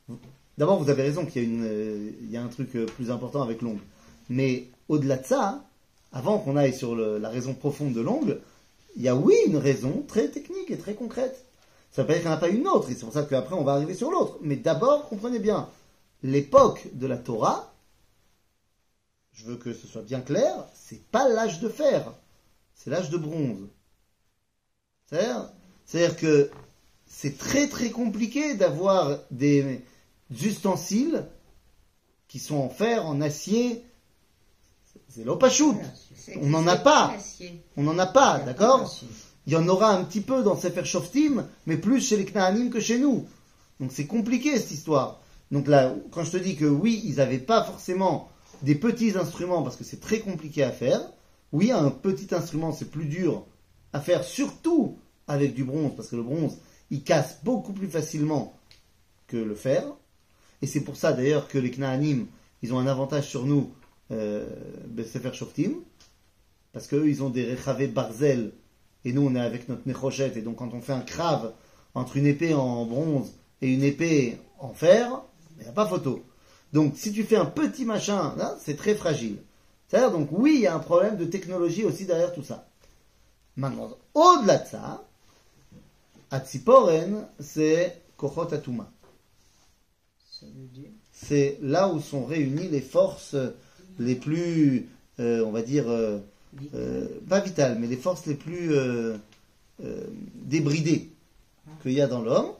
vous- 0.07 0.19
d'abord, 0.57 0.81
vous 0.83 0.89
avez 0.89 1.03
raison 1.03 1.25
qu'il 1.25 1.41
y 1.41 1.45
a 1.45 1.47
une, 1.47 1.63
euh, 1.63 2.11
il 2.21 2.29
y 2.29 2.37
a 2.37 2.43
un 2.43 2.47
truc 2.49 2.71
plus 2.95 3.09
important 3.11 3.41
avec 3.41 3.61
l'ongle. 3.61 3.81
Mais 4.29 4.67
au-delà 4.89 5.17
de 5.17 5.25
ça, 5.25 5.64
avant 6.15 6.39
qu'on 6.39 6.55
aille 6.55 6.73
sur 6.73 6.95
la 6.95 7.29
raison 7.29 7.53
profonde 7.53 7.93
de 7.93 7.99
l'ongle, 7.99 8.39
il 8.95 9.03
y 9.03 9.09
a 9.09 9.15
oui 9.15 9.35
une 9.47 9.57
raison 9.57 10.01
très 10.07 10.29
technique 10.29 10.71
et 10.71 10.77
très 10.77 10.95
concrète. 10.95 11.45
Ça 11.91 12.01
veut 12.01 12.07
pas 12.07 12.13
dire 12.13 12.21
qu'il 12.21 12.31
n'y 12.31 12.35
en 12.35 12.37
a 12.37 12.39
pas 12.39 12.49
une 12.49 12.67
autre. 12.69 12.89
Et 12.89 12.93
c'est 12.93 13.03
pour 13.03 13.13
ça 13.13 13.23
qu'après 13.23 13.55
on 13.55 13.65
va 13.65 13.73
arriver 13.73 13.93
sur 13.93 14.09
l'autre. 14.09 14.37
Mais 14.41 14.55
d'abord, 14.55 15.09
comprenez 15.09 15.39
bien, 15.39 15.69
l'époque 16.23 16.87
de 16.93 17.05
la 17.05 17.17
Torah, 17.17 17.73
je 19.33 19.43
veux 19.43 19.57
que 19.57 19.73
ce 19.73 19.87
soit 19.87 20.03
bien 20.03 20.21
clair, 20.21 20.65
c'est 20.73 21.03
pas 21.03 21.27
l'âge 21.27 21.59
de 21.59 21.67
fer, 21.67 22.13
c'est 22.75 22.89
l'âge 22.89 23.09
de 23.09 23.17
bronze. 23.17 23.67
C'est-à-dire 25.09 26.15
que 26.15 26.49
c'est 27.07 27.37
très 27.37 27.67
très 27.67 27.89
compliqué 27.89 28.55
d'avoir 28.55 29.19
des 29.31 29.81
ustensiles 30.31 31.25
qui 32.29 32.39
sont 32.39 32.55
en 32.55 32.69
fer, 32.69 33.05
en 33.05 33.19
acier. 33.19 33.83
C'est 35.15 35.23
l'opachout. 35.23 35.77
On 36.41 36.47
n'en 36.47 36.67
a 36.67 36.75
pas. 36.75 37.15
On 37.77 37.83
n'en 37.83 37.97
a 37.97 38.05
pas, 38.05 38.39
d'accord. 38.39 38.93
Il 39.47 39.53
y 39.53 39.55
en 39.55 39.65
aura 39.69 39.93
un 39.93 40.03
petit 40.03 40.19
peu 40.19 40.43
dans 40.43 40.57
Sefer 40.57 40.83
Shoftim, 40.83 41.47
mais 41.65 41.77
plus 41.77 42.01
chez 42.01 42.17
les 42.17 42.25
Knaanim 42.25 42.69
que 42.69 42.81
chez 42.81 42.99
nous. 42.99 43.25
Donc 43.79 43.91
c'est 43.93 44.07
compliqué 44.07 44.59
cette 44.59 44.71
histoire. 44.71 45.21
Donc 45.51 45.67
là, 45.67 45.95
quand 46.11 46.25
je 46.25 46.31
te 46.31 46.37
dis 46.37 46.57
que 46.57 46.65
oui, 46.65 47.01
ils 47.05 47.15
n'avaient 47.15 47.37
pas 47.37 47.63
forcément 47.63 48.29
des 48.61 48.75
petits 48.75 49.17
instruments 49.17 49.63
parce 49.63 49.77
que 49.77 49.85
c'est 49.85 50.01
très 50.01 50.19
compliqué 50.19 50.63
à 50.63 50.71
faire. 50.71 50.99
Oui, 51.53 51.71
un 51.71 51.91
petit 51.91 52.35
instrument 52.35 52.73
c'est 52.73 52.91
plus 52.91 53.05
dur 53.05 53.45
à 53.93 54.01
faire, 54.01 54.25
surtout 54.25 54.97
avec 55.29 55.53
du 55.53 55.63
bronze, 55.63 55.93
parce 55.95 56.09
que 56.09 56.17
le 56.17 56.23
bronze 56.23 56.57
il 56.91 57.03
casse 57.03 57.39
beaucoup 57.41 57.71
plus 57.71 57.87
facilement 57.87 58.53
que 59.27 59.37
le 59.37 59.55
fer. 59.55 59.85
Et 60.61 60.67
c'est 60.67 60.81
pour 60.81 60.97
ça 60.97 61.13
d'ailleurs 61.13 61.47
que 61.47 61.57
les 61.57 61.71
Knaanim 61.71 62.25
ils 62.63 62.73
ont 62.73 62.79
un 62.79 62.87
avantage 62.87 63.29
sur 63.29 63.45
nous, 63.45 63.71
Sefer 64.09 65.33
Shoftim, 65.33 65.73
parce 66.73 66.87
qu'eux 66.87 67.07
ils 67.07 67.23
ont 67.23 67.29
des 67.29 67.53
Rechavé 67.53 67.87
Barzel 67.87 68.51
et 69.05 69.13
nous, 69.13 69.21
on 69.21 69.35
est 69.35 69.39
avec 69.39 69.69
notre 69.69 69.87
néchochette. 69.87 70.35
Et 70.35 70.41
donc, 70.41 70.57
quand 70.57 70.73
on 70.73 70.81
fait 70.81 70.93
un 70.93 71.01
crave 71.01 71.53
entre 71.93 72.17
une 72.17 72.25
épée 72.25 72.55
en 72.55 72.85
bronze 72.85 73.33
et 73.61 73.71
une 73.71 73.83
épée 73.83 74.39
en 74.57 74.73
fer, 74.73 75.21
il 75.57 75.63
n'y 75.63 75.69
a 75.69 75.73
pas 75.73 75.85
photo. 75.85 76.25
Donc, 76.73 76.97
si 76.97 77.13
tu 77.13 77.23
fais 77.23 77.37
un 77.37 77.45
petit 77.45 77.85
machin, 77.85 78.35
là, 78.35 78.57
c'est 78.59 78.75
très 78.75 78.95
fragile. 78.95 79.37
C'est-à-dire, 79.87 80.11
donc, 80.11 80.29
oui, 80.31 80.55
il 80.55 80.61
y 80.61 80.67
a 80.67 80.75
un 80.75 80.79
problème 80.79 81.17
de 81.17 81.25
technologie 81.25 81.85
aussi 81.85 82.05
derrière 82.05 82.33
tout 82.33 82.43
ça. 82.43 82.67
Maintenant, 83.55 83.95
au-delà 84.15 84.57
de 84.57 84.67
ça, 84.67 85.07
Atziporen, 86.31 87.27
c'est 87.39 88.01
Kochot 88.17 88.53
Atuma. 88.53 88.91
Ça 90.31 90.47
veut 90.47 90.67
dire. 90.67 90.89
C'est 91.13 91.59
là 91.61 91.87
où 91.87 92.01
sont 92.01 92.25
réunies 92.25 92.67
les 92.67 92.81
forces 92.81 93.35
les 93.99 94.15
plus, 94.15 94.87
euh, 95.19 95.43
on 95.45 95.51
va 95.51 95.61
dire, 95.61 95.89
euh, 95.89 96.19
euh, 96.73 97.07
pas 97.27 97.39
vitales, 97.39 97.77
mais 97.79 97.87
les 97.87 97.97
forces 97.97 98.25
les 98.25 98.35
plus 98.35 98.71
débridées 100.35 101.09
qu'il 101.81 101.93
y 101.93 102.01
a 102.01 102.07
dans 102.07 102.21
l'homme. 102.21 102.51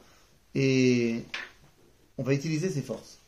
Et 0.54 1.22
on 2.18 2.22
va 2.22 2.34
utiliser 2.34 2.70
ces 2.70 2.82
forces. 2.82 3.18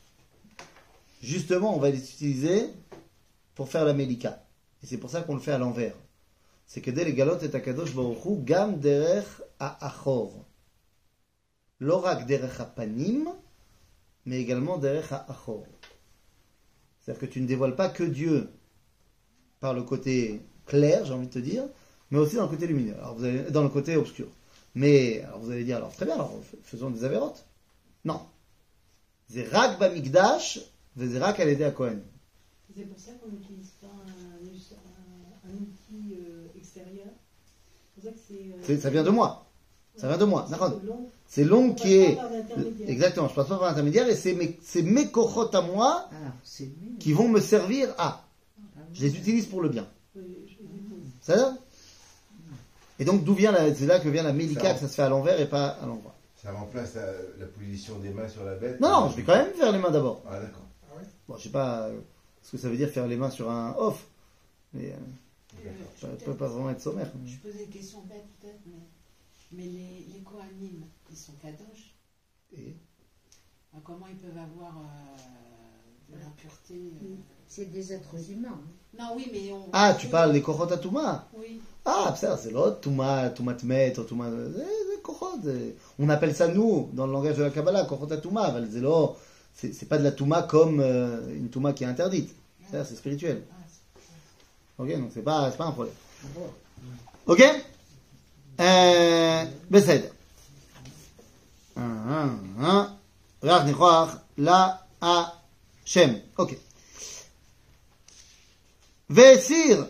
Justement, 1.23 1.77
on 1.77 1.79
va 1.79 1.91
les 1.91 1.99
utiliser 1.99 2.69
pour 3.55 3.69
faire 3.69 3.85
la 3.85 3.93
Mélika. 3.93 4.45
Et 4.83 4.87
c'est 4.87 4.99
pour 4.99 5.11
ça 5.11 5.23
qu'on 5.23 5.35
le 5.35 5.41
fait 5.41 5.53
à 5.53 5.59
l'envers. 5.59 5.95
C'est 6.67 6.81
que 6.81 6.91
dès 6.91 7.05
les 7.05 7.15
galotes 7.15 7.43
et 7.43 7.55
akadosh 7.55 7.95
baruch 7.95 8.25
hu, 8.25 8.37
gam 8.45 8.79
derech 8.79 9.27
a 9.59 9.87
achor. 9.87 10.33
L'orak 11.81 12.27
derech 12.27 12.59
panim, 12.77 13.29
mais 14.27 14.41
également 14.41 14.79
derech 14.79 15.13
a 15.13 15.27
achor. 15.29 15.65
C'est-à-dire 17.09 17.27
que 17.27 17.33
tu 17.33 17.41
ne 17.41 17.47
dévoiles 17.47 17.75
pas 17.75 17.89
que 17.89 18.03
Dieu 18.05 18.51
par 19.61 19.73
le 19.73 19.83
côté 19.83 20.43
clair, 20.67 21.07
j'ai 21.07 21.15
envie 21.15 21.27
de 21.27 21.33
te 21.33 21.39
dire, 21.39 21.65
mais 22.11 22.19
aussi 22.19 22.37
dans 22.37 22.43
le 22.43 22.49
côté 22.51 22.67
lumineux. 22.67 22.95
Alors 22.99 23.15
vous 23.15 23.25
allez, 23.25 23.51
dans 23.51 23.63
le 23.63 23.71
côté 23.71 23.97
obscur. 23.97 24.27
Mais 24.75 25.23
alors 25.23 25.39
vous 25.39 25.51
allez 25.51 25.65
dire, 25.65 25.79
alors 25.79 25.91
très 25.95 26.05
bien, 26.05 26.17
alors 26.17 26.39
faisons 26.65 26.91
des 26.91 27.05
avérotes. 27.05 27.47
Non. 28.05 28.21
Zerak 29.31 29.79
bamikdash, 29.79 30.61
zerak 30.99 31.41
al 31.41 31.63
à 31.63 31.71
Cohen. 31.71 32.01
C'est 32.77 32.83
pour 32.85 32.99
ça 33.01 33.13
qu'on 33.13 33.31
n'utilise 33.31 33.71
pas 33.81 33.87
un, 33.87 35.49
un- 35.49 35.51
un 35.51 35.55
outil 35.55 36.15
euh, 36.15 36.47
extérieur. 36.59 37.09
C'est 37.97 38.03
pour 38.03 38.05
ça 38.05 38.11
que 38.11 38.33
euh, 38.35 38.57
C'est- 38.65 38.81
Ça 38.81 38.91
vient 38.91 39.03
de 39.03 39.09
moi. 39.09 39.48
Ça 39.99 40.09
vient 40.09 40.17
de 40.19 40.25
moi. 40.25 40.45
c'est 40.47 40.53
D'accord. 40.53 40.81
long. 40.85 41.11
Qui 41.75 41.83
passe 41.83 41.93
est. 41.93 42.15
pas 42.17 42.23
par 42.23 42.31
l'intermédiaire. 42.33 42.89
Exactement, 42.91 43.29
je 43.29 43.35
passe 43.35 43.49
pas 43.49 43.57
par 43.59 43.69
l'intermédiaire 43.69 44.09
et 44.09 44.15
c'est 44.17 44.35
mes, 44.35 44.59
c'est 44.63 44.83
mes 44.83 45.11
cochotes 45.11 45.55
à 45.55 45.61
moi 45.63 46.09
Ah, 46.13 46.33
qui 47.01 47.13
vont 47.13 47.29
me 47.29 47.41
servir 47.41 47.89
à. 47.99 48.25
Ah, 48.77 48.81
Je 48.95 49.03
les 49.03 49.17
utilise 49.17 49.47
pour 49.47 49.61
le 49.63 49.69
bien. 49.69 49.87
Ça 51.21 51.57
Et 52.99 53.05
donc 53.05 53.25
d'où 53.25 53.35
vient 53.35 53.53
la, 53.53 53.75
c'est 53.75 53.87
là 53.87 54.01
que 54.01 54.09
vient 54.09 54.23
la 54.23 54.33
Ça. 54.71 54.75
que 54.75 54.81
ça 54.81 54.89
se 54.89 54.95
fait 54.95 55.03
à 55.03 55.09
l'envers 55.09 55.39
et 55.41 55.49
pas 55.49 55.67
à 55.69 55.87
l'endroit. 55.87 56.15
Ça 56.43 56.53
remplace 56.53 56.95
la, 56.95 57.07
la 57.41 57.47
position 57.47 57.99
des 57.99 58.11
mains 58.11 58.29
sur 58.29 58.45
la 58.45 58.55
bête. 58.55 58.81
Non, 58.81 58.89
non, 59.03 59.11
je 59.11 59.17
vais 59.17 59.23
quand 59.25 59.35
même 59.37 59.53
faire 59.53 59.73
les 59.73 59.79
mains 59.79 59.91
d'abord. 59.91 60.23
Ah, 60.29 60.39
d'accord. 60.41 60.63
Ah 60.91 60.97
ouais 60.97 61.03
Bon, 61.29 61.37
je 61.37 61.43
sais 61.43 61.49
pas 61.51 61.89
euh, 61.89 61.99
ce 62.43 62.53
que 62.53 62.59
ça 62.59 62.69
veut 62.69 62.77
dire 62.77 62.89
faire 62.89 63.07
les 63.07 63.17
mains 63.17 63.31
sur 63.31 63.51
un 63.51 63.75
off. 63.79 64.07
Mais, 64.73 64.87
euh, 64.93 64.95
Euh, 65.67 65.71
je 65.97 66.01
Ça 66.03 66.07
peux 66.09 66.25
peut 66.33 66.35
pas 66.37 66.47
vraiment 66.47 66.71
être 66.71 66.81
sommaire. 66.81 67.11
Je 67.27 67.37
posais 67.39 67.65
une 67.65 67.71
question 67.71 67.99
bête 68.09 68.25
peut-être, 68.41 68.61
mais, 68.67 68.73
mais 69.53 69.65
les, 69.65 70.07
les 70.13 70.21
Kohanim, 70.25 70.85
ils 71.11 71.17
sont 71.17 71.33
kadosh. 71.43 71.95
Et 72.57 72.75
Alors, 73.73 73.85
comment 73.85 74.07
ils 74.09 74.17
peuvent 74.17 74.37
avoir 74.39 74.75
euh, 74.79 76.15
de 76.15 76.19
l'impureté 76.21 76.93
euh, 77.03 77.15
C'est 77.47 77.67
des 77.67 77.93
êtres 77.93 78.31
humains. 78.31 78.49
hein. 78.53 78.99
Non, 78.99 79.15
oui, 79.17 79.29
mais 79.33 79.53
on. 79.53 79.69
Ah, 79.73 79.95
tu 79.99 80.09
parles 80.09 80.33
des 80.33 80.43
Kochot 80.43 80.73
Atuma 80.73 81.29
Oui. 81.35 81.61
Ah, 81.85 82.15
ça, 82.19 82.37
c'est 82.37 82.51
l'autre, 82.51 82.81
Touma, 82.81 83.31
Touma 83.31 83.55
Tmet, 83.55 83.93
Touma. 83.93 84.31
C'est- 85.43 85.75
On 85.99 86.09
appelle 86.09 86.35
ça, 86.35 86.49
nous, 86.49 86.91
dans 86.93 87.07
le 87.07 87.13
langage 87.13 87.37
de 87.37 87.43
la 87.45 87.51
Kabbalah. 87.51 87.85
Val 87.85 88.69
Zelo, 88.71 89.17
C'est 89.55 89.89
pas 89.89 89.99
de 89.99 90.05
la 90.05 90.13
Touma 90.13 90.43
comme 90.43 90.81
euh, 90.81 91.35
une 91.35 91.49
Touma 91.51 91.73
qui 91.73 91.85
est 91.85 91.87
interdite. 91.87 92.35
C'est 92.71 92.85
spirituel. 92.97 93.43
Ah, 93.51 93.55
c'est- 93.69 94.83
Ok, 94.83 94.99
donc 95.01 95.11
c'est 95.15 95.23
pas, 95.23 95.51
c'est 95.51 95.57
pas 95.57 95.67
un 95.67 95.73
problème. 95.73 95.95
Ok? 97.27 97.41
euh, 97.41 97.53
בסדר. 99.72 100.10
אה, 101.78 101.84
אה, 102.10 102.26
אה. 102.64 102.84
ריח 103.44 103.64
ניחוח 103.64 104.16
להשם. 104.38 106.14
אוקיי. 106.38 106.58
והסיר 109.10 109.86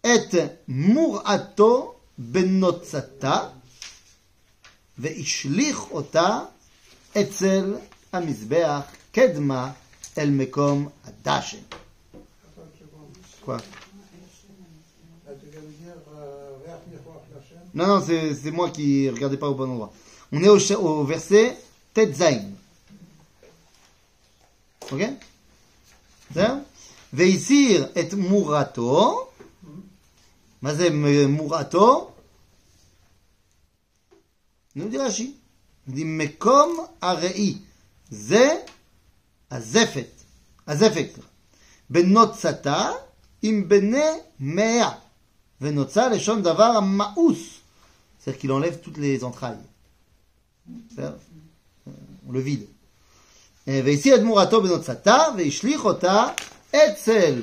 את 0.00 0.34
מוראתו 0.68 1.94
בנוצתה 2.18 3.48
והשליך 4.98 5.80
אותה 5.90 6.40
אצל 7.20 7.74
המזבח 8.12 8.80
קדמה 9.12 9.72
אל 10.18 10.30
מקום 10.30 10.88
הדשן. 11.04 11.58
Attends 11.58 12.60
une 12.60 12.86
seconde. 12.86 13.44
Quoi 13.44 13.75
Non, 17.76 17.86
non, 17.86 18.00
c'est 18.06 18.34
c'est 18.34 18.50
moi 18.50 18.68
qui 18.70 19.08
regardais 19.08 19.38
pas 19.38 19.48
au 19.48 19.54
bon 19.54 19.70
endroit. 19.70 19.92
On 20.32 20.42
est 20.42 20.48
au, 20.48 20.58
cha- 20.58 20.78
au 20.78 21.04
verset 21.04 21.56
Tetzain. 21.94 22.42
Ok 24.92 25.00
בסדר? 26.30 26.54
והסיר 27.12 27.86
את 28.00 28.14
מורתו. 28.14 29.28
מה 30.62 30.74
זה 30.74 30.90
מ- 30.90 31.30
מורתו? 31.30 32.10
נו, 34.76 34.88
די 34.88 34.98
רש"י. 34.98 35.32
די 35.88 36.04
מקום 36.04 36.76
הראי. 37.02 37.58
זה 38.10 38.58
הזפת. 39.50 40.08
הזפת. 40.66 41.08
בנוצתה 41.90 42.90
עם 43.42 43.68
בני 43.68 44.10
מאה. 44.40 44.90
ונוצה 45.60 46.08
לשון 46.08 46.42
דבר 46.42 46.64
המאוס. 46.64 47.38
C'est-à-dire 48.26 48.40
qu'il 48.40 48.52
enlève 48.52 48.80
toutes 48.80 48.98
les 48.98 49.24
entrailles. 49.24 49.56
בסדר? 50.90 51.16
On 52.28 52.32
le 52.32 52.40
vide. 52.40 52.66
והסיר 53.66 54.14
את 54.14 54.20
מורתו 54.20 54.62
בנוצתה, 54.62 55.18
והשליך 55.36 55.84
אותה 55.84 56.26
אצל 56.70 57.42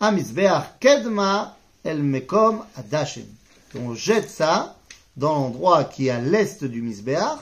המזבח 0.00 0.62
קדמה 0.80 1.50
אל 1.86 2.02
מקום 2.02 2.62
הדשן. 2.76 3.26
Donc, 3.74 3.80
On 3.90 3.94
jette 3.94 4.28
ça 4.28 4.76
dans 5.16 5.34
l'endroit 5.34 5.84
qui 5.84 6.08
est 6.08 6.10
à 6.10 6.20
l'est 6.20 6.64
du 6.64 6.82
Mizbeach, 6.82 7.38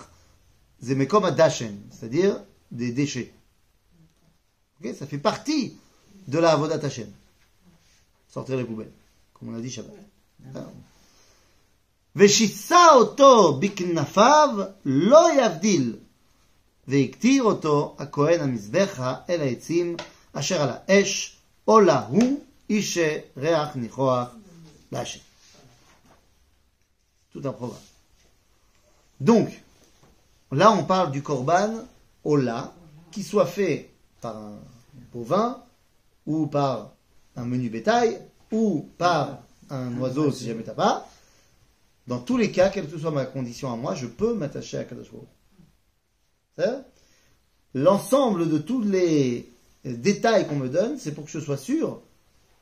c'est 0.83 0.95
Mekom 0.95 1.25
Adashen, 1.25 1.77
c'est-à-dire 1.91 2.41
des 2.71 2.93
déchets. 2.93 3.33
Ok, 4.81 4.95
ça 4.95 5.07
fait 5.07 5.19
partie 5.19 5.77
de 6.27 6.39
la 6.39 6.53
Avodat 6.53 6.85
Hashem. 6.85 7.11
Sortir 8.29 8.57
les 8.57 8.65
poubelles, 8.65 8.93
comme 9.35 9.49
on 9.49 9.59
a 9.59 9.61
dit 9.61 9.71
Shabbat. 9.71 9.93
ושיסה 12.17 12.87
אותו 12.95 13.61
בכנפיו 13.61 14.49
לא 14.85 15.29
יבדיל 15.43 15.97
והקטיר 16.89 17.43
אותו 17.43 17.97
הכהן 17.99 18.41
המזבחה 18.41 19.15
אל 19.29 19.41
העצים 19.41 19.97
אשר 20.33 20.63
על 20.63 20.69
האש 20.73 21.37
עולה 21.65 22.07
הוא 22.07 22.41
איש 22.71 22.99
ריח 23.37 23.77
ניחוח 23.77 24.29
להשם. 24.93 25.21
Tout 27.33 27.47
un 27.47 27.53
programme. 27.53 27.79
Donc, 29.21 29.49
là 30.51 30.73
on 30.73 30.83
parle 30.83 31.13
du 31.13 31.23
korban 31.23 31.71
Ola, 32.25 32.73
qui 33.13 33.23
soit 33.23 33.47
fait 33.47 33.91
par 34.21 34.37
un 34.37 34.59
bovin, 35.13 35.63
ou 36.27 36.47
par 36.47 36.91
un 37.37 37.45
menu 37.45 37.71
bétail, 37.71 38.21
ou 38.51 38.89
par 38.99 39.39
un 39.71 39.97
oiseau 39.99 40.33
si 40.33 40.47
jamais 40.47 40.65
t'as 40.65 40.75
pas. 40.75 41.09
Dans 42.08 42.20
tous 42.20 42.38
les 42.38 42.52
cas, 42.52 42.70
quelle 42.70 42.90
que 42.90 42.98
soit 42.98 43.12
ma 43.12 43.26
condition 43.26 43.72
à 43.72 43.76
moi, 43.76 43.96
je 43.96 44.06
peux 44.06 44.34
m'attacher 44.34 44.78
à 44.78 44.84
Kadosh 44.84 45.10
L'ensemble 47.74 48.50
de 48.50 48.58
tous 48.58 48.82
les 48.82 49.52
détails 49.84 50.48
qu'on 50.48 50.56
me 50.56 50.70
donne, 50.70 50.98
c'est 50.98 51.14
pour 51.14 51.26
que 51.26 51.32
je 51.32 51.40
sois 51.40 51.58
sûr 51.58 52.02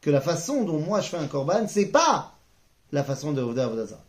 que 0.02 0.10
la 0.10 0.22
façon 0.22 0.64
dont 0.64 0.80
moi 0.80 1.00
je 1.00 1.10
fais 1.10 1.18
un 1.18 1.28
korban, 1.28 1.68
c'est 1.68 1.86
pas 1.86 2.34
la 2.92 3.04
façon 3.04 3.32
de 3.32 3.42
Rovda 3.42 3.66
Avodaza. 3.66 4.04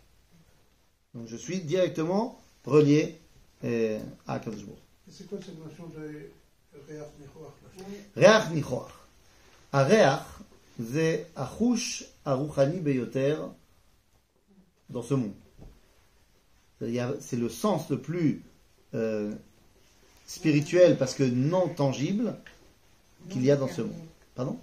Donc 1.14 1.28
je 1.28 1.36
suis 1.36 1.60
directement 1.60 2.40
relié 2.64 3.20
euh, 3.64 4.00
à 4.26 4.38
Kadosh 4.38 4.62
C'est 5.08 5.28
quoi 5.28 5.38
cette 5.44 5.58
notion 5.62 5.86
de 5.88 6.30
Reach 6.88 7.06
Nichoach? 7.20 7.52
Reach 8.16 8.50
Nichoach. 8.52 8.92
Reach, 9.72 10.20
c'est 10.92 11.26
Achush 11.36 12.04
Aruchani 12.24 12.80
Beyoter 12.80 13.36
dans 14.90 15.02
ce 15.02 15.14
monde. 15.14 15.32
C'est 17.20 17.36
le 17.36 17.48
sens 17.48 17.88
le 17.90 17.98
plus 17.98 18.42
euh, 18.94 19.32
spirituel 20.26 20.96
parce 20.98 21.14
que 21.14 21.24
non 21.24 21.68
tangible 21.68 22.36
qu'il 23.30 23.44
y 23.44 23.50
a 23.50 23.56
dans 23.56 23.68
ce 23.68 23.82
monde. 23.82 23.92
Pardon? 24.34 24.58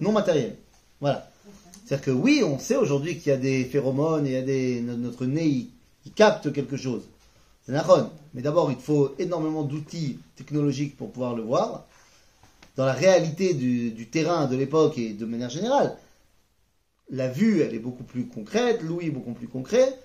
Non 0.00 0.12
matériel. 0.12 0.56
Voilà. 1.00 1.30
C'est-à-dire 1.84 2.06
que 2.06 2.10
oui, 2.10 2.42
on 2.44 2.58
sait 2.58 2.76
aujourd'hui 2.76 3.18
qu'il 3.18 3.30
y 3.30 3.34
a 3.34 3.38
des 3.38 3.64
phéromones 3.64 4.26
et 4.26 4.38
il 4.38 4.80
notre 4.80 5.26
nez 5.26 5.46
il, 5.46 5.70
il 6.06 6.12
capte 6.12 6.52
quelque 6.52 6.76
chose. 6.76 7.02
C'est. 7.66 7.72
Mais 8.32 8.42
d'abord, 8.42 8.70
il 8.70 8.78
faut 8.78 9.14
énormément 9.18 9.62
d'outils 9.62 10.18
technologiques 10.36 10.96
pour 10.96 11.10
pouvoir 11.10 11.34
le 11.34 11.42
voir. 11.42 11.84
Dans 12.76 12.86
la 12.86 12.92
réalité 12.92 13.54
du 13.54 14.06
terrain 14.06 14.46
de 14.46 14.56
l'époque 14.56 14.96
et 14.98 15.12
de 15.12 15.26
manière 15.26 15.50
générale, 15.50 15.96
la 17.10 17.28
vue, 17.28 17.60
elle 17.60 17.74
est 17.74 17.80
beaucoup 17.80 18.04
plus 18.04 18.26
concrète, 18.26 18.82
l'ouïe 18.82 19.10
beaucoup 19.10 19.32
plus 19.32 19.48
concret. 19.48 19.98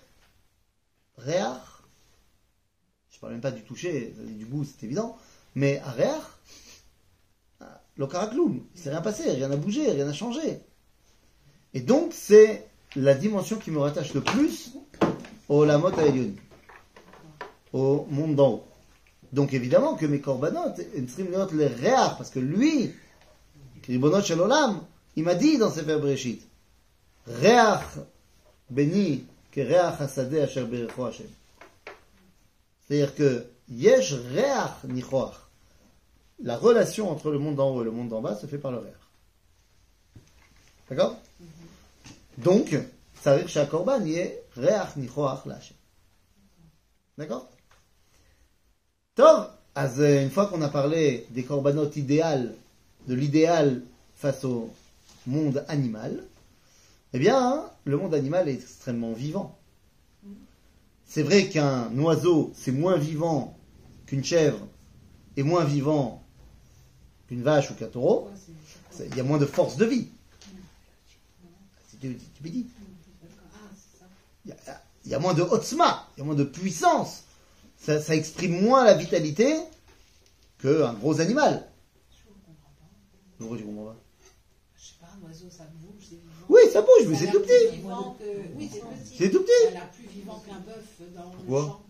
Réar, 1.17 1.83
je 3.11 3.17
ne 3.17 3.21
parle 3.21 3.33
même 3.33 3.41
pas 3.41 3.51
du 3.51 3.61
toucher, 3.61 4.13
euh, 4.19 4.25
du 4.25 4.45
goût, 4.45 4.65
c'est 4.65 4.83
évident, 4.83 5.15
mais 5.53 5.79
à 5.79 5.91
Réar, 5.91 6.39
euh, 7.61 7.65
le 7.95 8.07
caracloum, 8.07 8.65
il 8.73 8.81
s'est 8.81 8.89
rien 8.89 9.01
passé, 9.01 9.29
rien 9.31 9.47
n'a 9.47 9.55
bougé, 9.55 9.89
rien 9.89 10.05
n'a 10.05 10.13
changé. 10.13 10.59
Et 11.75 11.81
donc, 11.81 12.11
c'est 12.11 12.67
la 12.95 13.13
dimension 13.13 13.57
qui 13.57 13.69
me 13.69 13.79
rattache 13.79 14.13
le 14.15 14.21
plus 14.21 14.71
au 15.47 15.63
Lamot 15.63 15.91
Ayun, 15.99 16.31
au 17.71 18.07
monde 18.09 18.35
d'en 18.35 18.49
haut. 18.49 18.63
Donc, 19.31 19.53
évidemment 19.53 19.95
que 19.95 20.07
mes 20.07 20.21
corbanotes, 20.21 20.81
les 21.53 21.67
Réar, 21.67 22.17
parce 22.17 22.31
que 22.31 22.39
lui, 22.39 22.93
Kribonot 23.83 24.21
Shalolam, 24.21 24.81
il 25.15 25.23
m'a 25.23 25.35
dit 25.35 25.57
dans 25.59 25.69
ses 25.69 25.83
verbes 25.83 26.05
béni 28.69 29.25
que 29.51 29.61
asher 29.61 30.65
berecho 30.65 31.05
Hashem. 31.05 31.27
C'est-à-dire 32.87 33.15
que 33.15 33.45
yesh 33.69 34.13
réach 34.13 34.83
nichoach. 34.85 35.35
La 36.43 36.57
relation 36.57 37.09
entre 37.09 37.31
le 37.31 37.39
monde 37.39 37.55
d'en 37.55 37.69
haut 37.69 37.81
et 37.81 37.85
le 37.85 37.91
monde 37.91 38.09
d'en 38.09 38.21
bas 38.21 38.35
se 38.35 38.45
fait 38.45 38.57
par 38.57 38.71
le 38.71 38.79
réach. 38.79 38.93
D'accord? 40.89 41.17
Donc, 42.37 42.77
ça 43.21 43.31
veut 43.31 43.37
dire 43.37 43.45
que 43.45 43.51
chaque 43.51 43.69
korban 43.69 44.03
y 44.05 44.15
est 44.15 44.43
réach 44.55 44.97
nichoach 44.97 45.45
la 45.45 45.55
Hashem. 45.55 45.77
D'accord? 47.17 47.49
Euh, 49.19 50.23
une 50.23 50.29
fois 50.29 50.47
qu'on 50.47 50.61
a 50.61 50.69
parlé 50.69 51.25
des 51.31 51.43
corbanotes 51.43 51.95
idéales, 51.95 52.53
de 53.07 53.13
l'idéal 53.13 53.81
face 54.15 54.43
au 54.43 54.69
monde 55.25 55.63
animal, 55.67 56.23
eh 57.15 57.19
bien, 57.19 57.41
hein, 57.41 57.71
le 57.85 57.95
monde 57.95 58.13
animal 58.13 58.49
est 58.49 58.55
extrêmement 58.55 59.13
vivant. 59.13 59.57
C'est 61.05 61.23
vrai 61.23 61.47
qu'un 61.47 61.97
oiseau, 61.97 62.51
c'est 62.53 62.73
moins 62.73 62.97
vivant 62.97 63.57
qu'une 64.05 64.21
chèvre 64.21 64.67
et 65.37 65.43
moins 65.43 65.63
vivant 65.63 66.21
qu'une 67.29 67.41
vache 67.41 67.71
ou 67.71 67.75
qu'un 67.75 67.87
taureau. 67.87 68.29
Il 68.99 69.15
y 69.15 69.21
a 69.21 69.23
moins 69.23 69.37
de 69.37 69.45
force 69.45 69.77
de 69.77 69.85
vie. 69.85 70.09
Tu, 72.01 72.17
peux 72.43 72.49
dire. 72.49 72.65
Il 74.45 74.53
y, 75.05 75.13
a, 75.13 75.19
moins 75.19 75.33
de 75.33 75.41
hotzma, 75.41 76.09
il 76.17 76.19
y 76.19 76.21
a 76.21 76.25
moins 76.25 76.35
de 76.35 76.43
puissance. 76.43 77.23
Ça, 77.77 78.13
exprime 78.13 78.61
moins 78.61 78.83
la 78.83 78.93
vitalité 78.93 79.57
qu'un 80.59 80.93
gros 80.95 81.21
animal. 81.21 81.65
Ça 86.75 86.81
bouge, 86.81 87.07
mais 87.07 87.15
a 87.15 87.19
c'est 87.19 87.31
tout 87.31 87.39
petit. 87.39 87.81
Oui, 88.57 88.69
c'est 89.17 89.29
tout 89.29 89.41
petit. 89.41 89.51
Ça 89.63 89.67
a 89.69 89.71
l'air 89.71 89.89
plus 89.91 90.07
vivant 90.07 90.41
qu'un 90.45 90.59
bœuf 90.59 90.85
dans 91.15 91.31
Pourquoi 91.31 91.59
le 91.61 91.65
champ. 91.67 91.81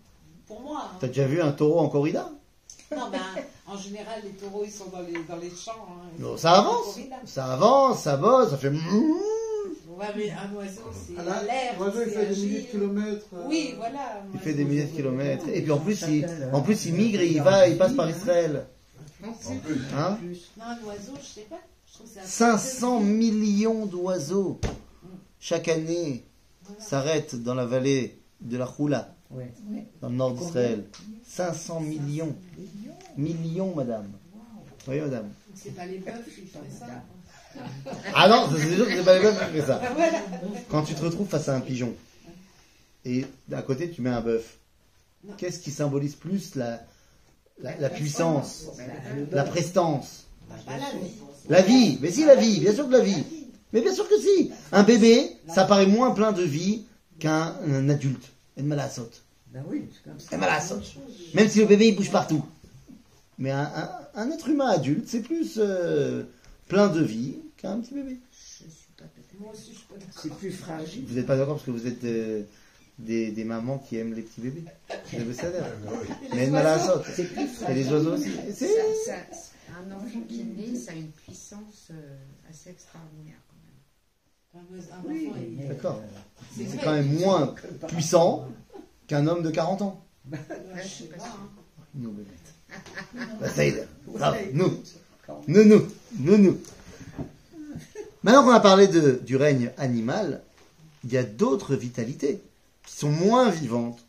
Pour 0.48 0.60
moi. 0.62 0.82
hein. 0.86 0.98
T'as 1.00 1.08
déjà 1.08 1.26
vu 1.26 1.42
un 1.42 1.52
taureau 1.52 1.80
en 1.80 1.90
corrida? 1.90 2.30
Non, 2.96 3.10
ben, 3.12 3.20
en 3.66 3.78
général, 3.78 4.22
les 4.24 4.30
taureaux, 4.32 4.64
ils 4.64 4.72
sont 4.72 4.86
dans 4.92 5.02
les, 5.02 5.14
dans 5.28 5.38
les 5.38 5.50
champs. 5.50 5.88
hein. 5.90 6.08
Non, 6.20 6.38
ça 6.38 6.60
avance. 6.60 7.00
Ça 7.26 7.46
avance, 7.54 8.02
ça 8.04 8.18
bosse, 8.18 8.52
ça 8.52 8.58
fait. 8.58 8.70
Ouais, 8.70 10.06
mais 10.16 10.30
un 10.30 10.54
oiseau, 10.56 10.82
c'est 10.94 11.14
Ah 11.18 11.44
l'air. 11.44 11.74
L'oiseau, 11.80 12.02
il 12.06 12.12
fait 12.12 12.26
des 12.28 12.36
milliers 12.36 12.62
de 12.62 12.68
kilomètres. 12.68 13.26
euh, 13.34 13.46
Oui, 13.48 13.74
voilà. 13.78 14.22
Il 14.34 14.40
fait 14.40 14.54
des 14.54 14.66
milliers 14.66 14.84
de 14.84 14.96
kilomètres. 14.96 15.46
Et 15.52 15.62
puis 15.64 15.72
en 15.72 15.80
plus, 15.80 16.04
il, 16.08 16.28
en 16.54 16.62
plus, 16.62 16.86
il 16.86 16.94
migre 16.94 17.22
et 17.22 17.28
il 17.28 17.42
va, 17.42 17.68
il 17.68 17.78
passe 17.78 17.94
par 17.94 18.08
Israël. 18.10 18.68
En 19.24 19.32
plus, 19.32 19.82
Hein? 19.98 20.18
Non, 20.58 20.66
un 20.66 20.78
oiseau, 20.86 21.14
je 21.20 21.26
sais 21.26 21.48
pas. 21.50 21.60
Je 21.96 22.00
trouve 22.04 22.14
que 22.14 22.20
c'est 22.28 22.44
un 22.44 22.58
500 22.58 23.00
millions 23.00 23.86
d'oiseaux 23.86 24.60
chaque 25.40 25.70
année 25.70 26.26
s'arrêtent 26.80 27.36
dans 27.36 27.54
la 27.56 27.66
vallée 27.66 28.20
de 28.42 28.58
la 28.58 28.66
Ouais. 29.32 29.52
dans 30.02 30.10
le 30.10 30.16
nord 30.16 30.34
d'Israël. 30.34 30.86
500 31.28 31.80
millions. 31.80 32.36
Millions, 33.18 33.74
madame. 33.76 34.08
Oui, 34.88 35.00
madame? 35.00 35.30
C'est 35.56 35.76
pas 35.76 35.86
les 35.86 36.00
bœufs 36.00 36.12
qui 36.26 36.42
feraient 36.48 36.64
ça. 36.78 36.86
Ah 38.14 38.28
non, 38.28 38.50
c'est 38.52 38.76
sûr 38.76 38.86
que 38.86 38.92
c'est 38.96 39.04
pas 39.06 39.18
les 39.18 39.22
bœufs 39.22 39.32
qui 39.54 39.60
font 39.62 39.68
ça. 39.68 39.82
Ah, 39.84 39.94
voilà. 39.94 40.20
Quand 40.70 40.84
tu 40.84 40.96
te 40.96 41.02
retrouves 41.02 41.28
face 41.28 41.48
à 41.48 41.56
un 41.56 41.62
pigeon 41.62 41.94
et 43.06 43.26
à 43.54 43.62
côté 43.62 43.90
tu 43.90 44.02
mets 44.02 44.10
un 44.10 44.22
bœuf, 44.22 44.58
qu'est-ce 45.38 45.60
qui 45.60 45.72
symbolise 45.72 46.16
plus 46.16 46.56
la, 46.56 46.82
la, 47.62 47.78
la 47.78 47.90
puissance, 47.90 48.66
la 49.32 49.44
prestance? 49.44 50.26
Pas 50.66 50.78
la 50.78 50.90
vie. 50.92 51.12
La 51.50 51.62
vie, 51.62 51.98
mais 52.02 52.12
si 52.12 52.26
la 52.26 52.36
vie, 52.36 52.60
bien 52.60 52.74
sûr 52.74 52.88
que 52.88 52.92
la 52.94 53.00
vie. 53.02 53.24
Mais 53.74 53.82
bien 53.82 53.94
sûr 53.94 54.08
que 54.08 54.20
si. 54.20 54.52
Un 54.72 54.84
bébé, 54.84 55.32
ça 55.54 55.66
paraît 55.66 55.86
moins 55.88 56.12
plein 56.12 56.32
de 56.32 56.44
vie 56.44 56.86
qu'un 57.20 57.56
un 57.68 57.90
adulte. 57.90 58.32
Et 58.58 58.62
de 58.62 58.68
malasot. 58.68 59.10
Ben 59.54 59.64
oui, 59.70 59.84
c'est 59.94 60.10
comme 60.10 60.20
ça. 60.20 60.36
Et 60.36 60.40
malasot. 60.40 60.80
Même 61.34 61.50
si 61.50 61.60
le 61.60 61.66
bébé 61.66 61.88
il 61.90 61.96
bouge 61.96 62.12
partout. 62.12 62.44
Mais 63.38 63.52
un, 63.52 63.64
un- 63.64 63.90
un 64.16 64.32
être 64.32 64.48
humain 64.50 64.68
adulte, 64.70 65.06
c'est 65.08 65.20
plus 65.22 65.56
euh, 65.58 66.24
plein 66.68 66.88
de 66.88 67.04
vie 67.04 67.36
qu'un 67.58 67.80
petit 67.80 67.94
bébé. 67.94 68.18
Je 68.32 68.64
suis 68.70 68.88
pas 68.98 69.04
à 69.04 69.08
Moi 69.40 69.52
aussi, 69.54 69.72
je 69.72 69.78
suis 69.78 69.86
pas 69.88 69.96
d'accord. 69.98 70.22
C'est 70.22 70.34
plus 70.36 70.52
fragile. 70.52 71.04
Vous 71.08 71.16
n'êtes 71.16 71.28
pas 71.28 71.36
d'accord 71.38 71.56
parce 71.56 71.66
que 71.66 71.72
vous 71.72 71.86
êtes 71.86 72.04
euh, 72.06 72.44
des, 72.98 73.32
des 73.32 73.44
mamans 73.44 73.78
qui 73.78 73.98
aiment 73.98 74.14
les 74.14 74.22
petits 74.22 74.40
bébés. 74.42 74.64
Vous 75.12 75.20
avez 75.20 75.34
ça 75.34 75.50
d'air. 75.52 75.66
Mais 76.34 76.48
de 76.48 76.52
malasot. 76.52 77.02
C'est 77.14 77.26
plus 77.26 77.44
Et 77.44 77.48
fragile. 77.48 77.84
les 77.84 77.92
oiseaux 77.92 78.14
aussi. 78.14 78.32
Ça- 78.54 78.66
ça- 79.06 79.14
un 79.78 79.92
enfant 79.92 80.22
qui 80.28 80.44
naît, 80.44 80.76
ça 80.76 80.92
a 80.92 80.96
une 80.96 81.12
puissance 81.12 81.90
euh, 81.92 82.18
assez 82.50 82.70
extraordinaire 82.70 83.38
quand 83.50 84.62
même. 84.64 84.82
Un 84.92 85.10
Oui, 85.10 85.32
mais, 85.58 85.68
D'accord. 85.68 86.02
C'est 86.56 86.82
quand 86.82 86.94
même 86.94 87.20
moins 87.20 87.54
puissant 87.88 88.48
qu'un 89.08 89.28
homme 89.28 89.44
de 89.44 89.52
40 89.52 89.82
ans. 89.82 90.06
Nous. 91.94 92.14
Bah, 93.40 93.48
est, 93.58 93.88
bravo, 94.08 94.38
nous. 94.54 94.84
Nous, 95.48 95.64
nous, 95.64 95.88
nous, 96.20 96.38
nous. 96.38 96.60
Maintenant 98.24 98.44
qu'on 98.44 98.52
a 98.52 98.60
parlé 98.60 98.88
de, 98.88 99.22
du 99.24 99.38
règne 99.38 99.72
animal, 99.78 100.42
il 101.04 101.14
y 101.14 101.18
a 101.18 101.24
d'autres 101.24 101.76
vitalités 101.76 102.42
qui 102.86 102.96
sont 102.96 103.12
moins 103.12 103.50
vivantes, 103.50 104.04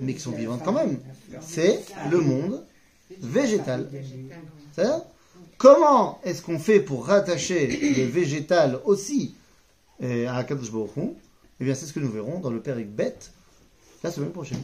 mais 0.00 0.14
qui 0.14 0.20
sont 0.20 0.32
vivantes 0.32 0.62
quand 0.64 0.72
même. 0.72 0.98
C'est 1.40 1.84
le 2.10 2.20
monde 2.20 2.64
végétal. 3.20 3.88
Végétal, 3.90 4.38
oui. 4.56 4.64
C'est-à-dire, 4.74 5.02
Comment 5.64 6.20
est-ce 6.24 6.42
qu'on 6.42 6.58
fait 6.58 6.80
pour 6.80 7.06
rattacher 7.06 7.66
le 7.66 8.04
végétal 8.04 8.80
aussi 8.84 9.34
euh, 10.02 10.28
à 10.28 10.36
Akadosh 10.36 10.70
Baruch 10.70 10.90
Eh 11.60 11.64
bien, 11.64 11.74
c'est 11.74 11.86
ce 11.86 11.92
que 11.92 12.00
nous 12.00 12.10
verrons 12.10 12.40
dans 12.40 12.50
le 12.50 12.60
Père 12.60 12.76
Bête 12.84 13.32
la 14.02 14.10
semaine 14.10 14.30
prochaine. 14.30 14.60